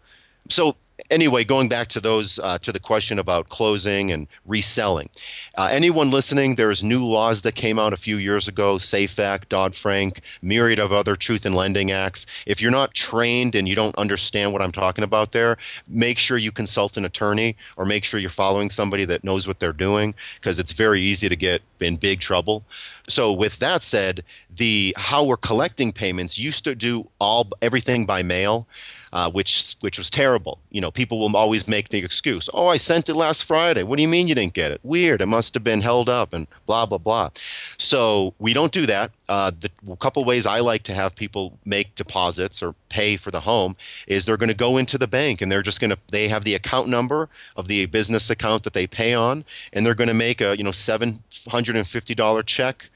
so 0.50 0.76
anyway, 1.10 1.44
going 1.44 1.70
back 1.70 1.88
to 1.90 2.00
those 2.00 2.40
uh, 2.40 2.58
to 2.60 2.72
the 2.72 2.80
question 2.80 3.20
about 3.20 3.50
closing 3.50 4.12
and 4.12 4.28
reselling, 4.46 5.10
uh, 5.58 5.70
anyone 5.72 6.12
listening, 6.12 6.56
there's 6.56 6.84
new 6.84 7.06
laws 7.06 7.44
that 7.44 7.56
came 7.56 7.80
out 7.80 7.94
a 7.94 7.98
few 7.98 8.18
years 8.18 8.48
ago: 8.48 8.78
SAFE 8.78 9.20
Act, 9.20 9.50
Dodd 9.50 9.76
Frank, 9.76 10.22
myriad 10.42 10.80
of 10.80 10.94
other 10.94 11.16
Truth 11.16 11.46
in 11.46 11.54
Lending 11.54 11.92
Acts. 11.92 12.26
If 12.46 12.62
you're 12.62 12.72
not 12.72 12.94
trained 12.94 13.56
and 13.56 13.68
you 13.68 13.76
don't 13.76 13.96
understand 13.98 14.54
what 14.54 14.62
I'm 14.62 14.72
talking 14.72 15.04
about, 15.04 15.32
there, 15.32 15.58
make 15.88 16.18
sure 16.18 16.38
you 16.38 16.52
consult 16.52 16.98
an 16.98 17.06
attorney 17.06 17.58
or 17.78 17.86
make 17.86 18.04
sure 18.04 18.20
you're 18.20 18.30
following 18.30 18.70
somebody 18.70 19.06
that 19.06 19.24
knows 19.24 19.48
what 19.48 19.60
they're 19.60 19.74
doing 19.74 20.16
because 20.36 20.60
it's 20.60 20.74
very 20.74 21.02
easy 21.02 21.30
to 21.30 21.36
get 21.36 21.62
in 21.80 21.98
big 21.98 22.20
trouble. 22.20 22.64
So 23.08 23.34
with 23.34 23.60
that 23.60 23.84
said, 23.84 24.24
the 24.56 24.96
how 24.98 25.26
we're 25.26 25.38
collecting 25.38 25.94
payments 25.94 26.40
used 26.40 26.64
to 26.64 26.76
do 26.76 27.08
all 27.20 27.48
everything 27.62 28.06
by 28.06 28.24
mail 28.24 28.68
uh, 29.16 29.32
which 29.32 29.78
which 29.80 29.98
was 29.98 30.10
terrible. 30.10 30.60
You 30.70 30.82
know, 30.82 30.92
people 30.92 31.20
will 31.20 31.38
always 31.38 31.70
make 31.70 31.88
the 31.88 32.00
excuse, 32.00 32.50
"Oh, 32.54 32.68
I 32.68 32.76
sent 32.76 33.08
it 33.08 33.16
last 33.16 33.46
Friday. 33.46 33.82
What 33.82 33.96
do 33.96 34.02
you 34.02 34.10
mean 34.10 34.28
you 34.28 34.36
didn't 34.36 34.54
get 34.54 34.74
it? 34.74 34.82
Weird. 34.84 35.22
It 35.22 35.28
must 35.28 35.54
have 35.54 35.64
been 35.64 35.82
held 35.82 36.10
up 36.10 36.34
and 36.34 36.48
blah 36.66 36.86
blah 36.86 36.98
blah." 36.98 37.30
So 37.78 38.34
we 38.40 38.52
don't 38.52 38.74
do 38.74 38.88
that. 38.88 39.12
Uh, 39.30 39.52
the 39.58 39.72
couple 39.96 40.26
ways 40.26 40.46
I 40.46 40.60
like 40.60 40.84
to 40.84 40.94
have 40.94 41.16
people 41.16 41.58
make 41.64 41.96
deposits 41.96 42.62
or 42.62 42.76
pay 42.90 43.16
for 43.16 43.32
the 43.32 43.40
home 43.40 43.78
is 44.06 44.26
they're 44.26 44.36
going 44.36 44.50
to 44.50 44.54
go 44.56 44.76
into 44.76 44.98
the 44.98 45.08
bank 45.08 45.42
and 45.42 45.50
they're 45.50 45.62
just 45.62 45.80
going 45.80 45.92
to 45.92 45.98
they 46.12 46.28
have 46.28 46.44
the 46.44 46.56
account 46.56 46.90
number 46.90 47.30
of 47.56 47.70
the 47.70 47.86
business 47.86 48.30
account 48.30 48.64
that 48.64 48.74
they 48.74 48.86
pay 48.86 49.14
on, 49.14 49.46
and 49.72 49.86
they're 49.86 49.96
going 49.96 50.10
to 50.10 50.14
make 50.14 50.42
a 50.42 50.58
you 50.58 50.66
know 50.66 50.72
seven 50.72 51.24
hundred 51.48 51.78
and 51.78 51.88
fifty 51.88 52.16
dollar 52.16 52.44
check 52.44 52.90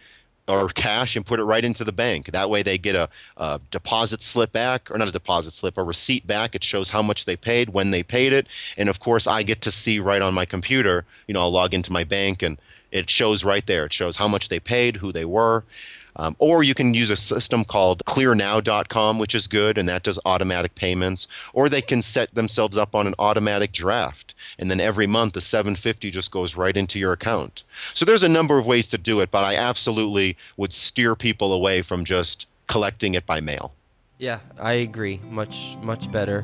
or 0.50 0.68
cash 0.68 1.16
and 1.16 1.26
put 1.26 1.39
it 1.39 1.43
right 1.43 1.64
into 1.64 1.84
the 1.84 1.91
bank. 1.91 2.32
That 2.32 2.50
way 2.50 2.64
they 2.64 2.80
get 2.80 2.95
a, 2.95 3.10
a, 3.38 3.62
deposit 3.70 4.22
slip 4.22 4.52
back, 4.52 4.89
or 4.89 4.97
not 4.97 5.08
a 5.08 5.12
deposit 5.12 5.54
slip, 5.54 5.78
a 5.78 5.84
receipt 5.84 6.26
back. 6.26 6.56
It 6.56 6.64
shows 6.64 6.89
how 6.89 7.04
much 7.04 7.26
they 7.26 7.36
paid, 7.36 7.70
when 7.70 7.91
they 7.91 8.02
paid 8.02 8.34
it, 8.34 8.47
and 8.78 8.89
of 8.89 9.00
course 9.00 9.28
I 9.28 9.43
get 9.43 9.62
to 9.62 9.72
see 9.72 10.00
right 10.00 10.22
on 10.22 10.34
my 10.34 10.45
computer. 10.45 11.06
You 11.28 11.36
know, 11.36 11.41
I'll 11.41 11.52
log 11.52 11.74
into 11.76 11.91
my 11.91 12.04
bank 12.04 12.41
and 12.41 12.60
it 12.91 13.10
shows 13.10 13.45
right 13.45 13.66
there. 13.68 13.86
It 13.86 13.93
shows 13.93 14.18
how 14.18 14.28
much 14.28 14.50
they 14.50 14.60
paid, 14.60 14.95
who 14.95 15.12
they 15.12 15.26
were. 15.26 15.64
Um, 16.20 16.36
or 16.38 16.62
you 16.62 16.74
can 16.74 16.94
use 16.94 17.12
a 17.12 17.16
system 17.16 17.64
called 17.64 18.04
clearnow.com, 18.04 19.20
which 19.20 19.36
is 19.36 19.48
good, 19.48 19.78
and 19.78 19.88
that 19.88 20.04
does 20.04 20.20
automatic 20.26 20.76
payments. 20.76 21.30
Or 21.54 21.70
they 21.70 21.82
can 21.82 22.02
set 22.02 22.36
themselves 22.36 22.76
up 22.76 22.94
on 22.94 23.08
an 23.08 23.14
automatic 23.18 23.72
draft, 23.72 24.36
and 24.60 24.70
then 24.70 24.82
every 24.82 25.08
month 25.08 25.32
the 25.32 25.40
750 25.40 26.12
just 26.12 26.30
goes 26.30 26.58
right 26.58 26.76
into 26.76 27.00
your 27.00 27.14
account. 27.14 27.64
So 27.94 28.04
there's 28.04 28.24
a 28.24 28.30
number 28.30 28.60
of 28.60 28.68
ways 28.68 28.90
to 28.90 28.98
do 28.98 29.22
it, 29.22 29.32
but 29.32 29.46
I 29.46 29.56
absolutely 29.56 30.36
would 30.58 30.74
steer 30.74 31.16
people 31.16 31.54
away 31.54 31.84
from 31.84 32.04
just 32.04 32.48
collecting 32.68 33.14
it 33.14 33.26
by 33.26 33.40
mail. 33.40 33.72
Yeah, 34.18 34.40
I 34.60 34.74
agree. 34.74 35.22
Much, 35.30 35.78
much 35.82 36.12
better. 36.12 36.44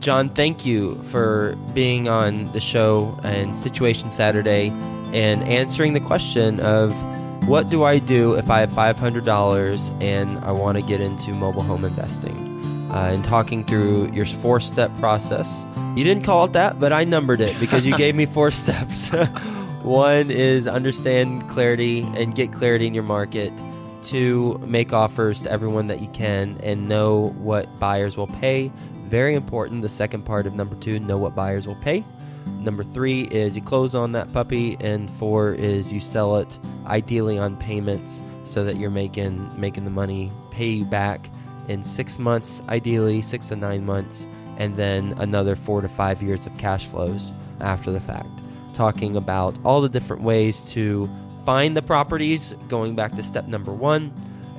John, 0.00 0.28
thank 0.28 0.66
you 0.66 1.02
for 1.04 1.56
being 1.72 2.08
on 2.08 2.52
the 2.52 2.60
show 2.60 3.18
and 3.24 3.56
Situation 3.56 4.10
Saturday 4.10 4.68
and 5.14 5.42
answering 5.44 5.94
the 5.94 6.00
question 6.00 6.60
of 6.60 6.92
what 7.46 7.68
do 7.68 7.82
I 7.82 7.98
do 7.98 8.34
if 8.34 8.48
I 8.48 8.60
have 8.60 8.70
$500 8.70 10.02
and 10.02 10.38
I 10.38 10.52
want 10.52 10.78
to 10.78 10.82
get 10.82 11.00
into 11.00 11.30
mobile 11.32 11.62
home 11.62 11.84
investing? 11.84 12.36
Uh, 12.90 13.10
and 13.12 13.24
talking 13.24 13.64
through 13.64 14.12
your 14.12 14.24
four 14.24 14.60
step 14.60 14.90
process. 14.98 15.64
You 15.94 16.04
didn't 16.04 16.24
call 16.24 16.46
it 16.46 16.52
that, 16.52 16.80
but 16.80 16.92
I 16.92 17.04
numbered 17.04 17.40
it 17.40 17.56
because 17.60 17.84
you 17.84 17.96
gave 17.98 18.14
me 18.14 18.24
four 18.24 18.50
steps. 18.50 19.08
One 19.82 20.30
is 20.30 20.66
understand 20.66 21.48
clarity 21.50 22.02
and 22.02 22.34
get 22.34 22.52
clarity 22.52 22.86
in 22.86 22.94
your 22.94 23.02
market. 23.04 23.52
Two, 24.04 24.58
make 24.64 24.92
offers 24.92 25.42
to 25.42 25.50
everyone 25.50 25.88
that 25.88 26.00
you 26.00 26.08
can 26.08 26.58
and 26.62 26.88
know 26.88 27.34
what 27.36 27.78
buyers 27.78 28.16
will 28.16 28.26
pay. 28.26 28.70
Very 29.08 29.34
important. 29.34 29.82
The 29.82 29.88
second 29.88 30.24
part 30.24 30.46
of 30.46 30.54
number 30.54 30.76
two, 30.76 30.98
know 30.98 31.18
what 31.18 31.34
buyers 31.34 31.66
will 31.66 31.76
pay. 31.76 32.04
Number 32.46 32.84
three 32.84 33.22
is 33.22 33.54
you 33.56 33.62
close 33.62 33.94
on 33.94 34.12
that 34.12 34.32
puppy, 34.32 34.76
and 34.80 35.10
four 35.12 35.52
is 35.52 35.92
you 35.92 36.00
sell 36.00 36.36
it 36.36 36.58
ideally 36.86 37.38
on 37.38 37.56
payments 37.56 38.20
so 38.44 38.64
that 38.64 38.76
you're 38.76 38.90
making 38.90 39.48
making 39.60 39.84
the 39.84 39.90
money 39.90 40.30
pay 40.50 40.68
you 40.68 40.84
back 40.84 41.28
in 41.68 41.82
six 41.82 42.18
months, 42.18 42.62
ideally 42.68 43.22
six 43.22 43.48
to 43.48 43.56
nine 43.56 43.84
months, 43.84 44.26
and 44.58 44.76
then 44.76 45.14
another 45.18 45.56
four 45.56 45.80
to 45.80 45.88
five 45.88 46.22
years 46.22 46.46
of 46.46 46.56
cash 46.58 46.86
flows 46.86 47.32
after 47.60 47.90
the 47.90 48.00
fact. 48.00 48.28
Talking 48.74 49.16
about 49.16 49.54
all 49.64 49.80
the 49.80 49.88
different 49.88 50.22
ways 50.22 50.60
to 50.72 51.08
find 51.44 51.76
the 51.76 51.82
properties, 51.82 52.54
going 52.68 52.94
back 52.94 53.12
to 53.12 53.22
step 53.22 53.46
number 53.46 53.72
one, 53.72 54.12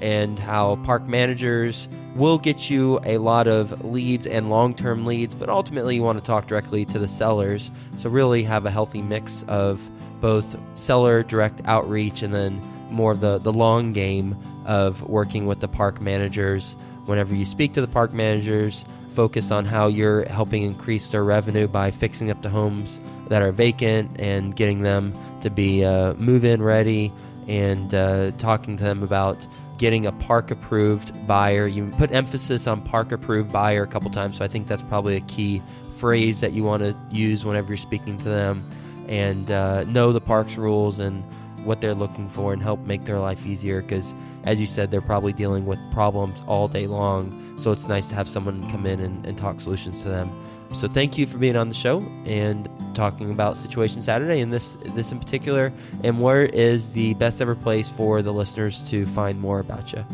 and 0.05 0.37
how 0.37 0.75
park 0.85 1.07
managers 1.07 1.87
will 2.15 2.37
get 2.37 2.69
you 2.69 2.99
a 3.05 3.17
lot 3.17 3.47
of 3.47 3.83
leads 3.83 4.27
and 4.27 4.51
long 4.51 4.75
term 4.75 5.03
leads, 5.03 5.33
but 5.33 5.49
ultimately 5.49 5.95
you 5.95 6.03
want 6.03 6.19
to 6.19 6.23
talk 6.23 6.45
directly 6.45 6.85
to 6.85 6.99
the 6.99 7.07
sellers. 7.07 7.71
So, 7.97 8.11
really 8.11 8.43
have 8.43 8.67
a 8.67 8.71
healthy 8.71 9.01
mix 9.01 9.43
of 9.47 9.81
both 10.21 10.45
seller 10.77 11.23
direct 11.23 11.59
outreach 11.65 12.21
and 12.21 12.31
then 12.31 12.61
more 12.91 13.13
of 13.13 13.19
the, 13.19 13.39
the 13.39 13.51
long 13.51 13.93
game 13.93 14.37
of 14.67 15.01
working 15.01 15.47
with 15.47 15.59
the 15.59 15.67
park 15.67 15.99
managers. 15.99 16.75
Whenever 17.07 17.33
you 17.33 17.47
speak 17.47 17.73
to 17.73 17.81
the 17.81 17.87
park 17.87 18.13
managers, 18.13 18.85
focus 19.15 19.49
on 19.49 19.65
how 19.65 19.87
you're 19.87 20.25
helping 20.25 20.61
increase 20.61 21.07
their 21.07 21.23
revenue 21.23 21.67
by 21.67 21.89
fixing 21.89 22.29
up 22.29 22.43
the 22.43 22.49
homes 22.49 22.99
that 23.29 23.41
are 23.41 23.51
vacant 23.51 24.19
and 24.19 24.55
getting 24.55 24.83
them 24.83 25.11
to 25.41 25.49
be 25.49 25.83
uh, 25.83 26.13
move 26.13 26.45
in 26.45 26.61
ready 26.61 27.11
and 27.47 27.95
uh, 27.95 28.29
talking 28.37 28.77
to 28.77 28.83
them 28.83 29.01
about 29.01 29.37
getting 29.77 30.05
a 30.05 30.11
park 30.11 30.51
approved 30.51 31.27
buyer. 31.27 31.67
You 31.67 31.91
put 31.97 32.11
emphasis 32.11 32.67
on 32.67 32.81
park 32.81 33.11
approved 33.11 33.51
buyer 33.51 33.83
a 33.83 33.87
couple 33.87 34.09
times, 34.11 34.37
so 34.37 34.45
I 34.45 34.47
think 34.47 34.67
that's 34.67 34.81
probably 34.81 35.15
a 35.15 35.21
key 35.21 35.61
phrase 35.97 36.39
that 36.41 36.53
you 36.53 36.63
want 36.63 36.83
to 36.83 36.95
use 37.09 37.45
whenever 37.45 37.69
you're 37.69 37.77
speaking 37.77 38.17
to 38.17 38.25
them 38.25 38.63
and 39.07 39.51
uh, 39.51 39.83
know 39.85 40.11
the 40.11 40.21
park's 40.21 40.57
rules 40.57 40.99
and 40.99 41.23
what 41.63 41.81
they're 41.81 41.95
looking 41.95 42.29
for 42.29 42.53
and 42.53 42.61
help 42.61 42.79
make 42.81 43.05
their 43.05 43.19
life 43.19 43.45
easier 43.45 43.81
because 43.81 44.13
as 44.43 44.59
you 44.59 44.65
said 44.65 44.91
they're 44.91 45.01
probably 45.01 45.33
dealing 45.33 45.65
with 45.65 45.79
problems 45.91 46.39
all 46.47 46.67
day 46.67 46.85
long 46.85 47.57
so 47.59 47.71
it's 47.71 47.87
nice 47.87 48.07
to 48.07 48.15
have 48.15 48.27
someone 48.27 48.69
come 48.69 48.85
in 48.85 48.99
and, 48.99 49.25
and 49.25 49.37
talk 49.37 49.59
solutions 49.59 50.01
to 50.01 50.09
them 50.09 50.29
so 50.73 50.87
thank 50.87 51.17
you 51.17 51.25
for 51.25 51.37
being 51.37 51.55
on 51.55 51.69
the 51.69 51.75
show 51.75 52.01
and 52.25 52.67
talking 52.93 53.31
about 53.31 53.55
situation 53.57 54.01
saturday. 54.01 54.41
And 54.41 54.53
this 54.53 54.77
this 54.95 55.11
in 55.11 55.19
particular 55.19 55.73
and 56.03 56.21
where 56.21 56.43
is 56.43 56.91
the 56.91 57.15
best 57.15 57.41
ever 57.41 57.55
place 57.55 57.89
for 57.89 58.21
the 58.21 58.31
listeners 58.31 58.87
to 58.89 59.07
find 59.07 59.39
more 59.39 59.59
about 59.59 59.91
you? 59.93 60.05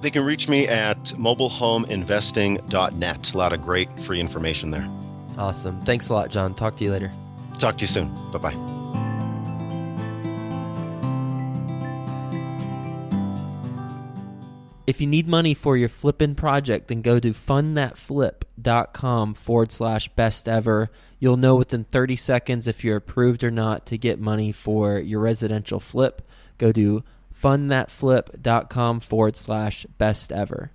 They 0.00 0.10
can 0.10 0.24
reach 0.24 0.48
me 0.48 0.66
at 0.66 0.96
mobilehomeinvesting.net 0.98 3.34
a 3.34 3.38
lot 3.38 3.52
of 3.52 3.60
great 3.60 4.00
free 4.00 4.20
information 4.20 4.70
there. 4.70 4.88
Awesome. 5.36 5.82
Thanks 5.82 6.08
a 6.08 6.14
lot 6.14 6.30
john. 6.30 6.54
Talk 6.54 6.78
to 6.78 6.84
you 6.84 6.92
later. 6.92 7.12
Talk 7.58 7.76
to 7.76 7.82
you 7.82 7.88
soon. 7.88 8.08
Bye 8.32 8.38
bye. 8.38 8.79
If 14.90 15.00
you 15.00 15.06
need 15.06 15.26
money 15.28 15.54
for 15.54 15.76
your 15.76 15.88
flipping 15.88 16.34
project, 16.34 16.88
then 16.88 17.00
go 17.00 17.20
to 17.20 17.30
fundthatflip.com 17.30 19.34
forward 19.34 19.70
slash 19.70 20.08
best 20.08 20.48
ever. 20.48 20.90
You'll 21.20 21.36
know 21.36 21.54
within 21.54 21.84
30 21.84 22.16
seconds 22.16 22.66
if 22.66 22.82
you're 22.82 22.96
approved 22.96 23.44
or 23.44 23.52
not 23.52 23.86
to 23.86 23.96
get 23.96 24.18
money 24.18 24.50
for 24.50 24.98
your 24.98 25.20
residential 25.20 25.78
flip. 25.78 26.22
Go 26.58 26.72
to 26.72 27.04
fundthatflip.com 27.40 28.98
forward 28.98 29.36
slash 29.36 29.86
best 29.96 30.32
ever. 30.32 30.72